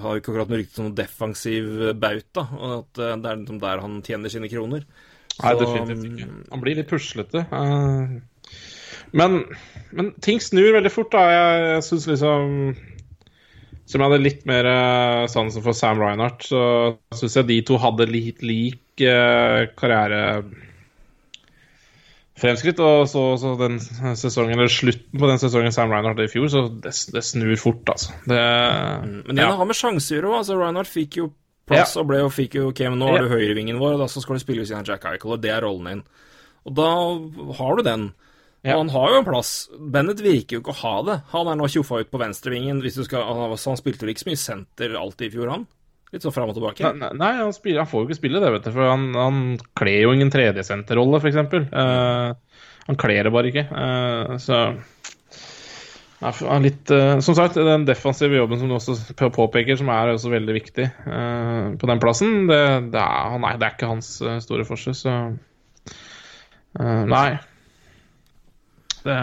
har 0.02 0.18
ikke 0.18 0.32
akkurat 0.32 0.50
noe 0.50 0.60
rykte 0.62 0.80
som 0.80 0.88
noen 0.88 0.98
defensiv 0.98 1.68
bauta, 2.02 2.48
og 2.58 2.72
at 2.80 3.02
eh, 3.04 3.14
det 3.22 3.30
er 3.32 3.40
liksom 3.44 3.60
der 3.62 3.84
han 3.84 4.00
tjener 4.06 4.34
sine 4.34 4.50
kroner. 4.50 4.86
Nei, 5.38 5.54
definitivt 5.60 6.08
ikke. 6.10 6.28
Han 6.50 6.64
blir 6.64 6.80
litt 6.80 6.90
puslete. 6.90 7.44
eh, 7.46 8.16
Men, 9.14 9.38
men 9.96 10.12
ting 10.26 10.42
snur 10.44 10.74
veldig 10.76 10.92
fort, 10.92 11.12
da. 11.14 11.22
Jeg, 11.32 11.68
jeg 11.76 11.84
syns 11.88 12.08
liksom 12.10 12.48
Som 13.88 14.02
jeg 14.02 14.10
hadde 14.10 14.24
litt 14.26 14.42
mer 14.50 14.68
eh, 14.68 15.28
sansen 15.32 15.64
for 15.64 15.78
Sam 15.78 16.02
Reinhardt, 16.04 16.44
så 16.50 16.62
syns 17.16 17.38
jeg 17.40 17.48
de 17.54 17.62
to 17.70 17.78
hadde 17.80 18.10
litt 18.10 18.42
lik 18.44 18.82
karriere 18.98 20.22
fremskritt. 22.42 22.80
Og 22.84 23.08
så, 23.12 23.24
så 23.42 23.56
den 23.60 23.80
sesongen, 24.18 24.58
eller 24.60 24.72
slutten 24.72 25.20
på 25.22 25.30
den 25.32 25.42
sesongen 25.42 25.74
Sam 25.76 25.92
Reinhardt 25.94 26.22
i 26.26 26.30
fjor, 26.32 26.48
så 26.54 26.66
det, 26.70 26.94
det 27.14 27.24
snur 27.26 27.56
fort, 27.62 27.84
altså. 27.94 28.14
Det, 28.28 28.40
Men 29.28 29.36
det 29.36 29.44
ja. 29.46 29.52
har 29.58 29.70
med 29.70 29.78
sjanser 29.80 30.26
å. 30.28 30.38
Altså, 30.42 30.58
Reinhardt 30.60 30.92
fikk 30.92 31.20
jo 31.22 31.32
plass 31.68 31.98
og 32.00 32.08
ble 32.08 32.22
og 32.24 32.32
fikk 32.32 32.54
jo 32.62 32.70
Ok, 32.70 32.80
men 32.88 33.00
nå 33.02 33.10
Ja. 33.12 33.18
er 33.20 33.26
du 33.28 33.34
høyrevingen 33.36 33.80
vår, 33.82 33.98
og 33.98 34.06
da 34.06 34.08
så 34.12 34.22
skal 34.24 34.38
du 34.38 34.44
spille 34.46 34.64
ved 34.64 34.70
siden 34.70 34.86
av 34.86 34.88
Jack 34.94 35.04
Eichel, 35.10 35.34
og 35.36 35.42
det 35.44 35.52
er 35.52 35.66
rollen 35.68 35.90
din. 35.92 36.04
Og 36.68 36.76
da 36.78 36.92
har 37.60 37.76
du 37.76 37.84
den. 37.84 38.06
Og 38.64 38.70
Ja. 38.72 38.78
han 38.78 38.90
har 38.90 39.10
jo 39.12 39.18
en 39.22 39.26
plass. 39.28 39.52
Bennett 39.80 40.20
virker 40.24 40.58
jo 40.58 40.62
ikke 40.64 40.74
å 40.74 40.82
ha 40.82 40.96
det. 41.08 41.18
Han 41.32 41.48
er 41.48 41.56
nå 41.60 41.68
tjoffa 41.72 42.00
ut 42.02 42.10
på 42.12 42.20
venstrevingen. 42.20 42.82
Hvis 42.84 42.96
du 43.00 43.04
skal, 43.08 43.24
han, 43.24 43.54
han 43.56 43.78
spilte 43.80 44.04
vel 44.04 44.12
ikke 44.16 44.24
så 44.26 44.30
mye 44.32 44.42
senter 44.42 44.96
alltid 45.00 45.28
i 45.30 45.36
fjor, 45.38 45.52
han? 45.54 45.68
Litt 46.14 46.24
sånn 46.24 46.36
fram 46.36 46.52
og 46.54 46.56
tilbake. 46.56 46.88
Nei, 46.96 47.10
nei 47.20 47.32
han, 47.42 47.52
spiller, 47.56 47.84
han 47.84 47.90
får 47.92 48.04
jo 48.04 48.08
ikke 48.08 48.20
spille 48.22 48.40
det, 48.44 48.52
vet 48.54 48.68
du. 48.70 48.72
For 48.72 48.88
han, 48.88 49.10
han 49.18 49.42
kler 49.76 50.06
jo 50.06 50.14
ingen 50.16 50.32
tredjesenterrolle, 50.32 51.20
f.eks. 51.20 51.40
Uh, 51.74 52.62
han 52.88 53.00
kler 53.00 53.28
det 53.28 53.34
bare 53.36 53.52
ikke. 53.52 53.66
Uh, 53.68 54.38
så 54.40 54.62
ja, 56.18 56.32
litt, 56.64 56.90
uh, 56.90 57.20
Som 57.20 57.36
sagt, 57.38 57.60
den 57.60 57.86
defensive 57.86 58.40
jobben 58.40 58.60
som 58.60 58.72
du 58.72 58.78
også 58.78 58.96
påpeker, 59.36 59.78
som 59.78 59.92
er 59.94 60.16
også 60.16 60.32
veldig 60.34 60.56
viktig 60.56 60.88
uh, 61.06 61.76
på 61.78 61.90
den 61.92 62.02
plassen, 62.02 62.48
det, 62.50 62.62
det, 62.96 63.04
er, 63.04 63.28
han 63.36 63.44
nei, 63.46 63.54
det 63.60 63.68
er 63.68 63.76
ikke 63.78 63.92
hans 63.92 64.16
eh, 64.24 64.40
store 64.42 64.66
forse, 64.66 64.96
så 64.98 65.14
eh, 66.80 67.04
Nei. 67.12 67.30
Det, 69.08 69.20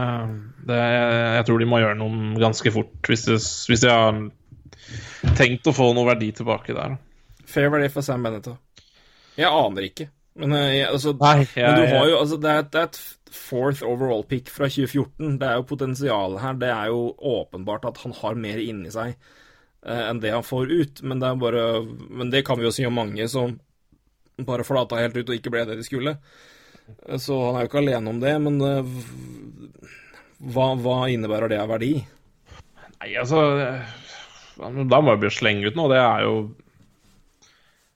det, 0.69 0.79
jeg 0.79 1.47
tror 1.49 1.61
de 1.61 1.69
må 1.69 1.81
gjøre 1.83 1.99
noe 1.99 2.39
ganske 2.41 2.73
fort, 2.73 2.95
hvis 3.11 3.27
de, 3.27 3.41
hvis 3.43 3.83
de 3.83 3.91
har 3.91 4.23
tenkt 5.39 5.67
å 5.71 5.75
få 5.77 5.91
noe 5.97 6.07
verdi 6.13 6.33
tilbake 6.37 6.75
der. 6.77 6.97
Fair 7.47 7.71
verdi 7.71 7.89
for 7.93 8.03
Sam 8.07 8.23
Bennett. 8.27 8.49
Jeg 9.37 9.51
aner 9.51 9.83
ikke. 9.89 10.09
Men, 10.37 10.53
eh, 10.59 10.71
jeg, 10.81 10.89
altså, 10.91 11.13
Nei, 11.21 11.45
jeg- 11.55 11.63
men 11.67 11.77
du 11.81 11.97
har 11.97 12.09
jo 12.11 12.17
altså, 12.19 12.41
det, 12.43 12.51
er, 12.51 12.63
det 12.63 12.81
er 12.81 12.89
et 12.89 13.01
fourth 13.35 13.83
overall 13.87 14.25
pick 14.25 14.49
fra 14.51 14.67
2014. 14.67 15.39
Det 15.39 15.47
er 15.49 15.55
jo 15.61 15.67
potensialet 15.71 16.41
her. 16.43 16.55
Det 16.55 16.71
er 16.75 16.87
jo 16.91 17.15
åpenbart 17.19 17.85
at 17.91 17.99
han 18.03 18.13
har 18.13 18.35
mer 18.35 18.59
inni 18.59 18.91
seg 18.91 19.15
eh, 19.87 20.09
enn 20.11 20.21
det 20.21 20.33
han 20.35 20.43
får 20.47 20.71
ut. 20.73 21.03
Men 21.03 21.21
det 21.23 21.29
er 21.31 21.37
bare 21.37 21.69
Men 22.11 22.31
det 22.31 22.45
kan 22.47 22.59
vi 22.59 22.65
jo 22.67 22.73
si 22.75 22.85
om 22.87 22.95
mange 22.95 23.29
som 23.31 23.59
bare 24.43 24.65
flata 24.67 24.97
helt 24.99 25.17
ut 25.17 25.29
og 25.31 25.37
ikke 25.37 25.51
ble 25.55 25.65
det 25.67 25.77
de 25.79 25.85
skulle. 25.87 26.17
Eh, 27.07 27.17
Så 27.19 27.37
han 27.47 27.55
er 27.61 27.67
jo 27.67 27.71
ikke 27.71 27.83
alene 27.85 28.11
om 28.11 28.19
det, 28.21 28.35
men 28.43 28.59
eh, 28.61 28.83
hva, 30.55 30.73
hva 30.83 30.97
innebærer 31.13 31.49
det 31.53 31.61
av 31.63 31.71
verdi? 31.71 31.93
Nei, 33.01 33.15
altså 33.21 33.39
Da 34.59 34.71
må 34.73 35.15
jeg 35.15 35.23
bare 35.25 35.31
slenge 35.35 35.67
ut 35.71 35.79
noe. 35.79 35.91
Det 35.93 35.99
er 36.01 36.27
jo 36.27 36.35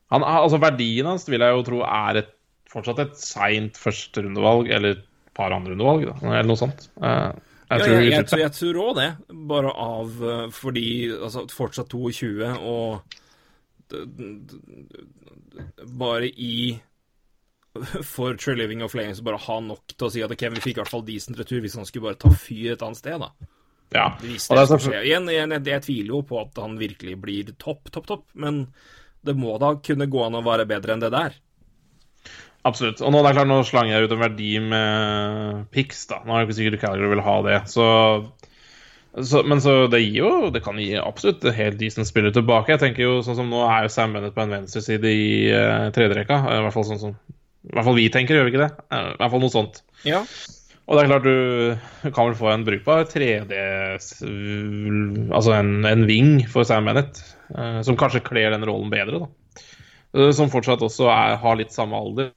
han, 0.09 0.25
altså 0.25 0.59
Verdien 0.63 1.07
hans 1.11 1.27
vil 1.29 1.43
jeg 1.45 1.53
jo 1.53 1.65
tro 1.67 1.83
er 1.85 2.23
et, 2.23 2.31
fortsatt 2.73 3.03
et 3.05 3.19
seint 3.21 3.77
førsterundevalg, 3.81 4.71
eller 4.73 4.97
et 4.97 5.05
par 5.37 5.53
andrerundevalg, 5.53 6.09
eller 6.25 6.49
noe 6.49 6.59
sånt. 6.61 6.89
Eh, 6.97 7.29
jeg 7.69 7.77
Ja, 7.77 7.85
tror, 7.85 7.95
jeg, 8.01 8.13
jeg, 8.15 8.41
jeg 8.41 8.53
tror 8.57 8.79
òg 8.87 8.95
det, 8.97 9.09
bare 9.51 9.73
av 9.85 10.23
eh, 10.25 10.45
fordi 10.57 10.87
altså, 11.13 11.45
fortsatt 11.53 11.93
22 11.93 12.49
og 12.57 13.03
bare 15.99 16.29
i 16.29 16.79
For 18.09 18.35
True 18.41 18.57
Living 18.59 18.83
og 18.83 18.91
Flames 18.93 19.21
bare 19.25 19.39
ha 19.45 19.59
nok 19.63 19.93
til 19.95 20.09
å 20.09 20.11
si 20.13 20.23
at 20.25 20.33
ok, 20.35 20.45
vi 20.57 20.63
fikk 20.65 20.79
i 20.79 20.83
hvert 20.83 20.93
fall 20.93 21.05
decent 21.07 21.39
retur 21.39 21.61
hvis 21.63 21.77
han 21.79 21.87
skulle 21.89 22.09
bare 22.09 22.21
ta 22.25 22.33
fyr 22.33 22.73
et 22.75 22.83
annet 22.85 22.99
sted, 23.01 23.21
da. 23.23 23.31
Ja. 23.95 24.07
Hvis 24.21 24.51
Og 24.51 24.57
det 24.57 24.63
det 24.63 24.65
er 24.65 24.71
så- 24.75 24.79
skje. 24.85 25.03
Igjen, 25.07 25.29
jeg, 25.33 25.65
jeg, 25.65 25.83
tviler 25.87 26.15
jo 26.15 26.23
på 26.29 26.41
at 26.43 26.59
han 26.61 26.79
virkelig 26.79 27.19
blir 27.21 27.53
topp, 27.59 27.91
topp, 27.91 28.07
topp, 28.07 28.25
men 28.35 28.67
det 29.25 29.35
må 29.37 29.59
da 29.61 29.75
kunne 29.83 30.07
gå 30.11 30.25
an 30.27 30.39
å 30.39 30.45
være 30.45 30.67
bedre 30.69 30.95
enn 30.95 31.01
det 31.05 31.11
der. 31.15 31.37
Absolutt. 32.67 33.01
Og 33.01 33.13
nå, 33.15 33.23
det 33.23 33.31
er 33.31 33.39
klart, 33.39 33.49
nå 33.49 33.63
slang 33.67 33.89
jeg 33.93 34.05
ut 34.05 34.13
en 34.13 34.21
verdi 34.21 34.51
med 34.61 35.69
Pix, 35.75 36.05
da. 36.11 36.21
Nå 36.27 36.35
er 36.35 36.43
det 36.43 36.49
ikke 36.49 36.59
sikkert 36.59 36.83
Calgary 36.83 37.11
vil 37.15 37.23
ha 37.25 37.37
det. 37.47 37.59
Så, 37.71 37.87
så, 39.25 39.43
men 39.49 39.63
så 39.65 39.77
det 39.91 40.03
gir 40.05 40.19
jo 40.21 40.51
Det 40.55 40.61
kan 40.63 40.77
gi 40.79 40.91
absolutt 41.01 41.47
helt 41.57 41.79
decent 41.81 42.11
spiller 42.11 42.35
tilbake. 42.35 42.75
Jeg 42.75 42.83
tenker 42.83 43.07
jo 43.07 43.15
sånn 43.25 43.39
som 43.39 43.49
Nå 43.51 43.63
er 43.71 43.87
jo 43.87 43.95
Sam 43.95 44.13
Bennett 44.17 44.37
på 44.37 44.45
en 44.45 44.53
venstreside 44.53 45.11
i 45.15 45.49
uh, 45.55 45.89
tredjerekka. 45.95 46.43
I 46.59 46.61
hvert 46.67 46.77
fall 46.77 46.89
sånn 46.91 47.03
som 47.07 47.17
I 47.17 47.73
hvert 47.73 47.89
fall 47.89 47.99
vi 47.99 48.09
tenker, 48.13 48.37
gjør 48.37 48.49
vi 48.49 48.55
ikke 48.55 48.67
det? 48.67 48.71
Eh, 48.91 49.09
I 49.15 49.19
hvert 49.23 49.35
fall 49.35 49.45
noe 49.47 49.55
sånt. 49.55 49.83
Ja. 50.07 50.23
Og 50.89 50.97
det 50.97 51.03
er 51.03 51.11
klart 51.11 51.27
du 51.27 52.13
kan 52.17 52.31
vel 52.31 52.37
få 52.39 52.49
en 52.49 52.65
brukbar 52.65 53.03
3D 53.11 53.53
Altså 55.37 55.53
en, 55.59 55.73
en 55.85 56.07
ving 56.09 56.39
for 56.49 56.65
Sam 56.65 56.89
Bennett, 56.89 57.21
eh, 57.53 57.81
som 57.85 57.99
kanskje 58.01 58.25
kler 58.25 58.55
den 58.55 58.65
rollen 58.65 58.89
bedre, 58.93 59.27
da. 59.27 59.29
Eh, 60.17 60.31
Som 60.33 60.49
fortsatt 60.53 60.85
også 60.85 61.11
er, 61.13 61.37
har 61.43 61.59
litt 61.61 61.77
samme 61.77 61.99
alder. 61.99 62.33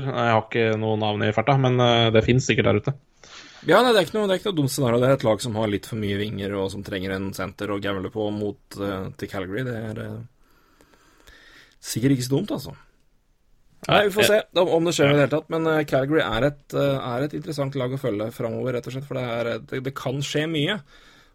Jeg 0.00 0.10
har 0.10 0.40
ikke 0.40 0.78
noe 0.80 0.96
navn 0.98 1.22
i 1.26 1.34
farta, 1.36 1.58
men 1.60 1.76
eh, 1.80 2.08
det 2.14 2.24
fins 2.26 2.48
sikkert 2.48 2.70
der 2.70 2.80
ute. 2.80 2.94
Ja, 3.64 3.78
nei, 3.80 3.94
det 3.94 4.00
er 4.00 4.08
ikke 4.08 4.18
noe, 4.18 4.28
det 4.28 4.34
er 4.34 4.40
ikke 4.40 4.50
noe 4.50 4.60
dumt 4.62 4.72
scenario. 4.74 5.00
Det 5.00 5.08
er 5.08 5.18
et 5.18 5.26
lag 5.28 5.44
som 5.44 5.54
har 5.56 5.70
litt 5.72 5.86
for 5.88 6.00
mye 6.00 6.18
vinger, 6.20 6.56
og 6.60 6.72
som 6.72 6.82
trenger 6.84 7.14
en 7.14 7.30
senter 7.36 7.70
å 7.72 7.80
gamble 7.84 8.10
på 8.12 8.26
mot 8.34 8.80
eh, 8.80 9.06
til 9.20 9.30
Calgary. 9.30 9.64
Det 9.68 9.76
er 9.92 10.02
eh, 10.02 11.36
sikkert 11.84 12.16
ikke 12.16 12.26
så 12.26 12.34
dumt, 12.34 12.52
altså. 12.56 12.74
Nei, 13.88 14.02
Vi 14.08 14.12
får 14.14 14.28
se 14.28 14.38
om 14.62 14.84
det 14.88 14.94
skjer 14.96 15.10
i 15.10 15.14
det 15.14 15.22
hele 15.24 15.32
tatt. 15.34 15.48
Men 15.52 15.66
eh, 15.70 15.84
Calgary 15.88 16.22
er 16.24 16.46
et, 16.50 16.74
eh, 16.74 17.08
er 17.14 17.26
et 17.26 17.34
interessant 17.36 17.74
lag 17.80 17.92
å 17.92 17.98
følge 18.00 18.30
framover, 18.32 18.76
rett 18.78 18.86
og 18.88 18.94
slett. 18.96 19.06
For 19.08 19.18
det, 19.18 19.24
er, 19.24 19.50
det, 19.70 19.82
det 19.88 19.94
kan 19.98 20.20
skje 20.24 20.46
mye. 20.50 20.78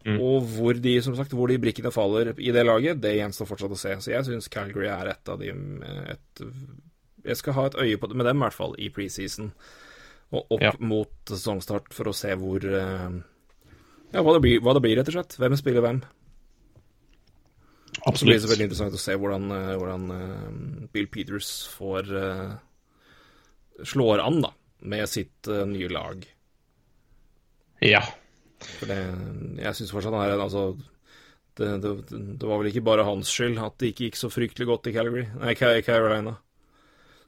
Og 0.09 0.45
hvor 0.55 0.77
de 0.79 0.93
som 1.03 1.13
sagt, 1.17 1.33
hvor 1.35 1.51
de 1.51 1.57
brikkene 1.62 1.91
faller 1.93 2.31
i 2.39 2.53
det 2.55 2.63
laget, 2.65 3.01
det 3.03 3.17
gjenstår 3.17 3.49
fortsatt 3.49 3.73
å 3.75 3.77
se. 3.77 3.97
Så 4.01 4.13
jeg 4.13 4.25
syns 4.25 4.47
Calgary 4.49 4.88
er 4.89 5.12
et 5.12 5.29
av 5.29 5.38
de 5.41 5.51
eh, 5.51 6.13
et, 6.15 6.43
Jeg 7.27 7.35
skal 7.41 7.53
ha 7.57 7.65
et 7.67 7.75
øye 7.83 7.97
på 7.99 8.07
det 8.09 8.15
med 8.17 8.25
dem, 8.25 8.39
i 8.39 8.45
hvert 8.47 8.55
fall, 8.57 8.73
i 8.79 8.88
preseason. 8.89 9.51
Og 10.31 10.45
opp 10.55 10.62
Ja. 10.63 10.71
mot 10.79 11.12
sesongstart 11.27 11.91
for 11.93 12.09
å 12.09 12.15
se 12.15 12.31
hvor 12.39 12.63
eh, 12.63 13.09
Ja, 14.13 14.23
hva 14.23 14.33
det, 14.38 14.41
blir, 14.41 14.62
hva 14.65 14.73
det 14.77 14.81
blir, 14.88 14.95
rett 14.97 15.12
og 15.12 15.17
slett. 15.19 15.35
Hvem 15.38 15.57
spiller 15.59 15.81
hvem. 15.85 16.01
Så 18.15 18.25
blir 18.25 18.39
det 18.39 18.49
veldig 18.49 18.67
interessant 18.67 18.95
å 18.95 19.02
se 19.02 19.15
hvordan, 19.19 19.49
eh, 19.56 19.75
hvordan 19.80 20.10
eh, 20.15 20.88
Bill 20.93 21.08
Peters 21.12 21.49
får 21.73 22.12
eh, 22.19 22.52
slår 23.88 24.23
an, 24.23 24.41
da, 24.45 24.54
med 24.91 25.10
sitt 25.12 25.47
nye 25.47 25.89
lag. 25.91 26.25
Ja. 27.86 28.04
For 28.60 28.91
det, 28.91 28.99
jeg 29.63 29.78
syns 29.78 29.93
fortsatt 29.95 30.15
han 30.15 30.25
er 30.25 30.41
altså 30.43 30.73
det, 31.60 31.69
det, 31.84 31.93
det 32.12 32.47
var 32.47 32.60
vel 32.60 32.69
ikke 32.71 32.84
bare 32.88 33.08
hans 33.08 33.32
skyld 33.32 33.60
at 33.63 33.78
det 33.80 33.93
ikke 33.93 34.10
gikk 34.10 34.19
så 34.19 34.30
fryktelig 34.32 34.67
godt 34.67 34.91
i 34.91 34.95
Calgary. 34.95 35.25
Nei, 35.39 35.56
Carolina. 35.56 36.35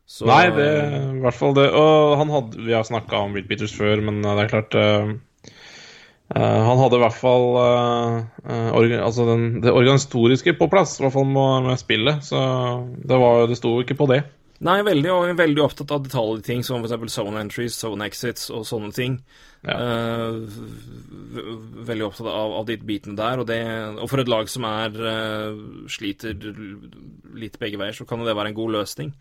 Så, 0.08 0.28
Nei, 0.28 0.50
det 0.52 0.68
i 0.68 1.22
hvert 1.24 1.38
fall 1.38 1.56
det. 1.56 1.70
Og 1.78 2.18
han 2.20 2.32
hadde 2.34 2.64
Vi 2.66 2.76
har 2.76 2.88
snakka 2.88 3.24
om 3.24 3.36
Bill 3.36 3.48
Peters 3.48 3.76
før, 3.76 4.04
men 4.04 4.20
det 4.24 4.34
er 4.44 4.52
klart 4.52 4.76
Han 6.36 6.80
hadde 6.80 6.96
i 6.96 7.02
hvert 7.02 7.18
fall 7.18 7.48
eh, 7.60 8.20
eh, 8.46 8.68
orga, 8.78 9.02
altså 9.04 9.26
den, 9.28 9.48
det 9.64 9.74
organisatoriske 9.74 10.54
på 10.60 10.70
plass, 10.72 10.96
i 11.00 11.06
hvert 11.06 11.16
fall 11.16 11.28
med, 11.28 11.68
med 11.68 11.82
spillet. 11.82 12.24
Så 12.24 12.40
det, 12.96 13.18
var, 13.20 13.48
det 13.52 13.58
sto 13.60 13.74
ikke 13.82 13.98
på 14.00 14.08
det. 14.14 14.22
Nei, 14.62 14.78
veldig, 14.86 15.10
og 15.10 15.24
jeg 15.26 15.34
er 15.34 15.40
veldig 15.40 15.62
opptatt 15.64 15.92
av 15.96 16.04
detaljting 16.06 16.62
som 16.64 16.84
f.eks. 16.86 17.16
zone 17.16 17.40
entries, 17.42 17.80
zone 17.82 18.06
exits 18.06 18.52
og 18.54 18.68
sånne 18.70 18.92
ting. 18.94 19.16
Ja. 19.66 19.78
Uh, 19.82 20.38
veldig 21.90 22.06
opptatt 22.06 22.30
av, 22.30 22.54
av 22.60 22.68
de 22.70 22.78
bitene 22.86 23.18
der, 23.18 23.42
og, 23.42 23.48
det, 23.50 23.58
og 23.98 24.06
for 24.12 24.22
et 24.22 24.30
lag 24.30 24.50
som 24.54 24.68
er 24.70 25.02
uh, 25.02 25.88
sliter 25.90 26.38
litt 27.42 27.58
begge 27.62 27.82
veier, 27.82 27.98
så 27.98 28.06
kan 28.06 28.22
det 28.22 28.38
være 28.38 28.54
en 28.54 28.60
god 28.62 28.78
løsning. 28.78 29.16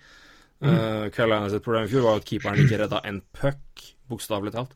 Uh, 0.60 1.08
Carolina 1.14 1.48
sitt 1.48 1.64
problem 1.64 1.86
i 1.86 1.90
fjor 1.90 2.04
var 2.04 2.20
at 2.20 2.28
keeperen 2.28 2.60
ikke 2.60 2.82
redda 2.82 3.00
en 3.08 3.22
puck, 3.32 3.84
bokstavelig 4.10 4.52
talt. 4.52 4.74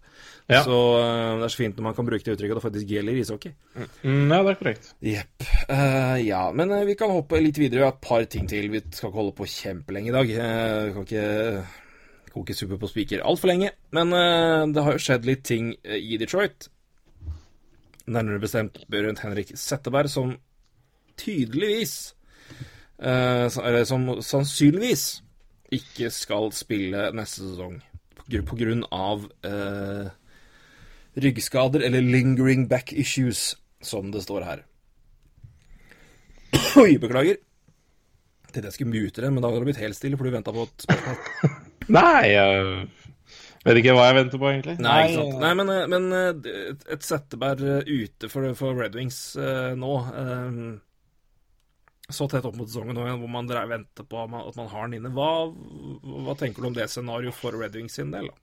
Ja. 0.48 0.62
Så 0.64 0.78
uh, 0.96 1.36
det 1.40 1.46
er 1.46 1.52
så 1.52 1.60
fint 1.60 1.76
når 1.76 1.86
man 1.88 1.96
kan 1.96 2.08
bruke 2.08 2.24
det 2.24 2.36
uttrykket 2.36 2.58
det 2.58 2.64
faktisk 2.64 2.90
gjelder 2.94 3.20
ishockey. 3.20 3.54
Mm, 3.76 4.32
ja, 4.32 4.40
det 4.40 4.52
er 4.54 4.58
korrekt. 4.60 4.90
Jepp. 5.04 5.46
Uh, 5.68 6.18
ja, 6.24 6.42
men 6.56 6.72
eh, 6.72 6.84
vi 6.88 6.96
kan 7.00 7.12
hoppe 7.12 7.40
litt 7.40 7.60
videre. 7.60 7.82
Vi 7.82 7.86
har 7.88 7.96
et 7.96 8.04
par 8.04 8.24
ting 8.32 8.48
til. 8.48 8.70
Vi 8.72 8.82
skal 8.88 9.10
ikke 9.10 9.20
holde 9.20 9.36
på 9.36 9.48
kjempelenge 9.48 10.12
i 10.12 10.16
dag. 10.16 10.36
Eh, 10.44 10.78
vi 10.88 10.94
kan 10.96 11.08
ikke 11.08 11.26
koke 12.34 12.56
suppe 12.56 12.78
på 12.80 12.90
spiker 12.90 13.24
altfor 13.24 13.52
lenge. 13.52 13.72
Men 13.94 14.12
eh, 14.16 14.62
det 14.74 14.84
har 14.84 14.96
jo 14.96 15.04
skjedd 15.04 15.28
litt 15.28 15.44
ting 15.46 15.72
eh, 15.82 16.00
i 16.00 16.18
Detroit. 16.20 16.68
Nærmere 18.04 18.42
bestemt 18.42 18.82
rundt 18.92 19.22
Henrik 19.24 19.54
Setteberg, 19.56 20.10
som 20.12 20.34
tydeligvis 21.16 22.14
eh, 22.98 23.46
Eller 23.46 23.84
som 23.88 24.10
sannsynligvis 24.20 25.23
ikke 25.76 26.10
skal 26.14 26.50
spille 26.56 27.08
neste 27.16 27.42
sesong 27.44 27.80
på 28.18 28.26
gru- 28.30 28.44
grunn 28.60 28.84
av 28.94 29.26
eh, 29.46 30.08
ryggskader 31.20 31.84
eller 31.86 32.02
lingering 32.04 32.66
back 32.70 32.92
issues, 32.92 33.52
som 33.84 34.10
det 34.14 34.22
står 34.24 34.46
her. 34.48 34.62
Oi, 36.80 36.96
beklager. 37.02 37.38
Tenkte 38.54 38.68
jeg 38.70 38.76
skulle 38.76 38.94
mute 38.94 39.22
det, 39.22 39.30
men 39.34 39.42
da 39.42 39.50
hadde 39.50 39.62
det 39.64 39.68
blitt 39.72 39.82
helt 39.82 39.98
stille, 39.98 40.18
for 40.18 40.26
du 40.28 40.34
venta 40.34 40.54
på 40.54 40.64
et 40.68 40.84
spørsmål. 40.86 41.54
Nei, 41.98 42.30
jeg 42.30 42.86
vet 43.66 43.80
ikke 43.80 43.94
hva 43.96 44.06
jeg 44.08 44.16
venter 44.20 44.40
på, 44.40 44.48
egentlig. 44.52 44.76
Nei, 44.84 44.98
ikke 45.08 45.20
sant. 45.20 45.38
Nei, 45.42 45.52
men, 45.60 45.72
eh, 45.74 45.86
men 45.90 46.08
eh, 46.14 46.30
et- 46.94 47.06
settebær 47.06 47.58
Setteberg 47.58 47.90
ute 47.90 48.30
for, 48.32 48.50
for 48.58 48.78
Red 48.78 48.94
Wings 48.98 49.20
nå 49.80 49.94
Så 52.12 52.26
tett 52.28 52.44
opp 52.44 52.56
mot 52.58 52.68
sesongen 52.68 52.96
nå, 52.98 53.04
hvor 53.16 53.30
man 53.32 53.48
venter 53.48 54.04
på 54.04 54.24
at 54.24 54.30
man, 54.30 54.68
har 54.68 54.88
den 54.88 54.98
inne. 54.98 55.12
Hva, 55.16 55.48
hva 56.26 56.34
tenker 56.36 56.60
du 56.60 56.68
om 56.68 56.76
det 56.76 56.90
scenarioet 56.92 57.36
for 57.38 57.56
Red 57.56 57.76
Wings 57.78 57.96
sin 57.96 58.12
del? 58.12 58.28
da? 58.28 58.40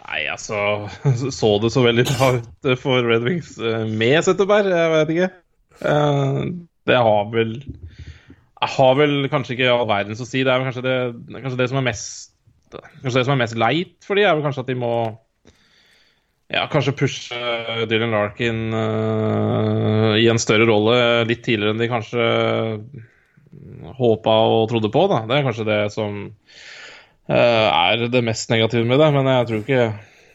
Nei, 0.00 0.22
altså 0.32 0.88
Så 1.40 1.50
det 1.62 1.72
så 1.74 1.82
veldig 1.84 2.06
ut 2.06 2.70
for 2.80 3.06
Red 3.06 3.26
Wings 3.26 3.56
eh, 3.58 3.86
med 3.86 4.22
Setteberg? 4.26 4.70
Jeg 4.70 4.92
vet 4.94 5.14
ikke. 5.16 5.30
Eh, 5.90 6.44
Det 6.88 6.96
har 6.96 7.32
vel 7.34 7.58
har 8.60 8.96
vel 8.98 9.24
kanskje 9.32 9.54
ikke 9.56 9.72
all 9.72 9.88
verdens 9.88 10.20
å 10.20 10.26
si. 10.28 10.42
Det 10.44 10.52
er 10.52 10.60
vel 10.60 10.68
kanskje 10.68 10.84
det, 10.84 10.96
kanskje 11.40 11.60
det 11.62 11.68
som 11.72 11.80
er 11.80 11.88
mest 11.90 12.28
Kanskje 12.70 13.16
det 13.18 13.26
som 13.26 13.34
er 13.34 13.40
mest 13.40 13.56
leit 13.58 13.96
for 14.06 14.14
de 14.14 14.22
er 14.22 14.36
vel 14.36 14.44
kanskje 14.44 14.62
at 14.62 14.68
de 14.70 14.76
må 14.78 14.92
ja, 16.50 16.64
kanskje 16.70 16.96
pushe 16.98 17.38
Dylan 17.90 18.14
Larkin 18.14 18.60
uh, 18.74 20.16
i 20.18 20.26
en 20.30 20.40
større 20.42 20.66
rolle 20.68 20.98
litt 21.28 21.44
tidligere 21.46 21.76
enn 21.76 21.82
de 21.82 21.90
kanskje 21.90 22.26
håpa 24.00 24.34
og 24.50 24.68
trodde 24.70 24.90
på. 24.92 25.06
da. 25.10 25.22
Det 25.28 25.38
er 25.38 25.46
kanskje 25.46 25.68
det 25.68 25.80
som 25.94 26.20
uh, 27.30 27.68
er 27.70 28.06
det 28.10 28.24
mest 28.26 28.50
negative 28.52 28.86
med 28.88 28.98
det. 29.02 29.10
Men 29.14 29.30
jeg 29.30 29.48
tror 29.50 29.64
ikke 29.64 29.82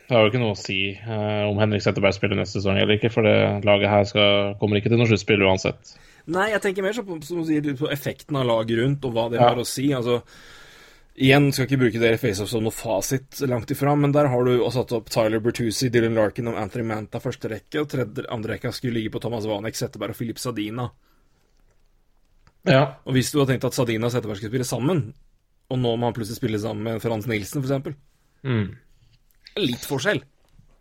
det 0.05 0.13
har 0.13 0.22
jo 0.22 0.30
ikke 0.30 0.41
noe 0.43 0.53
å 0.53 0.59
si 0.59 0.80
uh, 1.01 1.45
om 1.49 1.59
Henrik 1.61 1.82
Setteberg 1.82 2.13
spiller 2.13 2.38
neste 2.38 2.59
sesong 2.59 2.78
eller 2.78 2.99
ikke, 2.99 3.09
for 3.13 3.26
det 3.26 3.66
laget 3.66 3.89
her 3.89 4.03
skal, 4.09 4.51
kommer 4.61 4.78
ikke 4.80 4.91
til 4.93 5.01
noe 5.01 5.09
sluttspill 5.09 5.45
uansett. 5.47 5.95
Nei, 6.30 6.51
jeg 6.51 6.61
tenker 6.61 6.86
mer 6.86 6.93
så 6.93 7.03
på, 7.05 7.18
på 7.22 7.89
effekten 7.93 8.38
av 8.38 8.47
laget 8.49 8.80
rundt, 8.80 9.05
og 9.05 9.13
hva 9.18 9.28
det 9.34 9.41
Ja. 9.41 9.49
har 9.49 9.61
å 9.61 9.66
si. 9.68 9.91
Altså, 9.97 10.22
igjen 11.16 11.51
skal 11.55 11.68
ikke 11.68 11.80
bruke 11.80 11.99
dere 12.01 12.20
FaceOff 12.20 12.49
som 12.51 12.63
noe 12.66 12.76
fasit 12.76 13.39
langt 13.47 13.72
ifra, 13.72 13.93
men 13.95 14.11
der 14.16 14.28
har 14.32 14.47
du 14.47 14.63
satt 14.74 14.91
opp 14.97 15.09
Tyler 15.13 15.39
Bertuzzi, 15.43 15.89
Dylan 15.93 16.18
Larkin 16.18 16.49
og 16.51 16.57
Anthony 16.59 16.84
Manta 16.89 17.22
første 17.24 17.51
rekke, 17.51 17.82
og 17.84 17.89
tredje, 17.91 18.26
andre 18.34 18.55
rekka 18.55 18.72
skulle 18.76 18.97
ligge 18.99 19.13
på 19.13 19.22
Thomas 19.24 19.47
Vanek, 19.47 19.78
Setteberg 19.80 20.16
og 20.16 20.20
Filip 20.20 20.41
Sadina. 20.41 20.89
Ja. 22.66 22.84
Og 23.05 23.13
hvis 23.16 23.30
du 23.32 23.39
hadde 23.39 23.53
tenkt 23.53 23.68
at 23.70 23.78
Sadina 23.78 24.09
og 24.09 24.13
Setteberg 24.16 24.39
skulle 24.39 24.51
spille 24.53 24.68
sammen, 24.68 25.03
og 25.72 25.80
nå 25.82 25.95
må 25.97 26.09
han 26.09 26.16
plutselig 26.18 26.39
spille 26.39 26.59
sammen 26.61 26.86
med 26.86 27.03
Frans 27.03 27.28
Nilsen, 27.30 27.63
eksempel, 27.63 27.95
Mm. 28.45 28.76
litt 29.57 29.86
forskjell. 29.89 30.20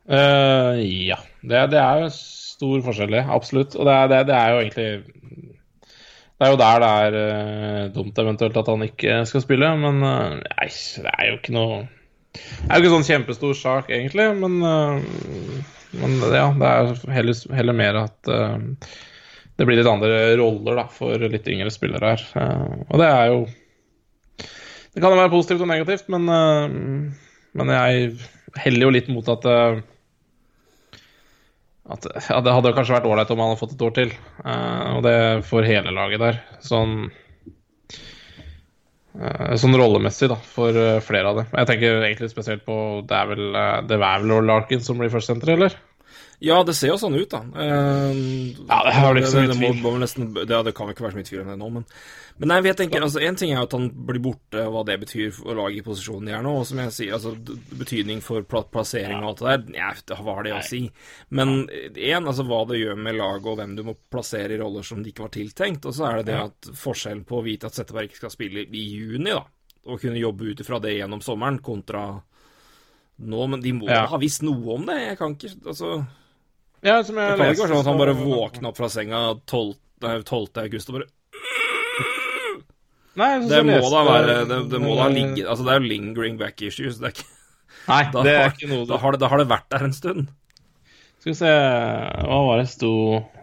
Uh, 0.05 0.77
ja. 0.85 1.17
Det, 1.41 1.63
det 1.73 1.79
er 1.81 2.03
jo 2.03 2.11
stor 2.13 2.83
forskjell. 2.85 3.15
Absolutt. 3.23 3.77
Og 3.79 3.87
det 3.89 3.95
det, 4.13 4.19
det 4.29 4.35
er 4.37 4.51
jo 4.53 4.59
egentlig 4.61 5.54
Det 6.45 6.51
er 6.51 6.53
jo 6.53 6.61
der 6.61 6.83
det 6.83 6.89
er 6.93 7.15
eh, 7.17 7.85
dumt 7.95 8.19
eventuelt 8.21 8.57
at 8.61 8.67
han 8.69 8.83
ikke 8.85 9.15
skal 9.25 9.41
spille, 9.41 9.69
men 9.81 10.03
eh, 10.05 10.35
nei, 10.43 10.67
det 11.01 11.13
er 11.15 11.31
jo 11.31 11.39
ikke 11.39 11.55
noe 11.57 11.79
Det 12.35 12.67
er 12.69 12.75
jo 12.75 12.83
ikke 12.83 12.91
sånn 12.93 13.07
kjempestor 13.07 13.55
sak, 13.57 13.89
egentlig, 13.89 14.27
men, 14.43 14.59
eh, 14.69 15.71
men 16.03 16.19
ja, 16.35 16.51
det 16.61 16.73
er 16.75 16.93
heller, 17.15 17.41
heller 17.57 17.79
mer 17.79 18.01
at 18.03 18.29
uh, 18.29 18.59
det 19.57 19.65
blir 19.65 19.81
litt 19.81 19.89
andre 19.89 20.35
roller 20.37 20.83
da, 20.83 20.85
for 20.93 21.25
litt 21.33 21.49
yngre 21.49 21.73
spillere 21.73 22.13
her. 22.13 22.27
Uh, 22.37 22.77
og 22.91 23.01
det 23.01 23.09
er 23.09 23.31
jo 23.31 23.41
Det 24.93 25.01
kan 25.01 25.15
jo 25.15 25.23
være 25.23 25.33
positivt 25.33 25.65
og 25.65 25.71
negativt, 25.71 26.13
men, 26.13 26.29
uh, 26.29 27.49
men 27.57 27.77
jeg 27.79 28.19
heller 28.67 28.91
jo 28.91 28.95
litt 28.99 29.09
mot 29.15 29.33
at 29.33 29.49
at 31.85 32.07
ja, 32.31 32.39
det 32.41 32.53
hadde 32.55 32.73
kanskje 32.77 32.95
vært 32.97 33.09
ålreit 33.09 33.31
om 33.35 33.41
han 33.43 33.51
hadde 33.53 33.61
fått 33.61 33.75
et 33.77 33.85
år 33.85 33.95
til. 33.99 34.15
Uh, 34.41 34.97
og 34.97 35.03
det 35.05 35.17
for 35.49 35.67
hele 35.69 35.93
laget 35.93 36.23
der. 36.23 36.41
Sånn 36.65 37.11
uh, 39.21 39.53
Sånn 39.61 39.77
rollemessig, 39.77 40.31
da, 40.33 40.39
for 40.55 40.73
uh, 40.73 41.03
flere 41.05 41.33
av 41.33 41.43
det. 41.43 41.47
Jeg 41.53 41.71
tenker 41.71 42.07
egentlig 42.07 42.31
spesielt 42.33 42.65
på 42.65 42.77
Det 43.09 43.19
er 43.19 43.33
vel, 43.35 43.45
det 43.89 43.99
er 43.99 44.05
vel 44.07 44.49
Larkin 44.49 44.85
som 44.85 45.01
blir 45.01 45.13
førstesenter, 45.13 45.57
eller? 45.59 45.77
Ja, 46.45 46.59
det 46.67 46.75
ser 46.77 46.91
jo 46.93 46.97
sånn 47.01 47.15
ut, 47.17 47.31
da. 47.33 47.39
Uh, 47.57 48.13
Ja, 48.69 48.83
det 48.85 48.93
har 48.99 49.15
vel 49.15 49.23
ikke 49.23 49.31
så 49.33 49.41
mye 49.41 49.49
det, 49.53 49.57
tvil. 49.57 49.79
må 49.85 49.93
nesten, 50.03 50.27
det, 50.37 50.47
det 50.67 50.75
kan 50.77 50.91
ikke 50.93 51.05
være 51.07 51.15
så 51.15 51.21
mye 51.23 51.29
tvil 51.31 51.41
om 51.45 51.49
det 51.53 51.57
nå, 51.63 51.71
men 51.79 51.87
Men 52.37 52.49
nei, 52.51 52.57
jeg 52.67 52.75
tenker, 52.81 52.99
altså, 53.07 53.21
en 53.23 53.37
ting 53.39 53.53
er 53.55 53.61
at 53.63 53.71
han 53.77 53.85
blir 54.09 54.19
borte, 54.19 54.65
hva 54.75 54.81
det 54.85 54.97
betyr 55.05 55.29
for 55.37 55.55
laget 55.55 55.79
i 55.79 55.85
posisjonen 55.87 56.27
de 56.27 56.33
er 56.35 56.43
nå, 56.43 56.51
og 56.59 56.65
som 56.67 56.81
jeg 56.83 56.91
sier, 56.97 57.13
altså, 57.15 57.31
betydning 57.79 58.19
for 58.27 58.43
pla 58.43 58.65
plassering 58.67 59.21
og 59.23 59.29
alt 59.29 59.39
det 59.45 59.53
der, 59.71 59.79
ja, 59.79 59.93
det- 60.09 60.19
hva 60.19 60.35
har 60.35 60.43
det 60.49 60.53
å 60.57 60.63
si? 60.67 60.81
Men 61.31 61.69
én, 61.95 62.27
altså 62.27 62.43
hva 62.49 62.65
det 62.67 62.81
gjør 62.83 62.99
med 62.99 63.15
laget, 63.21 63.47
og 63.47 63.57
hvem 63.63 63.77
du 63.79 63.85
må 63.87 63.95
plassere 64.11 64.51
i 64.51 64.59
roller 64.59 64.83
som 64.83 65.01
de 65.05 65.13
ikke 65.13 65.29
var 65.29 65.31
tiltenkt, 65.39 65.87
og 65.87 65.95
så 65.95 66.09
er 66.11 66.17
det 66.19 66.27
det 66.33 66.41
at 66.43 66.73
forskjellen 66.75 67.23
på 67.25 67.39
å 67.39 67.45
vite 67.47 67.71
at 67.71 67.79
Setteberg 67.79 68.11
ikke 68.11 68.25
skal 68.25 68.35
spille 68.35 68.67
i 68.67 68.83
juni, 68.99 69.31
da, 69.31 69.45
og 69.87 70.01
kunne 70.03 70.19
jobbe 70.19 70.51
ut 70.51 70.61
ifra 70.67 70.81
det 70.83 70.99
gjennom 70.99 71.23
sommeren, 71.23 71.63
kontra 71.63 72.21
nå, 73.23 73.47
men 73.49 73.61
de 73.63 73.73
må 73.79 73.87
Ja. 73.89 74.07
ha 74.11 74.19
visst 74.19 74.43
noe 74.43 74.75
om 74.75 74.87
det, 74.87 74.99
jeg 75.07 75.19
kan 75.19 75.37
ikke, 75.39 75.55
altså 75.71 76.05
Ja, 76.85 76.99
som 77.03 77.17
jeg 77.17 77.39
være 77.41 77.55
sånn 77.57 77.79
at 77.81 77.89
han 77.89 78.01
bare 78.01 78.15
våkna 78.19 78.69
opp 78.71 78.77
fra 78.77 78.91
senga 78.93 79.21
12. 79.49 79.75
nei, 80.05 80.17
12. 80.21 80.59
august 80.65 80.91
og 80.91 80.99
bare 80.99 81.09
Nei, 83.15 83.29
så- 83.41 83.49
Det 83.49 83.61
må 83.65 83.77
leste- 83.79 83.91
da 83.95 84.05
være 84.05 84.49
Det, 84.49 84.59
det 84.71 84.81
må 84.83 84.97
da 84.99 85.07
ligge 85.09 85.47
Altså, 85.47 85.65
det 85.65 85.73
er 85.73 85.81
jo 85.81 85.89
lingering 85.89 86.37
back 86.37 86.61
issues. 86.63 86.99
Det 86.99 87.07
er 87.07 87.13
ikke, 87.15 87.29
Nei, 87.89 88.03
da, 88.11 88.23
det 88.23 88.33
er 88.33 88.43
har, 88.43 88.51
ikke 88.51 88.69
noe 88.69 88.87
da, 88.87 88.97
har 88.99 89.13
det, 89.13 89.21
da 89.21 89.29
har 89.29 89.39
det 89.39 89.49
vært 89.49 89.69
der 89.71 89.85
en 89.85 89.93
stund. 89.93 90.29
Skal 91.21 91.31
vi 91.33 91.35
se 91.39 91.47
Hva 91.47 92.39
var 92.49 92.59
det 92.59 92.69
sto 92.69 92.93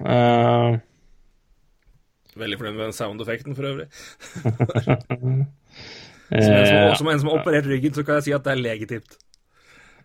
uh... 0.05 0.77
Veldig 2.37 2.57
fornøyd 2.59 2.75
med 2.77 2.85
den 2.85 2.95
sound-effekten 2.95 3.55
for 3.57 3.63
øvrig. 3.67 3.87
eh, 6.31 6.43
Som 6.45 6.53
en 6.53 6.67
som, 6.67 6.95
som 6.95 7.07
en 7.11 7.19
som 7.19 7.27
har 7.29 7.41
operert 7.41 7.67
ryggen, 7.67 7.93
så 7.93 8.05
kan 8.05 8.15
jeg 8.15 8.23
si 8.29 8.31
at 8.37 8.43
det 8.45 8.53
er 8.53 8.61
legitimt. 8.63 9.17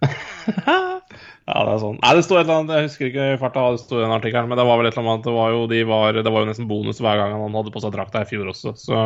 Ja, 1.46 1.60
det 1.62 1.76
er 1.76 1.78
sånn. 1.78 1.98
Nei, 2.02 2.12
det 2.18 2.22
sto 2.26 2.34
et 2.34 2.42
eller 2.42 2.56
annet, 2.56 2.72
jeg 2.74 2.88
husker 2.88 3.06
ikke 3.06 3.26
i 3.30 3.38
farta 3.38 3.62
hva 3.62 3.74
det 3.76 3.82
sto 3.84 4.00
i 4.00 4.02
den 4.02 4.14
artikkelen, 4.16 4.48
men 4.50 4.58
det 4.58 4.64
var 4.66 4.80
vel 4.80 4.88
et 4.88 4.96
eller 4.96 5.12
annet 5.12 5.28
det 5.28 5.34
var 5.36 5.52
jo, 5.54 5.60
de 5.70 5.82
var, 5.86 6.18
det 6.18 6.32
var 6.34 6.42
jo 6.42 6.48
nesten 6.48 6.66
bonus 6.70 6.98
hver 6.98 7.20
gang 7.20 7.34
han 7.36 7.58
hadde 7.60 7.72
på 7.74 7.82
seg 7.84 7.92
drakta 7.94 8.24
i 8.24 8.26
fjor 8.26 8.50
også, 8.50 8.72
så 8.82 9.02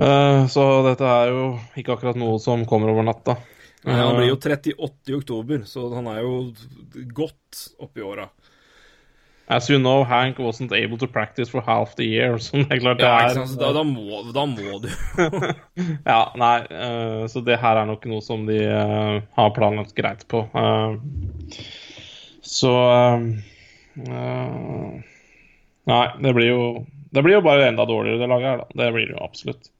eh, 0.00 0.38
Så 0.54 0.64
dette 0.88 1.10
er 1.10 1.34
jo 1.34 1.42
ikke 1.76 1.98
akkurat 1.98 2.20
noe 2.20 2.38
som 2.40 2.64
kommer 2.68 2.94
over 2.94 3.04
natta. 3.04 3.36
Men 3.84 4.00
Han 4.00 4.16
blir 4.16 4.30
jo 4.30 4.38
38 4.40 5.12
i 5.12 5.18
oktober, 5.18 5.66
så 5.68 5.90
han 5.92 6.08
er 6.08 6.22
jo 6.24 6.38
godt 7.12 7.66
oppi 7.84 8.00
åra. 8.00 8.24
As 9.46 9.68
you 9.68 9.78
know, 9.78 10.04
Hank 10.04 10.38
wasn't 10.38 10.72
able 10.72 10.96
to 10.98 11.06
practice 11.06 11.50
for 11.50 11.60
half 11.60 11.96
the 11.96 12.04
year. 12.04 12.38
Sånn, 12.46 12.64
det 12.64 12.78
er 12.78 12.80
klart 12.80 13.02
det 13.02 13.08
Ja, 13.08 13.16
er 13.26 13.34
sant? 13.36 13.52
Så 13.52 13.60
da, 13.60 13.72
da, 13.76 13.82
må, 13.84 14.22
da 14.32 14.46
må 14.48 14.78
du 14.80 14.88
Ja, 16.12 16.20
nei, 16.40 16.56
uh, 16.72 17.26
så 17.28 17.44
det 17.44 17.60
her 17.60 17.82
er 17.82 17.90
nok 17.90 18.06
noe 18.08 18.24
som 18.24 18.46
de 18.48 18.62
uh, 18.64 19.20
har 19.36 19.52
planlagt 19.56 19.92
greit 19.98 20.24
på. 20.32 20.46
Uh, 20.56 20.96
så 22.44 22.72
Nei, 25.84 26.04
det 26.24 26.32
blir 26.34 26.48
jo 26.48 26.64
Det 27.14 27.22
blir 27.22 27.36
jo 27.36 27.44
bare 27.44 27.68
enda 27.68 27.84
dårligere, 27.86 28.18
det 28.20 28.28
laget 28.32 28.48
her, 28.50 28.64
da. 28.64 28.80
Det 28.82 28.90
blir 28.96 29.06
det 29.06 29.14
jo 29.14 29.22
absolutt. 29.22 29.70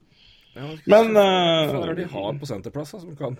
Men 0.87 1.11
eh, 1.19 1.71
Hva 1.71 1.81
er 1.81 1.89
det 1.91 2.05
de 2.05 2.11
har 2.13 2.37
på 2.39 2.47
senterplass, 2.47 2.95
som 2.95 3.15
kan 3.19 3.35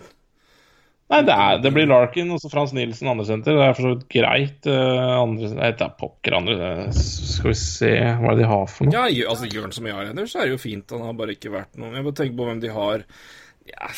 Nei, 1.05 1.19
det, 1.21 1.33
er, 1.37 1.59
det 1.61 1.69
blir 1.69 1.85
Larkin 1.85 2.31
og 2.33 2.39
så 2.41 2.49
Frans 2.49 2.71
Nielsen 2.73 3.11
andre 3.11 3.27
senter. 3.27 3.53
Det 3.53 3.65
er 3.67 3.75
for 3.77 3.85
så 3.85 3.91
vidt 3.91 4.07
greit. 4.09 4.65
eh, 4.65 5.11
andre, 5.13 5.51
nei, 5.53 5.67
det 5.77 5.85
er 5.85 5.91
pokker 5.99 6.37
andre 6.39 6.55
eh, 6.69 6.95
Skal 6.97 7.51
vi 7.51 7.57
se 7.61 7.91
Hva 7.93 8.31
er 8.31 8.39
det 8.39 8.41
de 8.41 8.47
har 8.49 8.65
for 8.71 8.89
noe? 8.89 8.95
Ja, 9.13 9.27
altså 9.29 9.49
gjør 9.51 9.67
han 9.67 9.75
som 9.75 9.85
jeg 9.85 9.97
har 9.99 10.09
ellers, 10.09 10.33
så 10.33 10.41
er 10.41 10.49
det 10.49 10.55
jo 10.55 10.63
fint. 10.65 10.95
Han 10.97 11.05
har 11.05 11.19
bare 11.19 11.37
ikke 11.37 11.53
vært 11.53 11.77
noe 11.77 11.93
Jeg 11.93 12.07
bare 12.07 12.19
tenker 12.21 12.39
på 12.39 12.49
hvem 12.49 12.63
de 12.63 12.73
har 12.73 13.05
ja. 13.69 13.91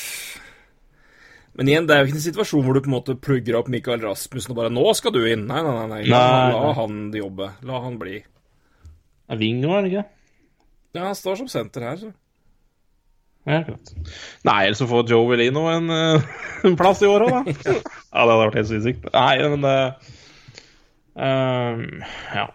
Men 1.57 1.71
igjen, 1.71 1.87
det 1.87 1.95
er 1.95 2.03
jo 2.03 2.11
ikke 2.11 2.19
en 2.19 2.27
situasjon 2.27 2.65
hvor 2.67 2.75
du 2.77 2.83
på 2.85 2.91
en 2.91 2.97
måte 2.97 3.15
plugger 3.17 3.55
opp 3.57 3.71
Mikael 3.71 4.03
Rasmussen 4.03 4.53
og 4.53 4.59
bare 4.59 4.69
'Nå 4.69 4.83
skal 4.99 5.15
du 5.15 5.23
inn!' 5.25 5.47
Nei, 5.47 5.63
nei, 5.65 5.73
nei. 5.73 5.87
nei. 5.89 6.03
Nei, 6.11 6.51
la 6.53 6.73
han 6.77 6.99
jobbe. 7.15 7.49
La 7.65 7.81
han 7.87 7.97
bli. 7.97 8.19
Er 9.27 9.39
Vingo, 9.41 9.73
er 9.73 9.83
det 9.83 9.91
ikke? 9.91 10.05
Ja, 10.95 11.07
han 11.07 11.17
står 11.17 11.39
som 11.41 11.49
senter 11.51 11.87
her, 11.87 11.97
så. 12.03 12.11
Ja. 13.47 13.61
Nei, 14.47 14.59
eller 14.65 14.75
så 14.75 14.87
får 14.89 15.07
Joe 15.07 15.29
Velino 15.31 15.65
en, 15.71 15.89
eh, 15.93 16.21
en 16.67 16.75
plass 16.79 16.99
i 17.01 17.07
år 17.07 17.23
òg, 17.29 17.33
da. 17.33 17.57
ja, 17.73 17.73
det 17.79 18.19
hadde 18.19 18.39
vært 18.43 18.57
helt 18.59 18.71
sinnssykt. 18.73 19.09
Nei, 19.13 19.33
men 19.55 19.63
det 19.63 19.75
uh, 21.17 21.83
Ja. 22.35 22.47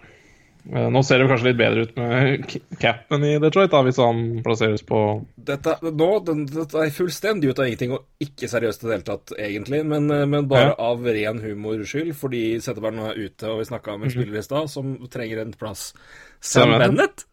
Eh, 0.72 0.84
Nå 0.94 1.00
ser 1.02 1.18
det 1.18 1.26
kanskje 1.26 1.48
litt 1.48 1.58
bedre 1.58 1.82
ut 1.88 1.96
med 1.98 2.44
capen 2.78 3.24
i 3.26 3.32
Detroit, 3.42 3.72
da, 3.72 3.80
hvis 3.82 3.98
han 3.98 4.20
plasseres 4.44 4.84
på 4.86 5.00
Dette, 5.42 5.74
nå, 5.88 6.10
den, 6.28 6.44
dette 6.46 6.84
er 6.84 6.92
fullstendig 6.94 7.50
ut 7.50 7.58
av 7.58 7.66
ingenting 7.66 7.96
og 7.96 8.04
ikke 8.22 8.46
seriøst 8.52 8.84
i 8.84 8.86
det 8.86 8.94
hele 8.94 9.08
tatt, 9.08 9.32
egentlig, 9.42 9.80
men, 9.90 10.06
men 10.06 10.46
bare 10.52 10.68
Ja. 10.70 10.76
av 10.92 11.02
ren 11.02 11.40
humors 11.42 11.90
skyld, 11.90 12.12
fordi 12.20 12.44
Setteberg 12.62 12.94
nå 12.94 13.08
er 13.10 13.18
ute, 13.24 13.48
og 13.50 13.58
vi 13.58 13.66
snakka 13.72 13.96
om 13.96 14.04
en 14.06 14.14
spiller 14.14 14.38
i 14.38 14.44
stad 14.46 14.70
som 14.70 14.94
trenger 15.10 15.42
en 15.42 15.56
plass. 15.58 15.88
Sam 16.38 16.76
Bennett? 16.78 17.26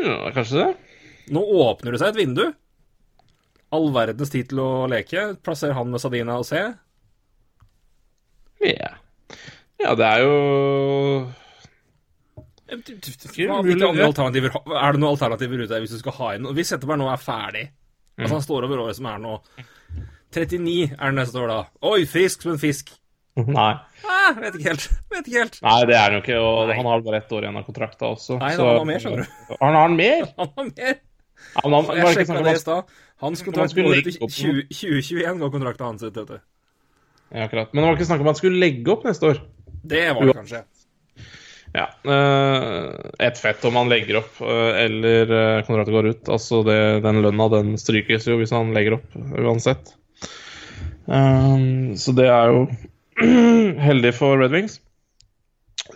Ja, 0.00 0.30
kanskje 0.32 0.62
det? 0.62 0.72
Nå 1.34 1.42
åpner 1.66 1.92
det 1.96 2.00
seg 2.02 2.12
et 2.14 2.20
vindu. 2.20 2.44
All 3.74 3.88
verdens 3.94 4.30
tid 4.30 4.48
til 4.52 4.60
å 4.62 4.86
leke. 4.90 5.32
Plasserer 5.42 5.74
han 5.74 5.90
med 5.90 6.00
Sadina 6.02 6.36
og 6.38 6.46
C. 6.46 6.60
Ja. 8.62 8.92
Ja, 9.82 9.90
det 9.98 10.06
er 10.06 10.22
jo 10.24 10.36
Hva, 12.66 13.58
hvilke 13.62 13.86
andre 13.90 14.06
alternativer 14.08 14.54
Er 14.56 14.96
det 14.96 15.00
noen 15.02 15.12
alternativer 15.12 15.60
ute 15.62 15.68
der 15.74 15.82
hvis 15.84 15.92
du 15.94 16.00
skal 16.00 16.14
ha 16.16 16.30
inn 16.34 16.48
Hvis 16.56 16.72
Setteberg 16.72 16.98
nå 17.02 17.06
er 17.12 17.20
ferdig 17.22 17.66
Altså 18.16 18.38
han 18.38 18.42
står 18.46 18.64
over 18.66 18.80
året 18.86 18.96
som 18.98 19.06
er 19.12 19.20
nå 19.22 19.34
39 20.34 20.72
er 20.96 21.12
det 21.12 21.18
neste 21.20 21.38
år 21.44 21.52
da 21.52 21.58
Oi, 21.92 22.06
frisk 22.10 22.42
som 22.46 22.54
en 22.56 22.62
fisk 22.62 22.90
Nei. 23.36 23.68
ah, 24.08 24.32
Vet 24.40 24.56
ikke 24.56 24.70
helt 24.72 24.88
Vet 25.12 25.28
ikke 25.28 25.42
helt 25.44 25.60
Nei, 25.68 25.76
det 25.92 25.98
er 26.00 26.02
han 26.08 26.16
jo 26.16 26.22
ikke, 26.24 26.38
og 26.40 26.62
Nei. 26.72 26.78
han 26.80 26.88
har 26.90 27.04
bare 27.06 27.20
ett 27.20 27.34
år 27.36 27.44
igjen 27.46 27.60
av 27.60 27.66
kontrakta 27.68 28.08
også. 28.16 28.38
Nei, 28.40 28.54
så- 28.56 28.64
han 28.70 28.80
har 28.80 28.88
mer, 28.88 29.02
skjønner 29.04 29.26
du. 29.28 29.56
Han 29.60 29.76
har 29.76 29.82
han 29.84 29.96
mer? 30.00 30.24
Han 30.40 30.50
har 30.56 30.70
mer 30.72 30.96
Men 31.64 31.74
han, 31.76 31.90
Jeg 31.96 32.28
om 32.30 32.44
det 32.44 32.54
i 32.56 32.62
stad 32.62 32.94
Hans 33.24 33.42
kontrakt 33.42 33.74
går 33.76 33.86
ut 33.88 33.96
i 33.96 34.12
legge 34.12 34.24
opp 34.24 34.32
20, 34.32 34.66
2021 34.68 35.38
går 35.40 35.52
kontrakten 35.54 35.86
hans 35.88 36.02
ut. 36.04 36.18
Ja, 37.32 37.46
akkurat. 37.46 37.70
Men 37.72 37.82
det 37.82 37.86
var 37.88 37.96
ikke 37.96 38.08
snakk 38.10 38.22
om 38.22 38.28
at 38.28 38.34
han 38.34 38.40
skulle 38.42 38.60
legge 38.60 38.92
opp 38.92 39.06
neste 39.08 39.30
år. 39.30 39.38
Det 39.86 40.02
var 40.12 40.28
det 40.28 40.34
kanskje 40.36 40.64
Ja. 41.76 41.86
eh, 42.08 42.90
et 43.26 43.38
fett 43.40 43.64
om 43.68 43.76
han 43.76 43.88
legger 43.92 44.20
opp 44.22 44.40
eh, 44.40 44.82
eller 44.84 45.32
uh, 45.32 45.64
kontrakten 45.66 45.96
går 45.96 46.10
ut. 46.12 46.28
Altså 46.32 46.62
det, 46.66 46.78
den 47.04 47.22
lønna 47.24 47.48
den 47.52 47.74
strykes 47.80 48.28
jo 48.28 48.38
hvis 48.40 48.54
han 48.54 48.72
legger 48.76 48.98
opp, 48.98 49.16
uansett. 49.16 49.94
Um, 51.06 51.96
så 51.96 52.12
det 52.16 52.28
er 52.32 52.52
jo 52.52 52.62
heldig 53.88 54.12
for 54.16 54.40
Red 54.40 54.54
Wings, 54.56 54.78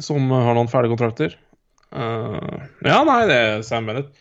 som 0.01 0.29
har 0.33 0.57
noen 0.57 0.71
ferdige 0.73 0.95
kontrakter. 0.97 1.37
Eh, 1.91 2.67
ja, 2.87 3.01
nei, 3.07 3.23
det 3.31 3.39
er 3.45 3.65
Sam 3.67 3.89
Bennett. 3.89 4.13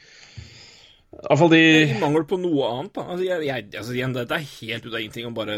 Iallfall 1.10 1.50
de 1.50 1.62
I 1.90 2.00
mangel 2.00 2.26
på 2.30 2.38
noe 2.38 2.68
annet 2.70 2.94
da 2.94 3.06
altså, 3.08 3.24
jeg, 3.26 3.46
jeg, 3.48 3.68
altså, 3.80 3.94
igjen, 3.96 4.14
Dette 4.14 4.38
er 4.38 4.46
helt 4.46 4.86
ut 4.86 4.94
av 4.94 5.00
ingenting 5.00 5.30
og 5.30 5.38
bare 5.40 5.56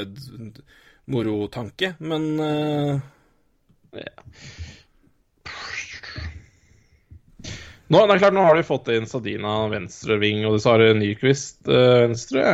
morotanke 1.12 1.94
Men 2.00 2.28
eh, 2.40 3.02
Nå, 7.92 8.00
det 8.08 8.14
er 8.16 8.22
klart, 8.22 8.36
nå 8.38 8.46
har 8.48 8.56
de 8.56 8.64
fått 8.64 8.88
inn 8.94 9.04
Sadina 9.10 9.66
venstreving, 9.68 10.46
og 10.48 10.62
har 10.64 10.80
de 10.80 10.94
Nyquist 10.96 11.68
øh, 11.68 12.06
venstre. 12.06 12.54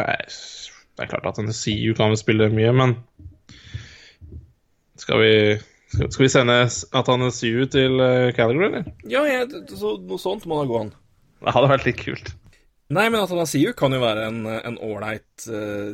Det 0.98 1.04
er 1.06 1.12
klart 1.12 1.28
at 1.30 1.38
en 1.38 1.54
CU 1.54 1.94
kan 1.94 2.10
vel 2.10 2.18
spille 2.18 2.48
mye, 2.50 2.72
men 2.74 2.96
skal 4.98 5.22
vi, 5.22 5.34
skal, 5.94 6.10
skal 6.10 6.26
vi 6.26 6.32
sende 6.34 6.56
at 6.66 7.12
han 7.14 7.28
er 7.28 7.36
Siu 7.36 7.68
til 7.70 8.02
uh, 8.02 8.34
Calgary, 8.34 8.66
eller? 8.72 8.90
Ja, 9.06 9.22
jeg, 9.30 9.62
så, 9.78 9.94
noe 10.02 10.18
sånt 10.18 10.50
må 10.50 10.58
da 10.58 10.66
gå 10.72 10.82
an 10.82 10.92
Det 11.46 11.54
hadde 11.54 11.70
vært 11.76 11.86
litt 11.86 12.02
kult. 12.02 12.34
Nei, 12.88 13.10
men 13.12 13.20
Atanasiu 13.20 13.74
kan 13.76 13.92
jo 13.92 14.00
være 14.00 14.30
en 14.30 14.46
en 14.48 14.78
ålreit 14.80 15.48
uh, 15.52 15.90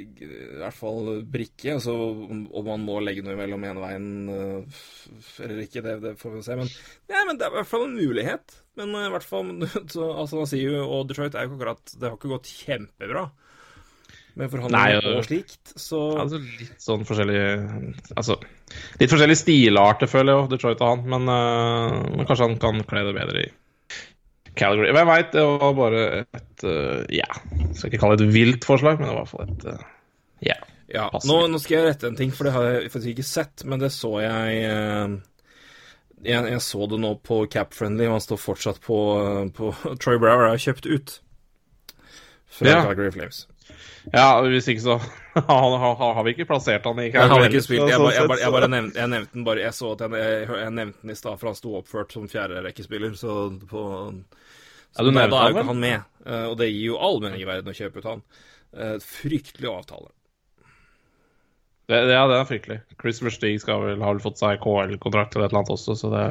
I 0.00 0.28
hvert 0.62 0.76
fall 0.76 1.20
brikke. 1.28 1.74
Altså, 1.74 1.92
om, 1.92 2.46
om 2.56 2.70
man 2.70 2.86
må 2.86 2.96
legge 3.04 3.24
noe 3.26 3.36
imellom 3.36 3.66
ene 3.68 3.82
veien 3.82 4.06
uh, 4.32 4.80
eller 5.44 5.60
ikke, 5.66 5.84
det, 5.84 5.98
det 6.06 6.14
får 6.20 6.38
vi 6.38 6.46
se. 6.46 6.56
Men, 6.62 6.72
nei, 7.12 7.26
men 7.28 7.36
det 7.36 7.44
er 7.44 7.52
i 7.52 7.58
hvert 7.58 7.72
fall 7.74 7.84
en 7.90 7.98
mulighet. 7.98 8.56
Men 8.80 8.96
uh, 8.96 9.04
i 9.04 9.12
hvert 9.12 9.28
fall 9.28 9.52
så 9.94 10.10
Atanasiu 10.24 10.80
og 10.80 11.12
Detroit 11.12 11.36
er 11.36 11.44
jo 11.44 11.52
ikke 11.52 11.60
akkurat 11.60 11.96
Det 11.96 12.08
har 12.08 12.16
ikke 12.16 12.32
gått 12.32 12.52
kjempebra 12.62 13.28
med 14.38 14.48
forhandlinger 14.48 15.04
Nei, 15.04 15.16
og 15.18 15.24
slikt, 15.26 15.72
så 15.74 16.04
Altså 16.22 16.38
litt 16.38 16.80
sånn 16.80 17.02
forskjellig 17.04 17.40
Altså 18.14 18.38
litt 19.00 19.10
forskjellig 19.10 19.36
stilarter, 19.36 20.08
føler 20.08 20.38
jeg, 20.38 20.52
Detroit 20.54 20.84
og 20.86 20.92
han, 20.94 21.08
men, 21.10 21.26
men 21.26 22.28
kanskje 22.28 22.46
han 22.46 22.60
kan 22.62 22.78
kle 22.86 23.02
det 23.08 23.16
bedre 23.18 23.42
i 23.42 23.48
Calgary. 24.58 24.90
Hvem 24.96 25.08
veit, 25.10 25.30
det 25.32 25.44
var 25.46 25.72
bare 25.78 26.02
et 26.24 26.64
uh, 26.66 27.04
Ja, 27.14 27.28
skal 27.74 27.90
ikke 27.90 28.00
kalle 28.02 28.18
det 28.20 28.26
et 28.28 28.34
vilt 28.34 28.66
forslag, 28.66 28.98
men 28.98 29.08
det 29.08 29.14
var 29.14 29.20
i 29.20 29.24
hvert 29.24 29.34
fall 29.34 29.48
et 29.48 29.66
uh, 29.70 29.88
ja. 30.50 30.56
Ja, 30.90 31.04
nå, 31.22 31.36
nå 31.52 31.58
skal 31.62 31.76
jeg 31.76 31.86
rette 31.86 32.08
en 32.10 32.16
ting, 32.18 32.32
for 32.34 32.48
det 32.48 32.52
har 32.56 32.64
jeg 32.66 32.90
faktisk 32.90 33.12
ikke 33.12 33.26
sett, 33.28 33.62
men 33.70 33.78
det 33.78 33.92
så 33.94 34.10
jeg 34.24 34.64
uh, 34.66 35.12
Jeg, 36.26 36.50
jeg 36.50 36.62
så 36.66 36.88
det 36.90 36.98
nå 37.00 37.14
på 37.24 37.44
Capfriendly, 37.52 38.08
og 38.08 38.16
han 38.18 38.24
står 38.24 38.40
fortsatt 38.42 38.80
på, 38.84 38.96
eh, 39.22 39.44
på 39.56 39.70
Troy 40.02 40.18
Brower 40.20 40.50
er 40.50 40.60
kjøpt 40.60 40.88
ut 40.90 41.14
fra 42.50 42.66
Ja. 42.68 42.82
Calgary 42.84 43.14
Flames. 43.14 43.44
Ja, 44.14 44.26
hvis 44.46 44.68
ikke 44.72 44.82
så 44.82 44.96
har, 45.50 45.78
har, 45.78 46.14
har 46.16 46.24
vi 46.26 46.34
ikke 46.34 46.46
plassert 46.48 46.86
han 46.88 47.00
i 47.02 47.08
Jeg 47.10 47.32
har 47.32 47.46
ikke 47.46 47.62
spilt, 47.64 47.88
jeg, 47.88 48.00
bare, 48.00 48.14
jeg, 48.16 48.28
bare, 48.30 48.42
jeg 48.42 48.54
bare 48.54 48.70
nevnte, 48.72 48.98
jeg 48.98 49.12
nevnte 49.12 49.36
den 49.36 49.46
bare 49.46 49.64
Jeg 49.64 49.76
så 49.76 49.92
at 49.94 50.04
jeg, 50.06 50.46
jeg, 50.48 50.76
nevnte 50.76 51.04
den 51.04 51.14
i 51.14 51.18
stad, 51.18 51.40
for 51.40 51.50
han 51.52 51.58
sto 51.58 51.74
oppført 51.78 52.14
som 52.16 52.28
fjerderekkespiller, 52.30 53.18
så 53.18 53.40
på 53.70 53.82
så 54.90 55.04
Ja, 55.04 55.10
da, 55.12 55.26
da 55.30 55.42
er 55.42 55.52
jo 55.52 55.58
ikke 55.58 55.68
han 55.68 55.84
med, 55.84 56.08
eh, 56.26 56.46
og 56.50 56.56
det 56.58 56.70
gir 56.72 56.88
jo 56.88 56.96
all 56.98 57.20
mening 57.22 57.44
i 57.44 57.46
verden 57.46 57.70
å 57.70 57.76
kjøpe 57.76 58.02
ut 58.02 58.08
han. 58.08 58.24
Eh, 58.74 58.96
Fryktelig 59.04 59.70
avtale. 59.70 60.10
det, 61.86 62.00
ja, 62.10 62.24
det 62.26 62.40
er 62.40 62.48
fryktelig. 62.48 62.80
Chris 62.98 63.22
Versteeg 63.22 63.62
skal 63.62 63.84
vel, 63.84 64.02
har 64.02 64.16
vel 64.16 64.24
fått 64.24 64.42
seg 64.42 64.58
KL-kontrakt 64.64 65.36
eller 65.36 65.46
et 65.46 65.54
eller 65.54 65.62
annet 65.62 65.74
også, 65.76 65.94
så 65.98 66.10
det 66.10 66.26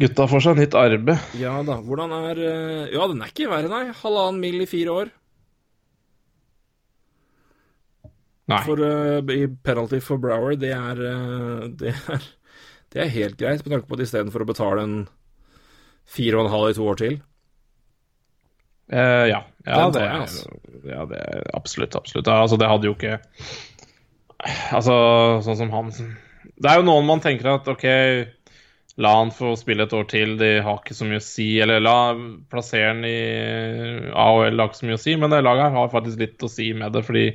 Gutta 0.00 0.24
får 0.30 0.40
seg 0.46 0.56
nytt 0.56 0.74
arbeid. 0.78 1.32
Ja 1.36 1.58
da, 1.66 1.76
hvordan 1.84 2.14
er 2.16 2.38
eh, 2.40 2.92
Ja, 2.94 3.04
den 3.10 3.20
er 3.20 3.32
ikke 3.34 3.50
verre, 3.50 3.68
nei. 3.68 3.90
Halvannen 4.00 4.40
mil 4.40 4.62
i 4.64 4.68
fire 4.70 4.94
år. 5.02 5.10
Nei. 8.50 8.60
For 8.66 8.82
uh, 8.82 9.32
i 9.34 9.46
penalty 9.64 10.00
for 10.02 10.20
Brower, 10.22 10.56
det 10.58 10.72
er, 10.74 11.00
uh, 11.00 11.66
det 11.80 11.94
er 11.94 12.28
Det 12.90 13.04
er 13.04 13.12
helt 13.14 13.38
greit, 13.38 13.62
med 13.62 13.76
tanke 13.76 13.86
på 13.86 13.98
at 13.98 14.02
istedenfor 14.02 14.42
å 14.42 14.48
betale 14.48 14.84
en 14.86 14.94
fire 16.10 16.38
og 16.38 16.46
en 16.46 16.54
halv 16.54 16.72
i 16.72 16.74
to 16.74 16.86
år 16.90 16.98
til 16.98 17.20
uh, 18.90 19.26
ja. 19.30 19.44
Ja 19.68 19.84
det, 19.94 20.02
jeg, 20.02 20.24
altså. 20.24 20.56
ja, 20.88 21.04
det 21.06 21.20
er 21.20 21.46
absolutt. 21.54 21.94
Absolutt. 21.94 22.30
Altså, 22.32 22.58
det 22.58 22.70
hadde 22.70 22.88
jo 22.88 22.96
ikke 22.96 23.20
Altså, 24.72 24.94
sånn 25.44 25.58
som 25.58 25.72
han 25.74 25.90
Det 25.92 26.70
er 26.70 26.80
jo 26.80 26.86
noen 26.88 27.08
man 27.08 27.20
tenker 27.20 27.50
at 27.52 27.68
OK, 27.68 27.84
la 29.00 29.12
han 29.18 29.32
få 29.36 29.52
spille 29.60 29.84
et 29.84 29.94
år 29.96 30.06
til, 30.10 30.34
de 30.40 30.50
har 30.64 30.80
ikke 30.80 30.96
så 30.96 31.08
mye 31.08 31.20
å 31.20 31.24
si. 31.24 31.48
Eller 31.62 31.82
la 31.84 31.96
plassere 32.52 32.90
han 32.90 33.04
i 33.06 33.18
AHL, 34.10 34.56
har 34.56 34.70
ikke 34.70 34.80
så 34.80 34.88
mye 34.88 34.98
å 34.98 35.02
si. 35.04 35.16
Men 35.20 35.34
det 35.34 35.42
laget 35.44 35.76
har 35.76 35.92
faktisk 35.92 36.24
litt 36.24 36.44
å 36.44 36.50
si 36.52 36.70
med 36.76 36.96
det, 36.96 37.04
fordi 37.06 37.26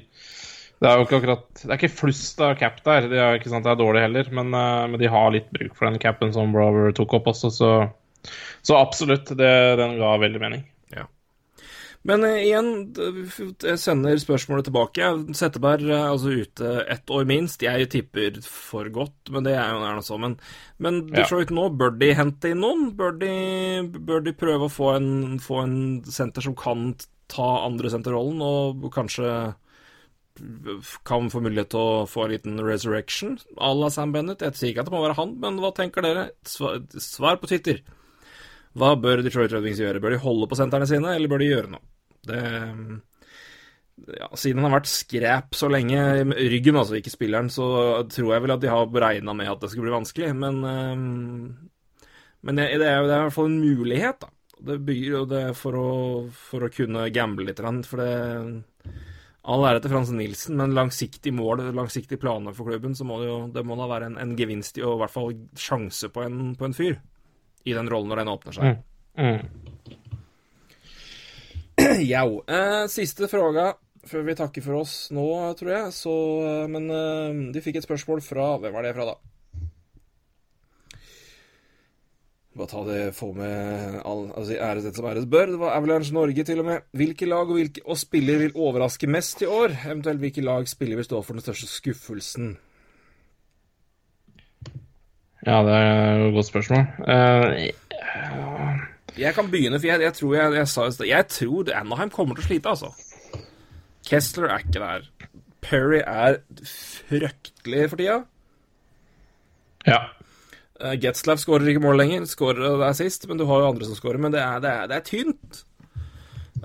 det 0.84 0.90
er 0.90 1.00
jo 1.00 1.06
ikke 1.06 1.20
akkurat 1.22 1.46
Det 1.62 1.70
er 1.70 1.78
ikke 1.78 1.98
flust 2.02 2.42
av 2.44 2.56
cap 2.60 2.82
der. 2.86 3.10
Det 3.12 3.20
er 3.22 3.40
ikke 3.40 3.52
sant 3.54 3.68
det 3.68 3.74
er 3.74 3.80
dårlig 3.80 4.06
heller, 4.06 4.32
men, 4.36 4.54
eh, 4.54 4.86
men 4.92 5.02
de 5.02 5.12
har 5.12 5.34
litt 5.34 5.52
bruk 5.56 5.76
for 5.78 5.90
den 5.90 6.02
capen 6.04 6.34
som 6.36 6.56
Brower 6.56 6.96
tok 6.96 7.18
opp 7.20 7.32
også, 7.32 7.52
så, 7.54 7.74
så 8.66 8.80
absolutt. 8.80 9.32
Det, 9.40 9.52
den 9.82 10.00
ga 10.02 10.16
veldig 10.22 10.44
mening. 10.44 10.66
Men 12.06 12.24
eh, 12.28 12.44
igjen, 12.46 12.68
jeg 13.64 13.80
sender 13.82 14.20
spørsmålet 14.22 14.68
tilbake. 14.68 15.10
Setteberg 15.38 15.88
er 15.90 16.12
altså 16.12 16.36
ute 16.38 16.74
ett 16.92 17.10
år 17.10 17.26
minst. 17.30 17.66
Jeg 17.66 17.90
tipper 17.94 18.38
for 18.46 18.90
godt, 18.94 19.32
men 19.34 19.48
det 19.48 19.56
er 19.58 19.74
jo 19.74 19.82
er 19.82 19.98
noe 19.98 20.06
sånn. 20.06 20.22
Men, 20.22 20.38
men 20.78 21.02
Detroit 21.10 21.54
nå, 21.56 21.72
bør 21.80 21.96
de 21.98 22.12
hente 22.18 22.54
inn 22.54 22.62
noen? 22.62 22.92
Bør 22.98 23.18
de, 23.18 23.34
bør 23.98 24.22
de 24.26 24.36
prøve 24.38 24.70
å 24.70 24.74
få 24.74 24.94
en, 25.00 25.12
få 25.42 25.64
en 25.64 25.78
senter 26.06 26.46
som 26.46 26.58
kan 26.58 26.92
ta 27.32 27.50
andre 27.66 27.90
senterrollen, 27.90 28.38
og 28.46 28.86
kanskje 28.94 29.32
kan 31.08 31.30
få 31.32 31.42
mulighet 31.44 31.72
til 31.72 31.80
å 31.82 32.06
få 32.10 32.26
en 32.26 32.34
liten 32.34 32.60
resurrection 32.60 33.38
à 33.56 33.72
la 33.76 33.90
Sam 33.94 34.12
Bennett? 34.16 34.44
Jeg 34.44 34.60
sier 34.60 34.74
ikke 34.74 34.84
at 34.84 34.90
det 34.90 34.96
må 34.96 35.04
være 35.06 35.18
han, 35.20 35.36
men 35.42 35.60
hva 35.64 35.72
tenker 35.76 36.06
dere? 36.06 36.28
Svar, 36.48 37.40
på 37.40 37.50
Twitter. 37.52 37.82
Hva 38.76 38.94
bør 39.00 39.24
Detroit 39.24 39.54
Red 39.56 39.64
Wings 39.64 39.80
gjøre? 39.80 40.02
Bør 40.04 40.16
de 40.16 40.24
holde 40.24 40.50
på 40.52 40.60
sentrene 40.60 40.88
sine, 40.90 41.16
eller 41.16 41.32
bør 41.32 41.44
de 41.44 41.52
gjøre 41.52 41.72
noe? 41.76 41.86
Det 42.26 42.42
ja, 44.12 44.28
Siden 44.36 44.60
han 44.60 44.68
har 44.68 44.82
vært 44.82 44.92
skræp 44.92 45.56
så 45.56 45.70
lenge, 45.72 46.00
ryggen 46.36 46.76
altså, 46.76 46.98
ikke 47.00 47.14
spilleren, 47.14 47.48
så 47.54 47.68
tror 48.12 48.34
jeg 48.36 48.44
vel 48.44 48.56
at 48.58 48.64
de 48.64 48.72
har 48.72 48.92
beregna 48.92 49.36
med 49.38 49.52
at 49.54 49.64
det 49.64 49.72
skulle 49.72 49.88
bli 49.88 49.96
vanskelig, 49.96 50.34
men 50.36 50.62
eh, 50.68 50.96
Men 52.46 52.60
det, 52.60 52.66
det, 52.78 52.86
er 52.86 53.08
det 53.08 53.14
er 53.16 53.22
i 53.24 53.26
hvert 53.26 53.34
fall 53.34 53.48
en 53.50 53.62
mulighet, 53.64 54.20
da. 54.22 54.32
Det 54.66 54.76
bygger 54.88 55.12
jo 55.12 55.26
det 55.28 55.46
for 55.58 55.78
å, 55.80 55.90
for 56.32 56.66
å 56.66 56.72
kunne 56.72 57.10
gamble 57.14 57.48
litt, 57.48 57.60
for 57.88 58.02
det 58.02 58.12
All 59.46 59.66
ære 59.70 59.82
til 59.84 59.92
Frans 59.94 60.10
Nilsen, 60.10 60.58
men 60.58 60.74
langsiktig 60.74 61.34
mål, 61.38 61.68
langsiktige 61.78 62.18
planer 62.22 62.56
for 62.58 62.66
klubben, 62.66 62.96
så 62.98 63.06
må 63.06 63.20
det 63.22 63.28
jo 63.30 63.38
det 63.54 63.66
må 63.68 63.78
da 63.78 63.86
være 63.92 64.10
en, 64.10 64.18
en 64.22 64.34
gevinst 64.38 64.80
i, 64.80 64.84
og 64.86 64.98
i 64.98 65.02
hvert 65.04 65.14
fall 65.14 65.36
sjanse 65.60 66.10
på 66.14 66.24
en, 66.26 66.56
på 66.58 66.66
en 66.66 66.74
fyr. 66.74 66.98
I 67.66 67.74
den 67.78 67.90
rollen 67.90 68.10
når 68.10 68.22
den 68.22 68.34
åpner 68.34 68.58
seg. 68.58 68.82
Mm. 69.18 69.42
Jau. 72.12 72.30
Eh, 72.48 72.86
siste 72.92 73.30
fråga 73.30 73.74
før 74.06 74.26
vi 74.28 74.36
takker 74.38 74.66
for 74.66 74.82
oss 74.82 74.96
nå, 75.14 75.28
tror 75.60 75.72
jeg. 75.74 75.94
Så, 75.98 76.16
eh, 76.46 76.66
men 76.72 76.90
eh, 76.94 77.40
de 77.54 77.64
fikk 77.64 77.80
et 77.82 77.88
spørsmål 77.88 78.22
fra 78.26 78.56
Hvem 78.62 78.74
var 78.76 78.86
det 78.86 78.94
fra, 78.98 79.14
da? 79.14 79.35
Bare 82.56 82.68
ta 82.72 82.82
det, 82.88 83.00
få 83.18 83.34
med 83.36 83.98
all, 84.08 84.30
altså, 84.38 84.56
æres 84.56 84.84
det 84.88 84.94
som 84.96 85.06
æres 85.10 85.26
bør. 85.28 85.50
Det 85.52 85.60
var 85.60 85.74
Avalanche 85.76 86.14
Norge, 86.16 86.44
til 86.48 86.60
og 86.62 86.66
med. 86.70 86.86
Hvilke 86.96 87.28
lag 87.28 87.50
og, 87.50 87.54
hvilke, 87.58 87.82
og 87.86 87.98
spiller 88.00 88.38
vil 88.40 88.56
overraske 88.56 89.08
mest 89.12 89.42
i 89.44 89.46
år? 89.46 89.74
Eventuelt 89.90 90.20
hvilke 90.24 90.42
lag 90.46 90.68
spiller 90.72 90.96
vil 90.96 91.06
stå 91.06 91.20
for 91.22 91.36
den 91.36 91.44
største 91.44 91.68
skuffelsen? 91.68 92.54
Ja, 95.46 95.60
det 95.68 95.74
er 95.76 96.28
et 96.28 96.34
godt 96.34 96.46
spørsmål. 96.46 96.86
Uh, 97.06 97.52
Jeg 99.20 99.34
kan 99.36 99.52
begynne, 99.52 99.80
for 99.80 99.88
jeg, 99.88 100.02
jeg 100.02 100.14
tror 100.14 100.36
jeg, 100.36 100.54
jeg 100.54 100.68
sa 100.68 100.88
i 100.88 100.92
sted 100.92 101.06
Jeg 101.08 101.28
tror 101.28 101.70
Anaheim 101.76 102.10
kommer 102.10 102.36
til 102.36 102.44
å 102.44 102.48
slite, 102.48 102.70
altså. 102.72 102.90
Kessler 104.10 104.48
er 104.56 104.64
ikke 104.64 104.80
der. 104.80 105.06
Perry 105.62 106.00
er 106.02 106.40
fryktelig 106.66 107.90
for 107.90 107.98
tida. 108.00 108.22
ja. 109.88 110.00
Uh, 110.82 110.96
Getzlaff 111.00 111.44
skårer 111.44 111.72
ikke 111.72 111.84
mål 111.86 112.02
lenger. 112.02 112.28
Skårer 112.30 112.80
der 112.82 112.98
sist, 112.98 113.28
men 113.30 113.40
du 113.40 113.46
har 113.50 113.64
jo 113.64 113.72
andre 113.72 113.88
som 113.88 113.98
skårer. 113.98 114.22
Men 114.22 114.36
det 114.36 114.44
er, 114.44 114.60
det 114.64 114.74
er, 114.74 114.92
det 114.92 115.00
er 115.00 115.08
tynt. 115.08 115.64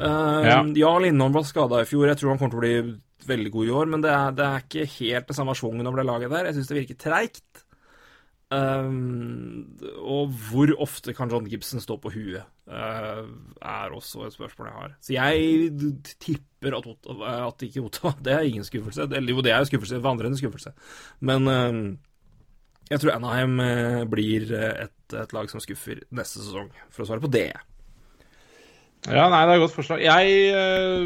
Uh, 0.01 0.43
ja. 0.47 0.59
Jarl 0.83 1.07
Lindholm 1.07 1.37
var 1.37 1.47
skada 1.49 1.83
i 1.83 1.89
fjor. 1.89 2.09
Jeg 2.11 2.21
tror 2.21 2.35
han 2.35 2.43
kommer 2.43 2.57
til 2.57 2.61
å 2.61 2.67
bli 2.67 2.99
veldig 3.31 3.51
god 3.55 3.67
i 3.69 3.75
år, 3.81 3.91
men 3.93 4.05
det 4.05 4.13
er, 4.15 4.37
det 4.37 4.47
er 4.47 4.63
ikke 4.65 4.93
helt 4.99 5.29
det 5.29 5.37
samme 5.37 5.57
schwungen 5.59 5.87
over 5.87 6.01
det 6.01 6.09
laget 6.09 6.33
der. 6.33 6.49
Jeg 6.49 6.59
syns 6.59 6.71
det 6.71 6.79
virker 6.81 7.03
treigt. 7.09 7.67
Um, 8.51 9.79
og 10.03 10.33
hvor 10.51 10.73
ofte 10.83 11.13
kan 11.15 11.31
John 11.31 11.47
Gibson 11.47 11.79
stå 11.81 11.95
på 12.03 12.11
huet, 12.11 12.43
uh, 12.67 13.23
er 13.63 13.95
også 13.95 14.25
et 14.27 14.35
spørsmål 14.35 14.67
jeg 14.67 14.79
har. 14.79 14.95
Så 14.99 15.15
jeg 15.15 16.09
tipper 16.19 16.75
at, 16.81 16.89
at 17.47 17.63
ikke 17.63 17.85
Otto 17.87 18.11
Det 18.25 18.33
er 18.35 18.49
ingen 18.49 18.67
skuffelse. 18.67 19.07
Eller 19.07 19.37
jo, 19.37 19.45
det 19.47 19.53
er 19.53 19.63
jo 19.63 19.71
skuffelse. 19.71 20.03
Vandrende 20.03 20.39
skuffelse. 20.39 20.73
Men 21.21 21.47
um, 21.47 21.85
jeg 22.91 22.99
tror 22.99 23.15
Anaheim 23.15 23.59
eh, 23.63 24.05
blir 24.11 24.51
eh, 24.51 24.87
et, 24.87 25.15
et 25.15 25.35
lag 25.35 25.51
som 25.51 25.63
skuffer 25.63 26.03
neste 26.11 26.43
sesong, 26.43 26.71
for 26.91 27.05
å 27.05 27.11
svare 27.11 27.23
på 27.23 27.31
det. 27.31 27.53
Ja, 29.07 29.29
nei, 29.31 29.45
det 29.47 29.53
er 29.53 29.59
et 29.61 29.63
godt 29.63 29.77
forslag. 29.77 30.03
Jeg 30.03 30.33
eh, 30.51 31.05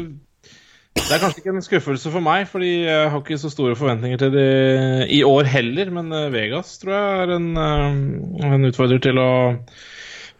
Det 0.97 1.05
er 1.13 1.21
kanskje 1.21 1.43
ikke 1.43 1.53
en 1.53 1.65
skuffelse 1.65 2.11
for 2.11 2.25
meg, 2.25 2.47
fordi 2.49 2.71
jeg 2.87 3.11
har 3.13 3.21
ikke 3.21 3.37
så 3.37 3.51
store 3.53 3.77
forventninger 3.77 4.23
til 4.23 4.33
det 4.33 4.47
i 5.13 5.21
år 5.27 5.51
heller. 5.51 5.93
Men 5.93 6.09
Vegas 6.33 6.73
tror 6.81 6.95
jeg 6.95 7.27
er 7.27 7.35
en, 7.35 7.51
en 8.49 8.69
utfordrer 8.71 9.03
til 9.05 9.21
å 9.21 9.29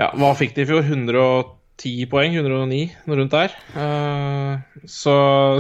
Ja, 0.01 0.09
hva 0.17 0.33
fikk 0.39 0.57
de 0.57 0.65
i 0.65 0.69
fjor? 0.71 0.81
110 0.81 2.09
poeng? 2.09 2.33
109? 2.41 2.81
Noe 3.05 3.21
rundt 3.21 3.37
der. 3.37 3.53
Så 4.89 5.15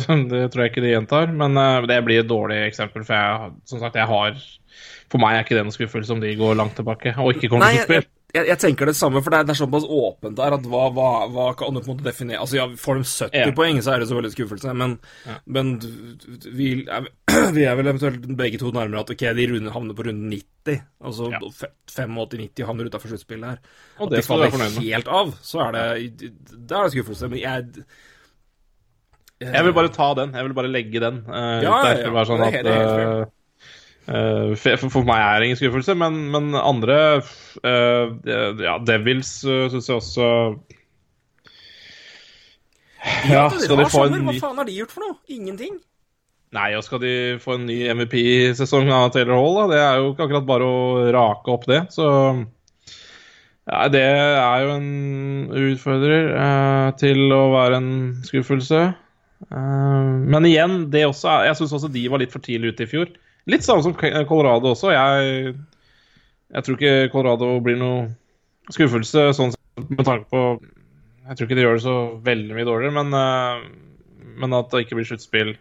det 0.33 0.47
tror 0.49 0.65
jeg 0.65 0.73
ikke 0.73 0.87
de 0.87 0.95
gjentar. 0.95 1.29
Men 1.29 1.61
det 1.85 2.01
blir 2.07 2.23
et 2.23 2.31
dårlig 2.31 2.63
eksempel, 2.65 3.05
for 3.05 3.19
jeg, 3.19 3.57
som 3.69 3.83
sagt, 3.85 4.01
jeg 4.01 4.09
har 4.09 4.39
For 5.11 5.21
meg 5.21 5.35
er 5.37 5.43
ikke 5.45 5.55
det 5.59 5.63
noen 5.67 5.75
skuffelse 5.75 6.11
om 6.15 6.19
de 6.23 6.31
går 6.35 6.55
langt 6.57 6.75
tilbake 6.79 7.11
og 7.21 7.33
ikke 7.35 7.49
kommer 7.51 7.67
Nei, 7.67 7.75
til 7.77 7.85
sluttspill. 7.85 8.07
jeg, 8.35 8.47
jeg 8.49 8.57
tenker 8.63 8.89
det 8.89 8.95
samme, 8.97 9.21
for 9.23 9.29
det 9.31 9.37
er, 9.39 9.43
det 9.45 9.53
er 9.53 9.59
såpass 9.61 9.85
åpent 9.85 10.35
der 10.39 10.55
at 10.57 10.65
hva, 10.71 10.87
hva, 10.95 11.09
hva 11.31 11.45
kan 11.59 11.73
du 11.77 11.79
på 11.79 11.85
en 11.85 11.91
måte 11.93 12.07
definere 12.07 12.39
Altså, 12.41 12.57
ja, 12.57 12.65
får 12.81 12.97
de 12.97 13.03
70 13.11 13.37
Ja. 13.37 13.51
poeng, 13.55 13.81
så 13.85 13.93
er 13.93 13.99
det 14.01 14.07
så 14.09 14.17
veldig 14.17 14.31
skuffelse, 14.33 14.73
men, 14.81 14.95
men 15.45 15.75
d- 15.79 15.91
d- 16.25 16.49
vi, 16.57 16.71
er, 16.89 17.05
vi 17.55 17.63
er 17.69 17.77
vel 17.77 17.91
eventuelt 17.93 18.25
begge 18.41 18.57
to 18.63 18.71
nærmere 18.75 19.05
at 19.05 19.13
ok, 19.13 19.23
de 19.37 19.47
runde, 19.53 19.71
havner 19.77 19.93
på 19.95 20.07
runde 20.09 20.25
90. 20.33 20.81
Altså 21.05 21.29
Ja. 21.31 21.39
85-90 21.93 22.65
havner 22.65 22.89
utafor 22.89 23.13
sluttspillet 23.13 23.45
her. 23.53 23.61
Og 23.99 24.07
At 24.07 24.15
det 24.17 24.23
de 24.23 24.27
faller 24.27 24.81
helt 24.81 25.07
av, 25.21 25.35
så 25.45 25.61
er 25.67 25.71
det 25.77 26.33
Da 26.65 26.81
er 26.81 26.89
det 26.89 26.95
skuffelse. 26.97 27.29
Men 27.29 27.39
jeg 27.45 27.85
Jeg 29.45 29.63
vil 29.67 29.73
bare 29.75 29.89
ta 29.91 30.13
den. 30.17 30.31
Jeg 30.33 30.43
vil 30.47 30.53
bare 30.57 30.69
legge 30.71 30.99
den. 31.03 31.17
Uh, 31.27 31.61
Ja, 31.61 31.75
ja, 31.91 31.97
ja. 32.07 32.23
Sånn 32.25 32.39
Det 32.39 32.45
er 32.45 32.47
at 32.47 32.53
helt- 32.55 32.63
det 32.65 32.71
er 32.73 32.79
helt 32.79 32.99
eh, 32.99 33.19
eh, 33.21 33.25
for, 34.05 34.89
for 34.93 35.07
meg 35.07 35.17
er 35.17 35.39
det 35.41 35.49
ingen 35.49 35.59
skuffelse, 35.59 35.95
men, 35.97 36.19
men 36.33 36.53
andre 36.59 36.97
eh, 37.65 38.11
Ja, 38.61 38.75
Devils 38.85 39.39
uh, 39.47 39.65
syns 39.73 39.89
jeg 39.89 39.97
også 39.97 40.27
Ja, 43.31 43.47
skal 43.49 43.81
de 43.81 43.89
få 43.89 44.05
en 44.05 44.27
Hva 44.29 44.37
faen 44.37 44.61
har 44.61 44.69
de 44.69 44.77
gjort 44.77 44.93
for 44.93 45.07
noe? 45.07 45.17
Ingenting. 45.25 45.79
Nei, 46.55 46.69
og 46.77 46.85
skal 46.85 47.01
de 47.01 47.13
få 47.41 47.57
en 47.57 47.65
ny 47.67 47.79
MVP-sesong 47.97 48.91
av 48.93 49.09
Taylor 49.13 49.41
Hall, 49.41 49.57
da? 49.57 49.65
Det 49.73 49.79
er 49.81 49.97
jo 49.99 50.11
ikke 50.13 50.27
akkurat 50.27 50.47
bare 50.47 50.67
å 50.69 50.83
rake 51.15 51.51
opp 51.51 51.65
det, 51.67 51.81
så 51.95 52.07
ja, 53.65 53.87
det 53.89 54.03
er 54.05 54.61
jo 54.61 54.73
en 54.75 54.89
utfordrer 55.57 56.27
eh, 56.37 56.89
til 57.01 57.33
å 57.33 57.41
være 57.55 57.79
en 57.81 57.91
skuffelse. 58.27 58.81
Eh, 59.49 60.11
men 60.35 60.45
igjen, 60.45 60.83
det 60.93 61.07
også 61.07 61.31
er, 61.31 61.47
jeg 61.49 61.59
syns 61.59 61.73
også 61.79 61.89
de 61.95 62.03
var 62.13 62.21
litt 62.21 62.35
for 62.35 62.45
tidlig 62.45 62.75
ute 62.75 62.85
i 62.85 62.91
fjor. 62.91 63.09
Litt 63.51 63.65
samme 63.65 63.85
som 63.85 63.93
Colorado 63.95 64.71
også. 64.71 64.91
Jeg, 64.93 65.55
jeg 66.55 66.65
tror 66.65 66.77
ikke 66.79 67.11
Colorado 67.13 67.49
blir 67.65 67.77
noe 67.77 68.07
skuffelse 68.73 69.27
sånn 69.37 69.53
sett, 69.53 69.89
med 69.91 70.05
tanke 70.07 70.25
på 70.31 70.41
Jeg 71.25 71.37
tror 71.37 71.47
ikke 71.47 71.57
de 71.57 71.65
gjør 71.65 71.77
det 71.77 71.83
så 71.85 71.97
veldig 72.25 72.55
mye 72.57 72.67
dårligere, 72.67 72.95
men, 72.95 73.13
eh, 73.17 74.33
men 74.41 74.55
at 74.57 74.71
det 74.71 74.85
ikke 74.85 74.97
blir 74.99 75.07
sluttspill 75.09 75.55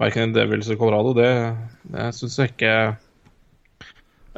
verken 0.00 0.30
i 0.30 0.34
Devils 0.34 0.68
eller 0.68 0.80
Colorado, 0.80 1.14
det, 1.18 1.30
det 1.92 2.10
syns 2.16 2.38
jeg 2.40 2.52
ikke 2.54 2.74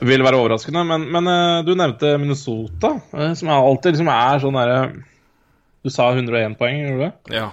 vil 0.09 0.25
være 0.25 0.41
overraskende. 0.41 0.85
Men, 0.89 1.05
men 1.13 1.29
eh, 1.31 1.59
du 1.67 1.75
nevnte 1.79 2.17
Minnesota, 2.21 2.95
eh, 3.13 3.35
som 3.39 3.53
alltid 3.53 3.95
liksom 3.95 4.13
er 4.13 4.43
sånn 4.43 4.59
derre 4.59 4.79
Du 5.83 5.91
sa 5.91 6.09
101 6.15 6.57
poeng, 6.59 6.81
gjorde 6.81 6.97
du 6.97 7.05
det? 7.05 7.37
Ja. 7.37 7.49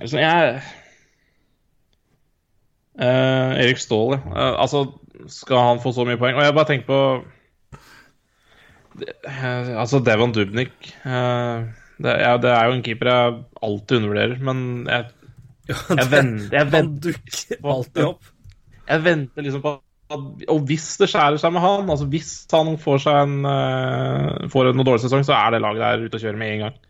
Altså, 0.00 0.18
jeg 0.18 0.62
Eh, 3.00 3.52
Erik 3.64 3.80
Ståhl, 3.80 4.18
ja. 4.18 4.32
Uh, 4.32 4.60
altså, 4.60 4.82
skal 5.32 5.64
han 5.64 5.80
få 5.80 5.94
så 5.96 6.04
mye 6.04 6.20
poeng? 6.20 6.36
Og 6.36 6.44
jeg 6.44 6.56
bare 6.56 6.68
tenker 6.68 6.88
på 6.88 6.98
det, 9.00 9.14
eh, 9.24 9.70
Altså, 9.80 10.02
Devon 10.04 10.34
Dubnik 10.36 10.90
det, 12.02 12.12
ja, 12.18 12.34
det 12.36 12.50
er 12.50 12.66
jo 12.66 12.74
en 12.76 12.82
keeper 12.82 13.08
jeg 13.08 13.34
alltid 13.62 13.96
undervurderer, 13.96 14.38
men 14.42 14.60
jeg, 14.90 15.04
jeg, 15.70 16.06
venter, 16.10 16.56
jeg, 16.56 16.68
venter, 16.72 17.18
alltid 17.76 18.02
opp. 18.08 18.30
jeg 18.88 19.04
venter 19.04 19.46
liksom 19.46 19.62
på 19.62 19.74
at 20.12 20.48
Og 20.50 20.64
hvis 20.66 20.88
det 20.98 21.08
skjærer 21.12 21.38
seg 21.40 21.54
med 21.54 21.62
han, 21.62 21.92
altså 21.94 22.08
hvis 22.10 22.32
han 22.52 22.74
får 22.80 23.06
en 23.12 23.36
får 24.52 24.68
en 24.68 24.76
noe 24.80 24.88
dårlig 24.88 25.04
sesong, 25.06 25.22
så 25.24 25.36
er 25.38 25.54
det 25.54 25.62
laget 25.62 25.84
der 25.84 26.02
ute 26.08 26.18
å 26.18 26.24
kjøre 26.24 26.40
med 26.40 26.56
en 26.56 26.64
gang. 26.66 26.80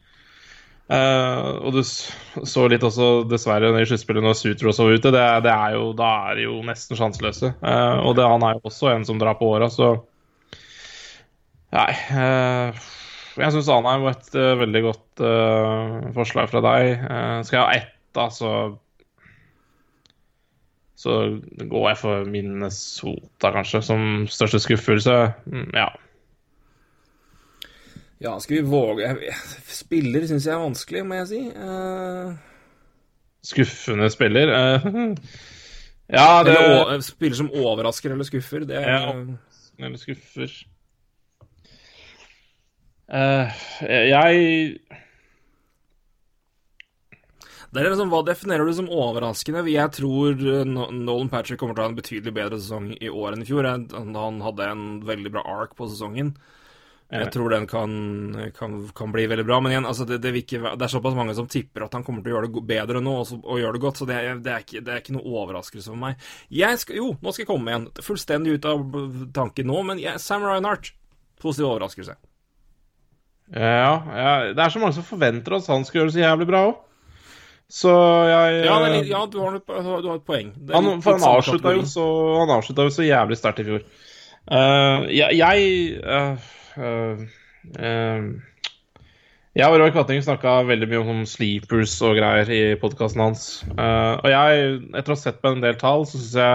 Eh, 0.92 1.50
og 1.62 1.76
du 1.76 1.80
så 1.84 2.66
litt 2.68 2.84
også, 2.84 3.24
dessverre, 3.30 3.70
i 3.80 3.88
sluttspillet 3.88 4.24
når 4.24 4.36
Sutros 4.38 4.80
var 4.82 4.92
ute. 4.92 5.12
Det, 5.14 5.26
det 5.46 5.52
er 5.52 5.76
jo, 5.76 5.90
da 5.96 6.10
er 6.28 6.40
de 6.40 6.48
jo 6.48 6.58
nesten 6.66 6.98
sjanseløse. 6.98 7.54
Uh, 7.64 8.02
og 8.04 8.16
det, 8.18 8.26
han 8.28 8.44
er 8.46 8.58
jo 8.58 8.66
også 8.68 8.90
en 8.92 9.06
som 9.08 9.20
drar 9.22 9.38
på 9.40 9.52
åra, 9.54 9.70
så 9.72 9.94
Nei. 11.72 11.88
Uh, 12.12 12.82
jeg 13.40 13.54
syns 13.54 13.70
Anheim 13.72 14.02
var 14.04 14.18
et 14.18 14.34
veldig 14.60 14.80
godt 14.84 15.20
forslag 16.12 16.50
fra 16.50 16.60
deg. 16.60 17.04
Skal 17.48 17.56
jeg 17.56 17.62
ha 17.64 17.76
ett, 17.78 17.94
da, 18.12 18.26
så 18.28 18.50
så 21.02 21.14
går 21.56 21.86
jeg 21.88 21.98
for 21.98 22.28
Minnesota, 22.30 23.50
kanskje, 23.56 23.80
som 23.82 24.02
største 24.30 24.60
skuffelse. 24.62 25.16
Mm, 25.50 25.70
Ja. 25.74 25.88
Ja, 28.22 28.36
skal 28.40 28.60
vi 28.60 28.62
våge 28.70 29.08
Spiller 29.66 30.26
syns 30.30 30.46
jeg 30.46 30.54
er 30.54 30.62
vanskelig, 30.62 31.04
må 31.06 31.18
jeg 31.22 31.30
si. 31.32 31.40
Uh... 31.56 32.34
Skuffende 33.42 34.06
spiller. 34.14 34.52
Uh... 34.52 35.16
ja, 36.18 36.42
det 36.46 36.54
eller 36.54 37.02
spiller 37.02 37.40
som 37.40 37.50
overrasker 37.50 38.14
eller 38.14 38.28
skuffer. 38.28 38.68
Det 38.68 38.78
er 38.78 38.92
Ja. 38.92 39.16
Eller 39.82 39.98
skuffer. 39.98 40.52
Uh, 43.12 43.50
jeg 43.82 44.78
Det 47.72 47.80
er 47.80 47.88
liksom, 47.88 48.12
Hva 48.12 48.22
definerer 48.24 48.68
du 48.68 48.72
som 48.76 48.88
overraskende? 48.92 49.66
Jeg 49.72 49.90
tror 49.98 50.38
Nolan 50.68 51.32
Patrick 51.32 51.58
kommer 51.58 51.74
til 51.74 51.82
å 51.82 51.88
ha 51.88 51.90
en 51.90 51.98
betydelig 51.98 52.34
bedre 52.36 52.60
sesong 52.60 52.92
i 53.00 53.10
år 53.10 53.34
enn 53.34 53.42
i 53.42 53.48
fjor. 53.48 53.66
Han 53.66 54.42
hadde 54.46 54.70
en 54.70 54.88
veldig 55.08 55.32
bra 55.34 55.42
ark 55.58 55.74
på 55.74 55.90
sesongen. 55.90 56.36
Jeg 57.12 57.32
tror 57.34 57.52
den 57.52 57.66
kan, 57.68 57.92
kan, 58.56 58.76
kan 58.96 59.12
bli 59.12 59.26
veldig 59.28 59.44
bra. 59.44 59.58
Men 59.60 59.74
igjen, 59.74 59.88
altså 59.88 60.06
det, 60.08 60.18
det, 60.24 60.32
ikke, 60.42 60.62
det 60.64 60.86
er 60.86 60.92
såpass 60.94 61.16
mange 61.18 61.34
som 61.36 61.48
tipper 61.50 61.84
at 61.84 61.92
han 61.98 62.04
kommer 62.06 62.24
til 62.24 62.32
å 62.32 62.38
gjøre 62.38 62.48
det 62.54 62.62
bedre 62.70 63.02
nå 63.04 63.18
og, 63.20 63.26
så- 63.28 63.40
og 63.42 63.60
gjøre 63.60 63.76
det 63.76 63.82
godt, 63.84 64.00
så 64.00 64.08
det, 64.08 64.18
det, 64.46 64.52
er 64.54 64.64
ikke, 64.64 64.80
det 64.86 64.94
er 64.94 65.02
ikke 65.02 65.16
noe 65.18 65.34
overraskelse 65.42 65.92
for 65.92 66.00
meg. 66.00 66.22
Skal, 66.80 66.96
jo, 66.96 67.10
nå 67.20 67.34
skal 67.34 67.44
jeg 67.44 67.50
komme 67.52 67.72
igjen. 67.74 67.88
Fullstendig 68.06 68.56
ut 68.56 68.68
av 68.72 68.84
tanken 69.36 69.68
nå, 69.68 69.82
men 69.90 70.00
jeg, 70.00 70.20
Sam 70.24 70.46
Reinhardt. 70.48 70.94
Positiv 71.42 71.68
overraskelse. 71.72 72.16
Ja, 73.52 73.92
ja, 74.16 74.32
det 74.56 74.62
er 74.64 74.72
så 74.72 74.80
mange 74.80 74.96
som 74.96 75.04
forventer 75.04 75.58
at 75.58 75.68
han 75.68 75.84
skal 75.84 76.00
gjøre 76.00 76.12
det 76.12 76.16
så 76.16 76.22
jævlig 76.24 76.48
bra 76.48 76.62
òg. 76.70 76.80
Så 77.72 77.92
jeg 78.28 78.64
Ja, 78.66 78.78
litt, 78.84 79.08
ja 79.08 79.20
du, 79.26 79.38
har, 79.40 79.58
du 79.60 80.08
har 80.08 80.16
et 80.18 80.26
poeng. 80.28 80.50
Han, 80.72 80.88
han 81.04 81.24
avslutta 81.28 81.72
jo 81.72 81.84
så 81.88 82.04
Han 82.42 82.52
avslutta 82.58 82.88
så 82.92 83.06
jævlig 83.06 83.38
sterkt 83.40 83.62
i 83.64 83.68
fjor. 83.68 83.84
Uh, 84.42 85.06
jeg 85.12 85.38
jeg, 85.38 85.68
eh, 86.02 86.48
Jeg 89.52 89.68
og 89.68 89.74
Roy 89.76 89.90
Kvatting 89.92 90.22
snakka 90.24 90.62
veldig 90.64 90.86
mye 90.88 91.00
om 91.12 91.18
sleepers 91.28 91.98
og 92.06 92.16
greier 92.16 92.48
i 92.48 92.60
podkasten 92.80 93.20
hans. 93.20 93.42
Eh, 93.68 94.14
og 94.16 94.28
jeg, 94.32 94.78
etter 94.96 95.12
å 95.12 95.16
ha 95.18 95.20
sett 95.20 95.42
på 95.42 95.50
en 95.52 95.60
del 95.60 95.76
tall, 95.76 96.06
så 96.08 96.16
syns 96.16 96.38
jeg 96.40 96.54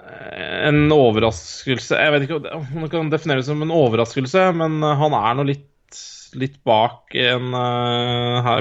eh, 0.00 0.56
en 0.66 0.90
overraskelse 0.90 2.00
Jeg 2.00 2.14
vet 2.16 2.26
ikke 2.26 2.40
om 2.40 2.82
det 2.82 2.90
kan 2.90 3.12
defineres 3.12 3.46
som 3.46 3.62
en 3.62 3.74
overraskelse, 3.74 4.48
men 4.58 4.82
eh, 4.82 4.96
han 4.98 5.14
er 5.20 5.38
nå 5.38 5.46
litt, 5.52 6.00
litt 6.34 6.58
bak 6.66 7.14
en 7.14 7.54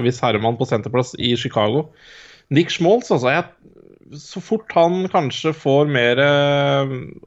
viss 0.05 0.22
herremann 0.22 0.59
på 0.59 0.70
senterplass 0.70 1.16
i 1.18 1.34
Chicago. 1.34 1.88
Nick 2.53 2.70
Schmaltz, 2.70 3.09
altså. 3.09 3.34
Jeg, 3.34 4.22
så 4.22 4.38
fort 4.45 4.70
han 4.78 5.07
kanskje 5.09 5.55
får 5.57 5.89
mer 5.89 6.22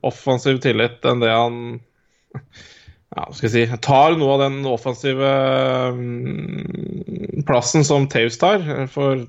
offensiv 0.06 0.62
tillit 0.62 1.02
enn 1.10 1.26
det 1.26 1.34
han 1.34 1.80
ja, 3.14 3.26
skal 3.30 3.46
jeg 3.46 3.54
si, 3.54 3.78
tar 3.84 4.16
noe 4.18 4.34
av 4.34 4.42
den 4.42 4.66
offensive 4.68 5.28
mm, 5.94 7.44
plassen 7.46 7.86
som 7.86 8.08
Taus 8.10 8.38
tar. 8.40 8.64
For 8.92 9.22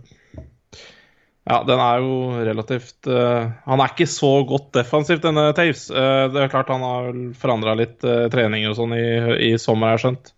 ja, 1.47 1.61
den 1.63 1.79
er 1.79 2.01
jo 2.03 2.15
relativt 2.43 3.07
uh, 3.07 3.47
Han 3.69 3.79
er 3.79 3.93
ikke 3.93 4.09
så 4.11 4.31
godt 4.47 4.73
defensivt, 4.75 5.23
denne 5.23 5.45
Taus. 5.55 5.85
Uh, 5.93 6.25
det 6.33 6.41
er 6.43 6.51
klart 6.51 6.71
han 6.73 6.83
har 6.83 7.11
forandra 7.39 7.77
litt 7.79 8.03
uh, 8.03 8.25
treninger 8.33 8.73
og 8.73 8.79
sånn 8.81 8.95
i, 8.97 9.05
i, 9.47 9.51
sommer, 9.61 9.93
har 9.93 9.95
jeg 9.95 10.05
skjønt. 10.07 10.33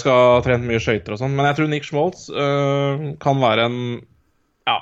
skal 0.00 0.16
ha 0.16 0.38
trent 0.46 0.66
mye 0.66 0.80
skøyter 0.82 1.14
og 1.14 1.20
sånn. 1.20 1.34
Men 1.36 1.50
jeg 1.50 1.58
tror 1.58 1.68
Nick 1.70 1.84
Schmoltz 1.86 2.24
kan 3.22 3.42
være 3.42 3.66
en 3.68 3.82
Ja. 4.70 4.78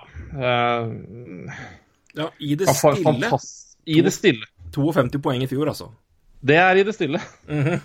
ja, 2.16 2.28
i 2.38 2.54
det 2.60 2.70
stille. 2.70 3.40
I 3.88 4.00
det 4.04 4.12
stille. 4.14 4.48
52 4.76 5.20
poeng 5.24 5.42
i 5.42 5.50
fjor, 5.50 5.72
altså. 5.72 5.90
Det 6.40 6.58
er 6.58 6.76
i 6.76 6.84
det 6.86 6.94
stille. 6.94 7.20
Mm 7.48 7.64
-hmm. 7.64 7.80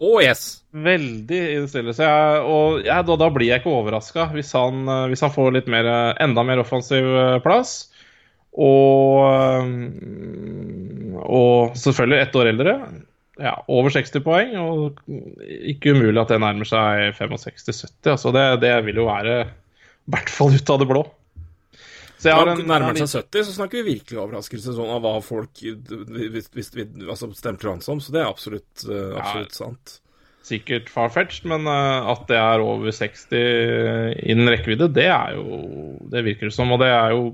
Oh, 0.00 0.22
yes. 0.22 0.62
Veldig 0.70 1.38
i 1.38 1.60
det 1.60 1.68
stille. 1.70 1.94
Jeg, 1.98 2.40
og 2.42 2.84
jeg, 2.84 3.06
da, 3.06 3.16
da, 3.16 3.30
blir 3.30 3.48
jeg 3.48 3.62
ikke 3.62 3.70
overraska 3.70 4.26
hvis, 4.34 4.52
hvis, 5.08 5.20
han 5.20 5.34
får 5.34 5.52
litt 5.54 5.66
mer, 5.70 6.16
enda 6.20 6.42
mer 6.42 6.58
offensiv 6.58 7.04
plass. 7.42 7.90
Og, 8.54 9.22
og 11.22 11.76
selvfølgelig 11.76 12.20
ett 12.20 12.36
år 12.36 12.46
eldre. 12.46 12.78
Ja, 13.38 13.56
over 13.66 13.90
60 13.90 14.22
poeng. 14.22 14.56
Og 14.58 15.00
ikke 15.72 15.94
umulig 15.94 16.20
at 16.20 16.28
det 16.28 16.40
nærmer 16.42 16.68
seg 16.68 17.14
65-70. 17.18 18.10
Altså 18.10 18.34
det, 18.34 18.60
det 18.60 18.74
vil 18.86 18.96
jo 19.02 19.08
være 19.10 19.44
i 19.44 20.10
hvert 20.12 20.30
fall 20.30 20.54
ut 20.54 20.70
av 20.70 20.82
det 20.82 20.90
blå. 20.90 21.04
Så 22.24 22.30
jeg 22.30 22.40
har 22.40 22.48
en, 22.54 22.60
Nærmer 22.64 22.96
seg 22.96 23.20
70, 23.20 23.44
så 23.44 23.52
snakker 23.52 23.82
vi 23.82 23.98
virkelig 23.98 24.16
overraskelse 24.22 24.72
sånn 24.72 24.92
av 24.94 25.02
hva 25.04 25.18
folk 25.20 25.60
hvis, 25.60 26.46
hvis, 26.56 26.70
altså, 27.04 27.28
stemte 27.36 27.68
han 27.68 27.82
som. 27.84 27.98
Så 28.00 28.14
det 28.14 28.22
er 28.22 28.30
absolutt, 28.30 28.72
uh, 28.88 29.18
absolutt 29.20 29.52
ja, 29.52 29.58
sant. 29.58 29.98
Sikkert 30.44 30.88
far-fetched, 30.92 31.44
men 31.52 31.68
uh, 31.68 32.08
at 32.14 32.22
det 32.30 32.38
er 32.40 32.64
over 32.64 32.96
60 32.96 33.34
innen 34.24 34.48
rekkevidde, 34.54 34.88
det 34.96 35.10
er 35.12 35.34
jo 35.36 35.98
Det 36.14 36.22
virker 36.24 36.48
det 36.48 36.56
som. 36.56 36.72
Og 36.72 36.80
det 36.80 36.88
er 36.94 37.12
jo 37.12 37.26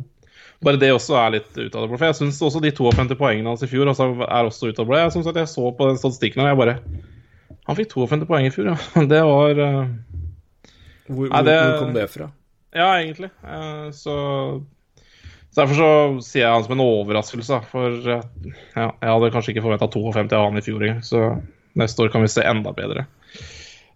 bare 0.66 0.80
det 0.82 0.90
også 0.92 1.14
er 1.20 1.36
litt 1.36 1.54
ut 1.54 1.70
av 1.70 1.86
det 1.86 1.92
blå. 1.92 2.00
For 2.00 2.08
jeg 2.08 2.18
syns 2.18 2.42
også 2.48 2.64
de 2.66 2.74
52 2.74 3.14
poengene 3.22 3.54
hans 3.54 3.62
i 3.62 3.70
fjor 3.70 3.92
altså, 3.92 4.10
er 4.26 4.50
også 4.50 4.72
ut 4.72 4.74
av 4.74 4.82
det 4.82 4.88
blå. 4.90 4.98
Jeg 5.04 5.38
jeg 5.38 5.52
så 5.54 5.70
på 5.70 5.88
den 5.92 6.02
statistikken 6.02 6.42
og 6.42 6.50
jeg 6.50 6.60
bare 6.64 6.76
Han 7.70 7.78
fikk 7.78 7.94
52 7.94 8.26
poeng 8.26 8.50
i 8.50 8.50
fjor, 8.50 8.72
ja. 8.72 9.06
Det 9.14 9.22
var 9.30 9.62
uh... 9.62 9.80
hvor, 11.06 11.30
hvor, 11.30 11.46
hvor, 11.46 11.78
kom 11.78 11.94
det 11.94 12.10
fra? 12.10 12.30
Ja, 12.74 12.90
egentlig. 12.98 13.30
så 13.94 14.18
så 15.50 15.62
Derfor 15.64 15.78
så 15.78 15.92
sier 16.22 16.44
jeg 16.44 16.54
han 16.54 16.66
som 16.66 16.76
en 16.76 16.84
overraskelse. 16.84 17.62
For 17.72 17.96
ja, 18.06 18.20
jeg 18.74 19.10
hadde 19.10 19.30
kanskje 19.34 19.54
ikke 19.54 19.64
forventa 19.64 19.90
52 19.90 20.36
av 20.38 20.46
han 20.46 20.60
i 20.60 20.64
fjor 20.64 20.84
engang. 20.84 21.02
Så 21.06 21.24
neste 21.78 22.04
år 22.04 22.12
kan 22.14 22.22
vi 22.22 22.30
se 22.30 22.44
enda 22.46 22.74
bedre. 22.76 23.06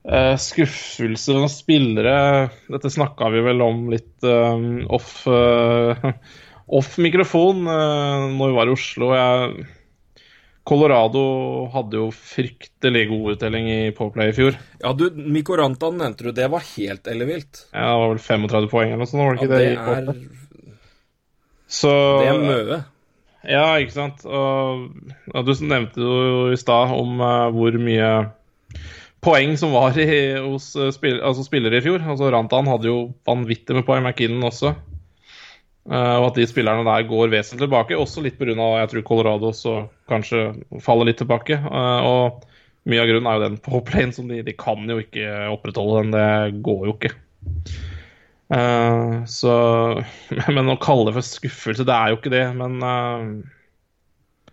Uh, 0.05 0.35
skuffelse 0.37 1.33
av 1.33 1.47
spillere 1.49 2.17
Dette 2.69 2.91
snakka 2.93 3.31
vi 3.33 3.41
vel 3.41 3.63
om 3.65 3.87
litt 3.89 4.27
uh, 4.29 4.61
off, 4.93 5.23
uh, 5.25 5.97
off 6.69 6.99
mikrofon 7.01 7.63
når 7.65 8.51
vi 8.51 8.59
var 8.59 8.69
i 8.69 8.75
Oslo. 8.75 9.15
Jeg, 9.17 9.65
Colorado 10.65 11.25
hadde 11.73 12.01
jo 12.01 12.11
fryktelig 12.13 13.07
god 13.11 13.35
uttelling 13.37 13.67
i 13.71 13.81
Powerplay 13.97 14.33
i 14.33 14.37
fjor. 14.37 14.61
Ja, 14.81 14.95
du, 14.97 15.07
Mikorantan 15.13 15.99
nevnte 16.01 16.29
du. 16.29 16.35
Det 16.37 16.49
var 16.53 16.65
helt 16.75 17.09
ellevilt. 17.09 17.67
Ja, 17.71 17.91
det 17.93 17.99
var 18.01 18.15
vel 18.15 18.25
35 18.27 18.71
poeng 18.73 18.95
eller 18.95 19.05
noe 19.05 19.11
sånt? 19.13 19.23
Var 19.23 19.37
det 19.37 19.45
ikke 19.45 19.53
ja, 19.53 19.61
det? 19.61 20.07
det 20.09 20.15
er 20.15 20.44
så, 21.75 21.93
det 22.23 22.31
er 22.31 22.43
mye. 22.43 22.83
Ja, 23.45 23.67
ikke 23.81 23.95
sant. 23.95 24.25
Og, 24.25 24.89
og 25.35 25.47
du 25.47 25.53
nevnte 25.67 26.01
jo 26.01 26.49
i 26.55 26.61
stad 26.61 26.95
om 26.97 27.21
uh, 27.21 27.51
hvor 27.55 27.77
mye 27.81 28.11
poeng 29.25 29.55
som 29.61 29.75
var 29.75 29.97
i, 30.01 30.07
hos 30.41 30.71
uh, 30.79 30.91
spill, 30.95 31.21
altså 31.25 31.45
spillere 31.47 31.81
i 31.81 31.85
fjor. 31.85 32.01
Altså 32.01 32.31
Rantan 32.33 32.71
hadde 32.71 32.89
jo 32.89 32.99
vanvittig 33.29 33.77
med 33.77 33.87
poeng, 33.89 34.05
McKinnon 34.05 34.49
også. 34.49 34.75
Uh, 35.85 36.17
og 36.23 36.31
at 36.31 36.41
de 36.41 36.49
spillerne 36.49 36.87
der 36.87 37.09
går 37.11 37.33
vesentlig 37.35 37.67
tilbake. 37.67 38.01
Også 38.01 38.25
litt 38.25 38.41
pga. 38.41 38.55
jeg 38.55 38.93
tror 38.93 39.07
Colorado 39.11 39.53
så 39.53 39.77
kanskje 40.09 40.47
faller 40.85 41.11
litt 41.11 41.21
tilbake. 41.21 41.61
og 41.61 42.45
mye 42.85 43.01
av 43.01 43.09
grunnen 43.09 43.29
er 43.29 43.39
jo 43.39 43.45
den 43.47 43.61
på 43.67 43.81
plane 43.85 44.13
som 44.17 44.29
de, 44.29 44.43
de 44.45 44.57
kan 44.57 44.89
jo 44.89 45.01
ikke 45.03 45.29
opprettholde 45.53 46.05
den. 46.05 46.17
Det 46.17 46.63
går 46.65 46.89
jo 46.89 46.97
ikke. 46.97 47.13
Uh, 48.53 49.25
så 49.31 49.53
Men 50.55 50.69
å 50.69 50.81
kalle 50.83 51.09
det 51.09 51.17
for 51.17 51.27
skuffelse, 51.27 51.87
det 51.89 51.95
er 51.97 52.13
jo 52.13 52.19
ikke 52.21 52.35
det. 52.35 52.45
Men, 52.59 52.77
uh, 52.85 54.51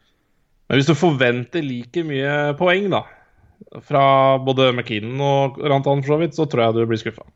men 0.67 0.79
hvis 0.79 0.87
du 0.87 0.95
forventer 0.95 1.65
like 1.65 2.05
mye 2.07 2.35
poeng 2.59 2.87
da 2.93 3.03
fra 3.85 4.37
både 4.41 4.71
McKinnon 4.71 5.21
og 5.23 5.59
Rantan, 5.69 6.01
for 6.03 6.15
så 6.15 6.19
vidt, 6.21 6.35
så 6.35 6.47
tror 6.49 6.63
jeg 6.65 6.75
du 6.75 6.85
blir 6.89 6.99
skuffa. 6.99 7.27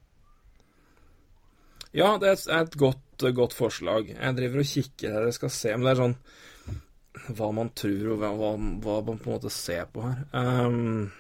Ja, 1.96 2.16
det 2.20 2.34
er 2.34 2.64
et 2.64 2.76
godt, 2.80 3.28
godt, 3.38 3.54
forslag. 3.56 4.10
Jeg 4.12 4.36
driver 4.36 4.64
og 4.64 4.68
kikker 4.68 5.14
her, 5.14 5.28
jeg 5.30 5.38
skal 5.38 5.54
se. 5.54 5.76
Men 5.76 5.86
det 5.86 5.94
er 5.94 6.02
sånn 6.02 6.18
hva 7.38 7.52
man 7.56 7.70
tror, 7.78 8.10
og 8.12 8.20
hva, 8.20 8.32
hva 8.84 8.98
man 9.06 9.22
på 9.22 9.30
en 9.30 9.38
måte 9.38 9.52
ser 9.54 9.88
på 9.94 10.04
her. 10.04 10.26
Um, 10.36 11.14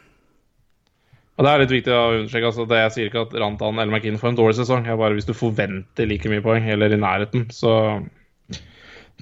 og 1.36 1.43
Det 1.43 1.51
er 1.51 1.61
litt 1.61 1.73
viktig 1.73 1.91
å 1.91 2.03
understreke. 2.15 2.51
altså 2.51 2.65
det 2.69 2.81
Jeg 2.81 2.91
sier 2.95 3.09
ikke 3.09 3.25
at 3.27 3.33
Rantan 3.36 3.79
eller 3.79 3.91
McKinn 3.91 4.19
får 4.19 4.31
en 4.31 4.38
dårlig 4.39 4.59
sesong. 4.59 4.86
Jeg 4.88 4.99
bare 4.99 5.17
Hvis 5.17 5.27
du 5.27 5.33
forventer 5.36 6.07
like 6.07 6.29
mye 6.31 6.43
poeng, 6.45 6.69
eller 6.71 6.93
i 6.93 6.99
nærheten, 6.99 7.49
så 7.51 7.99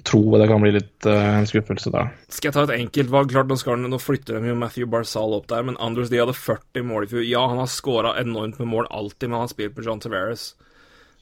tror 0.04 0.34
jeg 0.34 0.42
det 0.42 0.48
kan 0.50 0.62
bli 0.62 0.72
litt 0.74 1.06
uh, 1.08 1.38
en 1.38 1.48
skuffelse 1.48 1.90
da. 1.94 2.08
Skal 2.28 2.50
jeg 2.50 2.56
ta 2.56 2.64
et 2.66 2.74
enkeltvalg? 2.76 3.30
Klart, 3.32 3.48
nå, 3.48 3.56
skal, 3.58 3.80
nå 3.80 4.00
flytter 4.02 4.38
de 4.38 4.50
jo 4.50 4.58
Matthew 4.58 4.88
Barzal 4.90 5.36
opp 5.36 5.46
der, 5.50 5.64
men 5.66 5.78
Anders 5.82 6.10
de 6.12 6.20
hadde 6.20 6.36
40 6.36 6.86
mål 6.86 7.06
i 7.06 7.10
fjor. 7.12 7.24
Ja, 7.26 7.46
han 7.50 7.62
har 7.62 7.70
skåra 7.72 8.14
enormt 8.20 8.60
med 8.60 8.70
mål 8.70 8.90
alltid, 8.90 9.30
men 9.30 9.38
han 9.38 9.46
har 9.46 9.54
spilt 9.54 9.76
på 9.78 9.86
John 9.86 10.02
Tavares. 10.02 10.52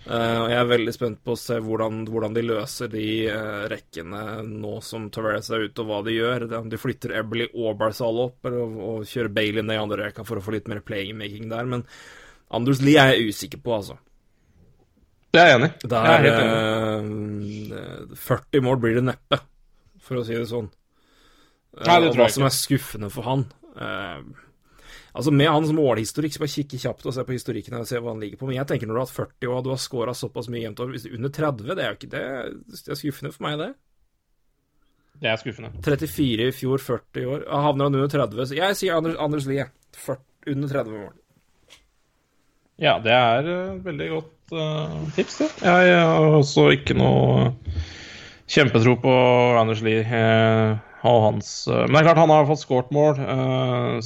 Uh, 0.02 0.48
jeg 0.50 0.58
er 0.58 0.66
veldig 0.66 0.92
spent 0.94 1.20
på 1.22 1.36
å 1.36 1.38
se 1.38 1.60
hvordan, 1.62 2.00
hvordan 2.10 2.34
de 2.34 2.42
løser 2.42 2.88
de 2.90 3.04
uh, 3.30 3.68
rekkene 3.70 4.42
nå 4.48 4.80
som 4.82 5.04
Tavares 5.14 5.50
er 5.54 5.68
ute, 5.68 5.84
og 5.84 5.90
hva 5.90 6.00
de 6.06 6.16
gjør. 6.16 6.46
De 6.70 6.80
flytter 6.80 7.14
Eberly 7.20 7.46
og 7.52 7.76
Barzal 7.78 8.18
opp, 8.24 8.50
og, 8.50 8.80
og 8.88 9.06
kjører 9.08 9.30
Bailey 9.36 9.62
ned 9.62 9.78
i 9.78 9.82
andre 9.82 10.08
rekka 10.08 10.26
for 10.26 10.40
å 10.40 10.44
få 10.44 10.56
litt 10.56 10.70
mer 10.72 10.82
playmaking 10.82 11.46
der. 11.52 11.70
Men 11.70 11.86
Anders 12.52 12.82
Lie 12.82 12.98
er 12.98 13.14
jeg 13.14 13.30
usikker 13.30 13.62
på, 13.62 13.76
altså. 13.78 13.98
Det 15.32 15.40
er 15.40 15.52
jeg 15.52 15.60
enig 15.60 15.70
i. 15.70 15.92
Er. 15.96 16.26
Uh, 18.10 18.16
40 18.26 18.66
mål 18.66 18.82
blir 18.82 18.98
det 18.98 19.06
neppe, 19.06 19.38
for 20.02 20.20
å 20.20 20.26
si 20.26 20.34
det 20.34 20.48
sånn. 20.50 20.68
Nei, 21.78 22.00
det 22.02 22.10
og 22.10 22.18
hva 22.18 22.26
som 22.28 22.44
er 22.44 22.52
skuffende 22.52 23.08
for 23.08 23.24
han 23.24 23.46
uh, 23.78 24.18
Altså 25.12 25.32
Med 25.34 25.50
hans 25.52 25.72
målhistorikk, 25.76 26.32
så 26.32 26.40
bare 26.40 26.54
kikke 26.54 26.78
kjapt 26.80 27.06
og 27.06 27.14
se 27.14 27.24
på 27.28 27.34
historikken 27.36 27.76
og 27.76 27.88
se 27.88 28.00
hva 28.00 28.14
han 28.14 28.22
ligger 28.22 28.40
på. 28.40 28.48
Men 28.48 28.56
jeg 28.56 28.68
tenker 28.70 28.88
når 28.88 28.96
du 28.96 29.00
har 29.02 29.08
hatt 29.08 29.16
40 29.18 29.52
og 29.52 29.64
du 29.64 29.72
har 29.74 29.80
scora 29.80 30.14
såpass 30.16 30.48
mye 30.52 30.62
jevnt 30.64 30.80
over 30.80 31.08
Under 31.12 31.32
30, 31.36 31.72
det 31.76 31.84
er 31.84 31.90
jo 31.90 31.98
ikke 31.98 32.12
det 32.14 32.26
Det 32.72 32.94
er 32.94 33.00
skuffende 33.00 33.32
for 33.34 33.46
meg, 33.46 33.58
det. 33.60 33.72
Det 35.22 35.30
er 35.30 35.38
skuffende. 35.38 35.70
34 35.84 36.46
i 36.48 36.54
fjor, 36.56 36.80
40 36.82 37.22
i 37.22 37.26
år. 37.28 37.44
Havner 37.46 37.90
han 37.90 37.98
under 38.00 38.08
30, 38.10 38.46
så 38.48 38.56
jeg 38.56 38.78
sier 38.78 38.96
Anders, 38.96 39.18
Anders 39.20 39.46
Lie. 39.46 39.68
under 40.48 40.68
30 40.68 40.96
mål. 40.96 41.12
Ja, 42.82 42.96
det 42.98 43.12
er 43.12 43.46
uh, 43.46 43.84
veldig 43.84 44.08
godt 44.10 44.54
uh, 44.56 44.96
tips, 45.14 45.36
det. 45.38 45.50
Jeg 45.62 46.00
har 46.00 46.38
også 46.40 46.70
ikke 46.74 46.96
noe 46.98 47.52
kjempetro 48.50 48.96
på 49.04 49.12
Anders 49.60 49.84
Lie 49.84 50.02
uh, 50.02 50.80
og 51.06 51.20
hans 51.28 51.52
Men 51.68 51.92
det 51.92 52.00
er 52.00 52.08
klart, 52.08 52.22
han 52.24 52.32
har 52.32 52.48
fått 52.48 52.64
skåret 52.64 52.90
mål, 52.94 53.18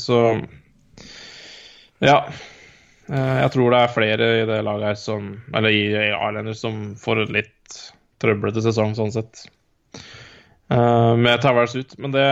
så 0.00 0.20
ja. 2.04 2.18
Eh, 3.06 3.36
jeg 3.42 3.52
tror 3.54 3.72
det 3.72 3.82
er 3.82 3.94
flere 3.94 4.30
i 4.40 4.46
det 4.48 4.62
laget 4.66 4.88
her 4.88 4.96
som 4.98 5.28
Eller 5.54 5.70
i 5.70 5.82
Islanders 6.08 6.62
som 6.64 6.80
får 6.98 7.22
et 7.22 7.34
litt 7.40 7.76
trøblete 8.22 8.62
sesong, 8.64 8.94
sånn 8.96 9.12
sett. 9.14 9.44
Uh, 10.72 11.14
med 11.14 11.38
Towers 11.44 11.76
ut. 11.76 11.92
Men 12.02 12.14
det, 12.14 12.26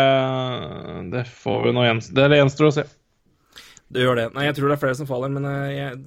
det 1.12 1.26
får 1.30 1.66
vi 1.66 1.74
nå 1.76 1.84
gjenstå 1.84 2.16
Det 2.16 2.40
gjenstår 2.40 2.70
å 2.70 2.76
se. 2.78 2.86
Det 3.94 4.02
gjør 4.02 4.18
det. 4.18 4.24
Nei, 4.34 4.48
jeg 4.48 4.56
tror 4.56 4.70
det 4.70 4.78
er 4.78 4.82
flere 4.82 4.96
som 4.98 5.06
faller, 5.06 5.30
men 5.30 5.44
eh, 5.46 5.74
jeg, 5.76 6.00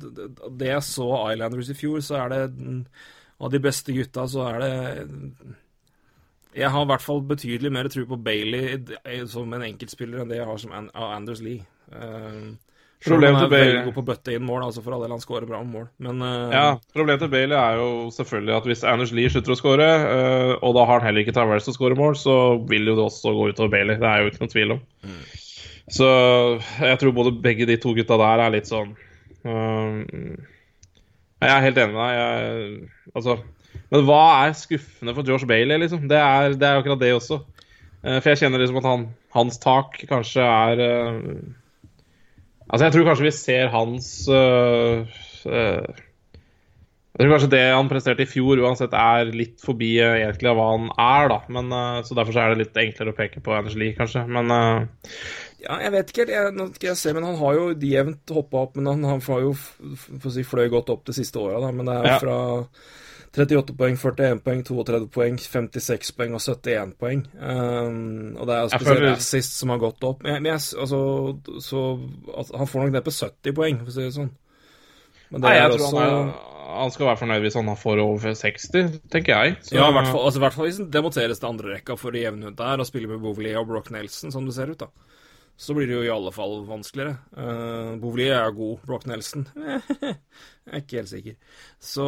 det 0.59 0.71
jeg 0.73 0.83
så 0.83 1.07
Islanders 1.29 1.69
i 1.71 1.77
fjor, 1.77 2.01
så 2.03 2.19
er 2.23 2.33
det 2.33 2.41
Av 3.37 3.53
de 3.53 3.61
beste 3.61 3.93
gutta, 3.93 4.25
så 4.27 4.47
er 4.49 4.59
det 4.63 4.71
Jeg 6.57 6.73
har 6.73 6.83
i 6.83 6.89
hvert 6.89 7.05
fall 7.05 7.21
betydelig 7.29 7.71
mer 7.71 7.87
tro 7.93 8.03
på 8.09 8.17
Bailey 8.17 8.81
som 9.29 9.53
en 9.53 9.63
enkeltspiller 9.69 10.23
enn 10.23 10.33
det 10.33 10.41
jeg 10.41 10.49
har 10.49 10.57
som 10.57 10.73
Anders 10.73 11.43
Lee. 11.45 11.61
Problemet 13.05 13.43
til 13.43 13.51
Bailey 13.51 13.83
god 13.85 13.93
på 13.93 14.03
bøtte 14.07 14.33
inn 14.33 14.45
mål, 14.45 14.63
altså 14.67 14.81
for 14.81 14.95
all 14.95 15.03
del 15.05 15.13
han 15.13 15.21
skårer 15.21 15.45
bra 15.49 15.59
mål. 15.61 15.85
Men 16.01 16.21
uh... 16.23 16.53
ja, 16.53 16.65
Problemet 16.95 17.21
til 17.21 17.31
Bailey 17.31 17.57
er 17.57 17.77
jo 17.77 17.89
selvfølgelig 18.15 18.55
at 18.55 18.69
hvis 18.69 18.85
Anders 18.89 19.13
Lie 19.15 19.29
slutter 19.31 19.53
å 19.53 19.57
skåre, 19.59 19.89
uh, 20.01 20.53
og 20.65 20.73
da 20.77 20.85
har 20.89 21.01
han 21.01 21.09
heller 21.09 21.25
ikke 21.25 21.35
Tavares 21.37 21.67
til 21.67 21.75
å 21.75 21.77
skåre 21.77 21.97
mål, 21.99 22.17
så 22.17 22.37
vil 22.69 22.89
jo 22.89 22.95
det 22.97 23.05
også 23.05 23.35
gå 23.37 23.51
utover 23.51 23.73
Bailey. 23.75 23.99
Det 24.01 24.09
er 24.09 24.23
jo 24.23 24.31
ikke 24.31 24.43
noen 24.43 24.53
tvil 24.55 24.77
om. 24.77 24.81
Så 25.93 26.07
jeg 26.83 26.99
tror 26.99 27.13
både 27.15 27.35
begge 27.43 27.67
de 27.69 27.77
to 27.79 27.93
gutta 27.95 28.17
der 28.19 28.41
er 28.43 28.51
litt 28.51 28.67
sånn 28.67 28.89
uh, 29.47 30.01
Jeg 31.39 31.53
er 31.53 31.63
helt 31.63 31.79
enig 31.83 31.93
med 31.93 32.01
deg. 32.01 32.17
Jeg, 32.17 33.13
altså, 33.13 33.37
men 33.93 34.03
hva 34.07 34.23
er 34.41 34.57
skuffende 34.57 35.13
for 35.15 35.29
Josh 35.29 35.47
Bailey, 35.47 35.79
liksom? 35.79 36.09
Det 36.09 36.17
er, 36.19 36.57
det 36.57 36.67
er 36.67 36.81
akkurat 36.81 36.99
det 37.01 37.13
også. 37.15 37.39
Eh, 38.03 38.19
for 38.19 38.31
jeg 38.31 38.41
kjenner 38.43 38.61
liksom 38.61 38.79
at 38.81 38.87
han, 38.87 39.05
hans 39.35 39.59
tak 39.63 39.99
kanskje 40.09 40.43
er 40.43 40.83
eh, 40.83 41.21
Altså, 42.69 42.85
jeg 42.85 42.93
tror 42.93 43.07
kanskje 43.07 43.25
vi 43.25 43.31
ser 43.31 43.69
hans 43.71 44.27
øh, 44.27 45.05
øh, 45.45 45.81
Jeg 47.17 47.25
tror 47.25 47.33
kanskje 47.33 47.49
det 47.55 47.63
han 47.73 47.87
presterte 47.89 48.21
i 48.21 48.29
fjor, 48.29 48.59
uansett 48.61 48.93
er 48.93 49.31
litt 49.33 49.63
forbi 49.65 49.95
øh, 50.05 50.19
egentlig 50.19 50.51
av 50.51 50.59
hva 50.59 50.67
han 50.75 50.83
er, 51.01 51.31
da. 51.31 51.39
Men, 51.49 51.71
øh, 51.73 52.03
så 52.05 52.13
derfor 52.13 52.35
så 52.35 52.43
er 52.43 52.53
det 52.53 52.59
litt 52.67 52.77
enklere 52.77 53.09
å 53.09 53.17
peke 53.17 53.41
på 53.41 53.55
Anders 53.57 53.73
Lie, 53.79 53.95
kanskje. 53.97 54.21
Men 54.29 54.53
uh... 54.53 55.09
Ja, 55.63 55.79
jeg 55.81 55.95
vet 55.95 56.13
ikke 56.13 56.27
helt. 56.29 56.53
Nå 56.53 56.67
skal 56.75 56.91
jeg 56.91 56.99
se, 57.01 57.15
men 57.17 57.25
han 57.25 57.39
har 57.39 57.57
jo 57.57 57.71
jevnt 57.89 58.35
hoppa 58.37 58.61
opp. 58.67 58.77
Men 58.77 58.91
han, 58.91 59.07
han 59.09 59.23
har 59.25 59.41
jo 59.47 59.55
for 59.57 60.29
å 60.29 60.33
si, 60.35 60.45
fløy 60.45 60.67
godt 60.69 60.91
opp 60.93 61.07
de 61.09 61.15
siste 61.17 61.41
åra, 61.41 61.57
da. 61.65 61.73
Men 61.73 61.89
det 61.89 61.95
er 61.97 62.09
Ja. 62.11 62.19
fra 62.21 62.37
38 63.37 63.73
poeng, 63.77 63.97
41 63.97 64.39
poeng, 64.45 64.61
32 64.65 65.09
poeng, 65.13 65.37
56 65.41 66.13
poeng 66.17 66.37
og 66.37 66.41
71 66.41 66.93
poeng. 67.01 67.25
Um, 67.37 68.37
og 68.37 68.47
det 68.49 68.55
er 68.55 68.69
spesielt 68.71 69.01
føler- 69.01 69.25
sist 69.25 69.57
som 69.57 69.73
har 69.73 69.81
gått 69.81 70.05
opp. 70.07 70.21
Men, 70.23 70.37
men 70.43 70.53
jeg, 70.53 70.61
altså, 70.77 71.01
så 71.61 71.83
altså, 72.33 72.57
Han 72.57 72.67
får 72.69 72.85
nok 72.85 72.93
ned 72.93 73.05
på 73.09 73.17
70 73.17 73.57
poeng, 73.57 73.81
for 73.81 73.89
å 73.91 73.97
si 73.97 74.05
det 74.05 74.13
sånn. 74.15 74.31
Men 75.31 75.41
det 75.41 75.49
nei, 75.49 75.57
er 75.57 75.65
jeg 75.65 75.75
tror 75.75 75.99
han, 75.99 76.29
er, 76.29 76.56
han 76.67 76.91
skal 76.91 77.11
være 77.11 77.21
fornøyd 77.21 77.45
hvis 77.45 77.57
han 77.59 77.73
får 77.79 78.01
over 78.03 78.33
60, 78.35 78.97
tenker 79.13 79.33
jeg. 79.33 79.57
Så, 79.63 79.75
Ja, 79.77 79.89
i 79.89 79.95
hvert 79.95 80.09
fall, 80.11 80.25
altså, 80.27 80.41
hvert 80.43 80.57
fall 80.57 80.67
hvis 80.67 80.81
han 80.81 80.89
demonteres 80.93 81.41
til 81.41 81.51
andre 81.51 81.75
rekka 81.77 81.95
for 81.99 82.15
å 82.15 82.23
jevne 82.23 82.51
ut 82.51 82.57
der 82.59 82.83
og 82.83 82.89
spille 82.89 83.11
med 83.11 83.23
Bouvier 83.23 83.61
og 83.61 83.69
Brock 83.71 83.91
Nelson, 83.95 84.33
som 84.35 84.47
det 84.47 84.57
ser 84.57 84.73
ut, 84.73 84.83
da. 84.83 84.91
Så 85.57 85.73
blir 85.73 85.87
det 85.89 85.95
jo 85.95 86.03
i 86.05 86.11
alle 86.13 86.29
fall 86.29 86.59
vanskeligere. 86.67 87.15
Uh, 87.33 87.95
Bouvier 87.97 88.35
er 88.37 88.51
god, 88.53 88.83
Brock 88.85 89.07
Nelson 89.09 89.47
Jeg 89.57 90.69
er 90.69 90.83
ikke 90.83 90.99
helt 90.99 91.09
sikker. 91.09 91.37
Så 91.81 92.05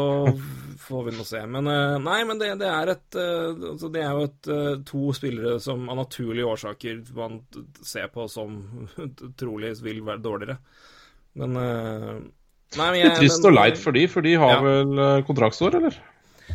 får 0.83 1.07
vi 1.07 1.13
nå 1.15 1.25
se. 1.25 1.41
Men 1.49 1.65
uh, 1.65 1.95
nei, 2.03 2.19
men 2.29 2.37
det, 2.37 2.51
det 2.61 2.69
er 2.69 2.91
et 2.93 3.17
uh, 3.17 3.71
altså, 3.71 3.89
Det 3.89 4.03
er 4.03 4.11
jo 4.13 4.27
et, 4.27 4.51
eh, 4.53 4.75
to 4.85 5.01
spillere 5.17 5.55
som 5.63 5.89
av 5.89 5.97
naturlige 6.03 6.51
årsaker 6.51 7.01
man 7.17 7.39
ser 7.81 8.11
på 8.13 8.27
som 8.29 8.59
trolig 9.41 9.73
vil 9.81 10.03
være 10.05 10.25
dårligere. 10.27 10.59
Men 11.41 11.57
eh, 11.63 12.19
Nei, 12.77 12.89
jeg 12.99 13.05
Litt 13.09 13.17
trist 13.17 13.41
men- 13.43 13.49
og 13.49 13.55
leit 13.57 13.77
for 13.81 13.91
de, 13.91 14.05
for 14.07 14.21
de 14.21 14.33
har 14.37 14.51
Ja. 14.55 14.61
vel 14.61 14.99
øh, 14.99 15.23
kontraktsår, 15.25 15.75
eller? 15.79 15.95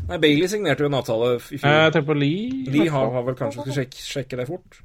Nei, 0.08 0.18
Bailey 0.18 0.46
signerte 0.46 0.80
jo 0.84 0.86
en 0.86 0.94
avtale 0.94 1.36
i 1.36 1.58
fjor. 1.58 1.70
Jeg 1.70 1.92
tenker 1.94 2.06
på 2.12 2.18
Lee. 2.18 2.64
Lee 2.70 2.88
har, 2.90 3.10
har 3.10 3.22
vel 3.22 3.34
kanskje 3.34 3.62
skal 3.62 3.72
sjekke, 3.78 3.98
sjekke 4.02 4.36
det 4.36 4.46
fort. 4.48 4.80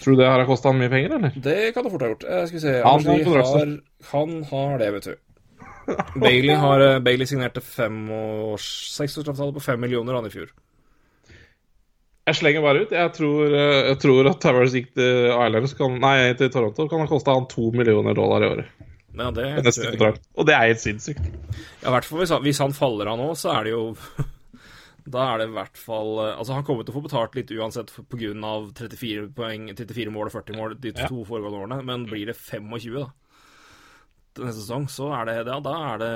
Tror 0.00 0.16
du 0.16 0.22
det 0.22 0.28
har 0.30 0.44
kosta 0.48 0.70
han 0.72 0.78
mye 0.80 0.88
penger, 0.88 1.14
eller? 1.18 1.32
Det 1.36 1.74
kan 1.74 1.84
det 1.84 1.92
fort 1.92 2.02
ha 2.02 2.08
gjort. 2.08 2.24
Eh, 2.24 2.46
skal 2.46 2.56
vi 2.56 2.62
se 2.64 2.72
Han 2.82 3.04
har 3.04 3.42
har, 3.44 3.80
Han 4.12 4.42
har 4.50 4.78
det, 4.78 4.92
vet 4.94 5.04
du. 5.10 5.16
Bailey, 6.20 6.54
har, 6.54 6.80
eh, 6.80 6.98
Bailey 7.00 7.26
signerte 7.26 7.60
seksårsavtale 7.60 9.52
på 9.54 9.62
fem 9.62 9.80
millioner 9.80 10.14
han 10.14 10.26
i 10.26 10.30
fjor. 10.32 10.50
Jeg 12.26 12.36
slenger 12.38 12.62
bare 12.62 12.82
ut. 12.84 12.90
Jeg 12.94 13.12
tror, 13.16 13.50
jeg 13.50 13.98
tror 13.98 14.28
at 14.30 14.40
Towers 14.40 14.72
gikk 14.76 14.92
til 14.94 15.30
Islands 15.34 15.74
kan, 15.74 15.96
Nei, 16.00 16.32
til 16.38 16.50
Toronto 16.52 16.86
kan 16.88 17.00
ha 17.00 17.06
kosta 17.10 17.34
han 17.34 17.46
to 17.50 17.70
millioner 17.74 18.14
dollar 18.14 18.44
i 18.44 18.50
året. 18.50 18.66
Ja, 19.18 19.30
det 19.34 19.46
Neste 19.64 19.90
kontrakt. 19.90 20.22
Og 20.38 20.46
det 20.46 20.54
er 20.54 20.68
helt 20.70 20.80
sinnssykt. 20.82 21.24
Ja, 21.82 21.88
i 21.88 21.94
hvert 21.96 22.04
fall 22.06 22.20
hvis 22.22 22.30
han, 22.30 22.42
hvis 22.44 22.60
han 22.62 22.72
faller 22.76 23.10
av 23.10 23.18
nå, 23.18 23.30
så 23.38 23.50
er 23.58 23.64
det 23.66 23.72
jo 23.74 23.96
Da 25.10 25.24
er 25.32 25.40
det 25.40 25.46
i 25.48 25.54
hvert 25.56 25.78
fall 25.80 26.10
eh, 26.22 26.34
Altså, 26.38 26.52
han 26.54 26.62
kommer 26.68 26.84
til 26.86 26.92
å 26.94 26.98
få 27.00 27.02
betalt 27.08 27.34
litt 27.34 27.50
uansett 27.56 27.90
pga. 27.90 28.04
på 28.12 28.20
grunn 28.20 28.44
av 28.46 28.68
34 28.78 29.24
poeng, 29.34 29.64
34 29.74 30.12
mål 30.14 30.28
og 30.30 30.34
40 30.36 30.58
mål 30.60 30.76
de 30.84 30.92
Ja. 30.94 31.08
to 31.10 31.24
foregående 31.26 31.62
årene, 31.64 31.80
men 31.88 32.04
blir 32.06 32.26
det 32.30 32.36
25, 32.38 33.00
da, 33.00 33.08
til 34.36 34.46
neste 34.46 34.60
sesong, 34.62 34.86
så 34.92 35.08
er 35.18 35.26
det 35.30 35.36
Ja, 35.48 35.58
da 35.64 35.74
er 35.94 35.98
det 36.04 36.12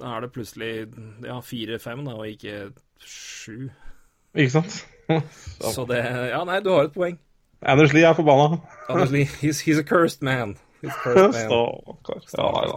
Da 0.00 0.14
er 0.16 0.24
det 0.24 0.32
plutselig 0.32 0.70
ja, 1.26 1.36
4-5, 1.44 2.04
da, 2.08 2.14
og 2.16 2.26
ikke 2.30 2.72
7. 3.04 3.68
Ikke 4.34 4.54
sant? 4.54 4.80
Så 5.60 5.84
det 5.90 6.00
Ja, 6.32 6.40
nei, 6.48 6.60
du 6.64 6.70
har 6.72 6.88
et 6.88 6.94
poeng. 6.96 7.18
Anders 7.62 7.92
Lie 7.92 8.06
er 8.08 8.14
forbanna. 8.16 8.62
Anders 8.88 9.10
Lie, 9.12 9.26
he's. 9.42 9.60
He's 9.66 9.78
a 9.78 9.84
cursed 9.84 10.22
man. 10.22 10.56
Stakkar. 10.82 12.26
Ja, 12.32 12.74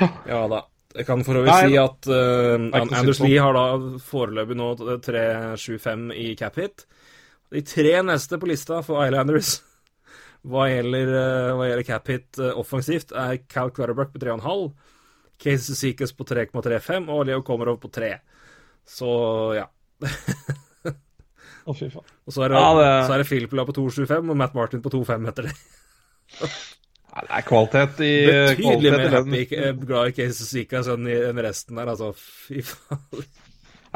da. 0.00 0.08
Ja 0.28 0.40
da. 0.48 0.62
Jeg 0.96 1.04
kan 1.08 1.22
for 1.26 1.36
øvrig 1.36 1.52
Nei, 1.52 1.68
si 1.68 1.76
at 1.80 2.06
uh, 2.08 2.66
Anders. 2.78 3.18
Lie 3.20 3.40
har 3.42 3.52
da 3.56 3.64
foreløpig 4.00 4.56
nå 4.56 4.68
3-7-5 5.04 6.06
i 6.16 6.30
cap 6.40 6.56
hit. 6.56 6.86
De 7.52 7.60
tre 7.66 7.98
neste 8.04 8.38
på 8.40 8.48
lista 8.48 8.80
for 8.84 9.04
Islanders 9.04 9.58
hva 10.50 10.66
gjelder, 10.70 11.10
eh, 11.20 11.50
hva 11.58 11.66
gjelder 11.68 11.86
cap 11.88 12.08
hit 12.12 12.40
uh, 12.40 12.52
offensivt, 12.60 13.12
er 13.12 13.40
Cal 13.50 13.72
Clutterbuck 13.76 14.12
på 14.14 14.22
3,5, 14.22 14.70
Casey 15.42 15.76
Seekers 15.76 16.14
på 16.16 16.24
3,35 16.28 17.10
og 17.12 17.24
Leo 17.28 17.42
Komarov 17.44 17.76
på 17.82 17.90
3. 17.92 18.12
Så 18.86 19.10
ja. 19.58 19.66
Å, 21.66 21.74
fy 21.74 21.88
faen. 21.90 22.06
Og 22.24 22.30
så 22.32 22.44
er 22.46 22.52
det, 22.54 22.60
Ja, 22.62 22.68
det- 22.78 23.06
så 23.08 23.16
er 23.16 23.18
det 23.24 23.28
Philip 23.28 23.52
La 23.58 23.64
på 23.66 23.74
2,75 23.74 24.30
og 24.30 24.36
Matt 24.38 24.54
Martin 24.54 24.84
på 24.84 24.92
2,5 24.94 25.28
etter 25.32 25.48
det. 25.50 25.56
Nei, 27.16 27.24
Det 27.24 27.36
er 27.38 27.44
kvalitet 27.48 28.00
i 28.04 28.12
Betydelig 28.28 28.90
mer 28.92 29.14
happy, 29.14 29.42
eh, 29.56 29.72
glad 29.88 30.10
i 30.10 30.16
Casey 30.18 30.44
Zika 30.50 30.82
i- 30.84 31.20
enn 31.30 31.38
resten 31.46 31.78
der, 31.80 31.88
altså. 31.94 32.10
Fy 32.14 32.60
faen. 32.60 33.24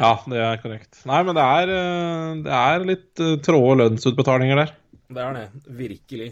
Ja, 0.01 0.15
det 0.33 0.39
er 0.41 0.57
korrekt. 0.63 1.03
Nei, 1.05 1.19
men 1.29 1.37
det 1.37 1.45
er, 1.45 1.73
eh, 1.77 2.31
det 2.47 2.55
er 2.57 2.87
litt 2.89 3.21
uh, 3.21 3.35
tråde 3.45 3.77
lønnsutbetalinger 3.83 4.63
der. 4.63 4.73
Det 5.11 5.21
er 5.27 5.37
det. 5.37 5.45
Virkelig. 5.83 6.31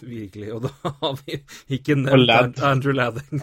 Virkelig. 0.00 0.48
Og 0.54 0.62
da 0.64 0.92
har 1.02 1.18
vi 1.26 1.42
ikke 1.76 1.98
nevnt 1.98 2.24
Ladd. 2.28 2.62
Andrew 2.64 2.96
Ladding. 2.96 3.42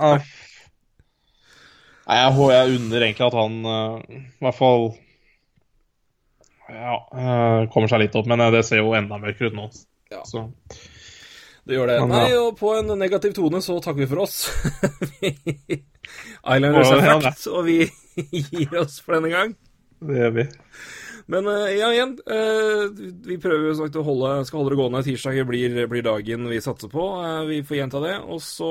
Nei, 2.06 2.18
jeg, 2.22 2.34
jeg 2.54 2.76
unner 2.80 3.06
egentlig 3.08 3.28
at 3.28 3.38
han 3.38 3.56
eh, 3.66 4.18
i 4.18 4.46
hvert 4.46 4.58
fall 4.58 4.84
ja, 6.70 6.98
eh, 7.14 7.62
kommer 7.74 7.90
seg 7.90 8.04
litt 8.04 8.18
opp, 8.18 8.28
men 8.30 8.42
eh, 8.46 8.52
det 8.54 8.62
ser 8.66 8.82
jo 8.82 8.94
enda 8.98 9.18
mørkere 9.22 9.50
ut 9.52 9.58
nå. 9.58 9.66
Ja. 10.14 10.22
Så 10.30 10.48
Det 11.66 11.80
gjør 11.80 11.90
det. 11.90 11.98
Nei, 12.12 12.28
og 12.38 12.52
på 12.60 12.76
en 12.78 12.94
negativ 13.00 13.34
tone 13.38 13.62
så 13.66 13.80
takker 13.82 14.04
vi 14.04 14.10
for 14.12 14.26
oss. 14.28 14.44
Islanders 16.46 16.92
er 16.94 17.08
fucked, 17.08 17.48
og 17.52 17.66
vi 17.66 17.80
gir 18.54 18.78
oss 18.84 19.00
for 19.02 19.18
denne 19.18 19.34
gang. 19.34 19.56
det 20.06 20.22
gjør 20.22 20.36
vi. 20.38 20.46
Men 21.34 21.48
eh, 21.50 21.72
ja, 21.80 21.88
igjen. 21.90 22.12
eh, 22.30 22.84
vi 23.26 23.40
prøver 23.42 23.72
jo 23.72 23.78
sagt 23.80 23.96
å 23.98 24.04
holde, 24.06 24.34
skal 24.46 24.62
holde 24.62 24.76
det 24.76 24.78
gående. 24.78 25.02
Tirsdager 25.08 25.48
blir, 25.50 25.80
blir 25.90 26.04
dagen 26.06 26.46
vi 26.52 26.60
satser 26.62 26.92
på. 26.92 27.06
Eh, 27.26 27.40
vi 27.50 27.64
får 27.66 27.80
gjenta 27.80 28.02
det. 28.04 28.20
Og 28.30 28.44
så 28.46 28.70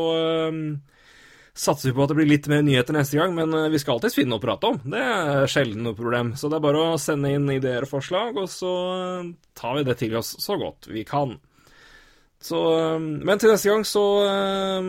satser 1.55 1.91
vi 1.91 1.95
på 1.97 2.05
at 2.05 2.13
det 2.13 2.19
blir 2.21 2.31
litt 2.31 2.47
mer 2.51 2.63
nyheter 2.67 2.95
neste 2.95 3.19
gang, 3.19 3.35
men 3.35 3.51
vi 3.71 3.79
skal 3.83 3.97
alltids 3.97 4.15
finne 4.19 4.35
noe 4.37 4.43
å 4.43 4.45
prate 4.45 4.71
om. 4.71 4.79
Det 4.87 5.03
er 5.03 5.51
sjelden 5.51 5.83
noe 5.87 5.99
problem. 5.99 6.33
Så 6.39 6.51
det 6.51 6.61
er 6.61 6.67
bare 6.69 6.85
å 6.95 7.01
sende 7.03 7.35
inn 7.35 7.51
ideer 7.51 7.87
og 7.87 7.91
forslag, 7.91 8.39
og 8.39 8.47
så 8.51 8.73
tar 9.59 9.81
vi 9.81 9.85
det 9.91 9.99
til 10.03 10.15
oss 10.23 10.37
så 10.43 10.59
godt 10.63 10.91
vi 10.95 11.03
kan. 11.07 11.35
Så, 12.45 12.59
eh, 12.77 12.99
men 13.01 13.41
til 13.41 13.49
neste 13.49 13.71
gang 13.71 13.87
så 13.89 14.03
eh, 14.29 14.89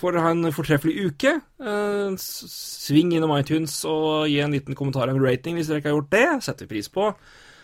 får 0.00 0.16
dere 0.16 0.24
ha 0.24 0.32
en 0.34 0.50
fortreffelig 0.54 1.06
uke. 1.12 1.36
Uh, 1.62 2.16
Sving 2.18 3.12
innom 3.14 3.34
iTunes 3.36 3.76
og 3.86 4.26
gi 4.30 4.40
en 4.42 4.54
liten 4.54 4.74
kommentar 4.78 5.12
og 5.12 5.22
rating 5.22 5.58
hvis 5.58 5.70
dere 5.70 5.78
ikke 5.82 5.92
har 5.92 5.96
gjort 6.00 6.12
det. 6.16 6.26
Setter 6.48 6.66
vi 6.66 6.74
pris 6.74 6.90
på. 6.90 7.12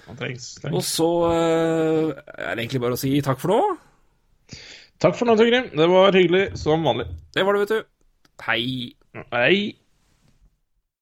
Thanks, 0.09 0.55
thanks. 0.63 0.73
Og 0.73 0.87
så 0.87 1.09
uh, 1.27 2.15
er 2.15 2.55
det 2.55 2.63
egentlig 2.63 2.85
bare 2.87 2.95
å 2.95 3.01
si 3.01 3.11
takk 3.27 3.43
for 3.43 3.57
nå. 3.57 3.59
Takk 5.03 5.19
for 5.19 5.27
nå, 5.27 5.35
Tygrim. 5.39 5.69
Det 5.75 5.91
var 5.91 6.15
hyggelig 6.15 6.45
som 6.59 6.87
vanlig. 6.87 7.11
Det 7.35 7.47
var 7.47 7.59
det, 7.59 7.67
vet 7.67 7.75
du. 7.75 7.93
Hei. 8.47 8.63
Hei. 9.35 9.59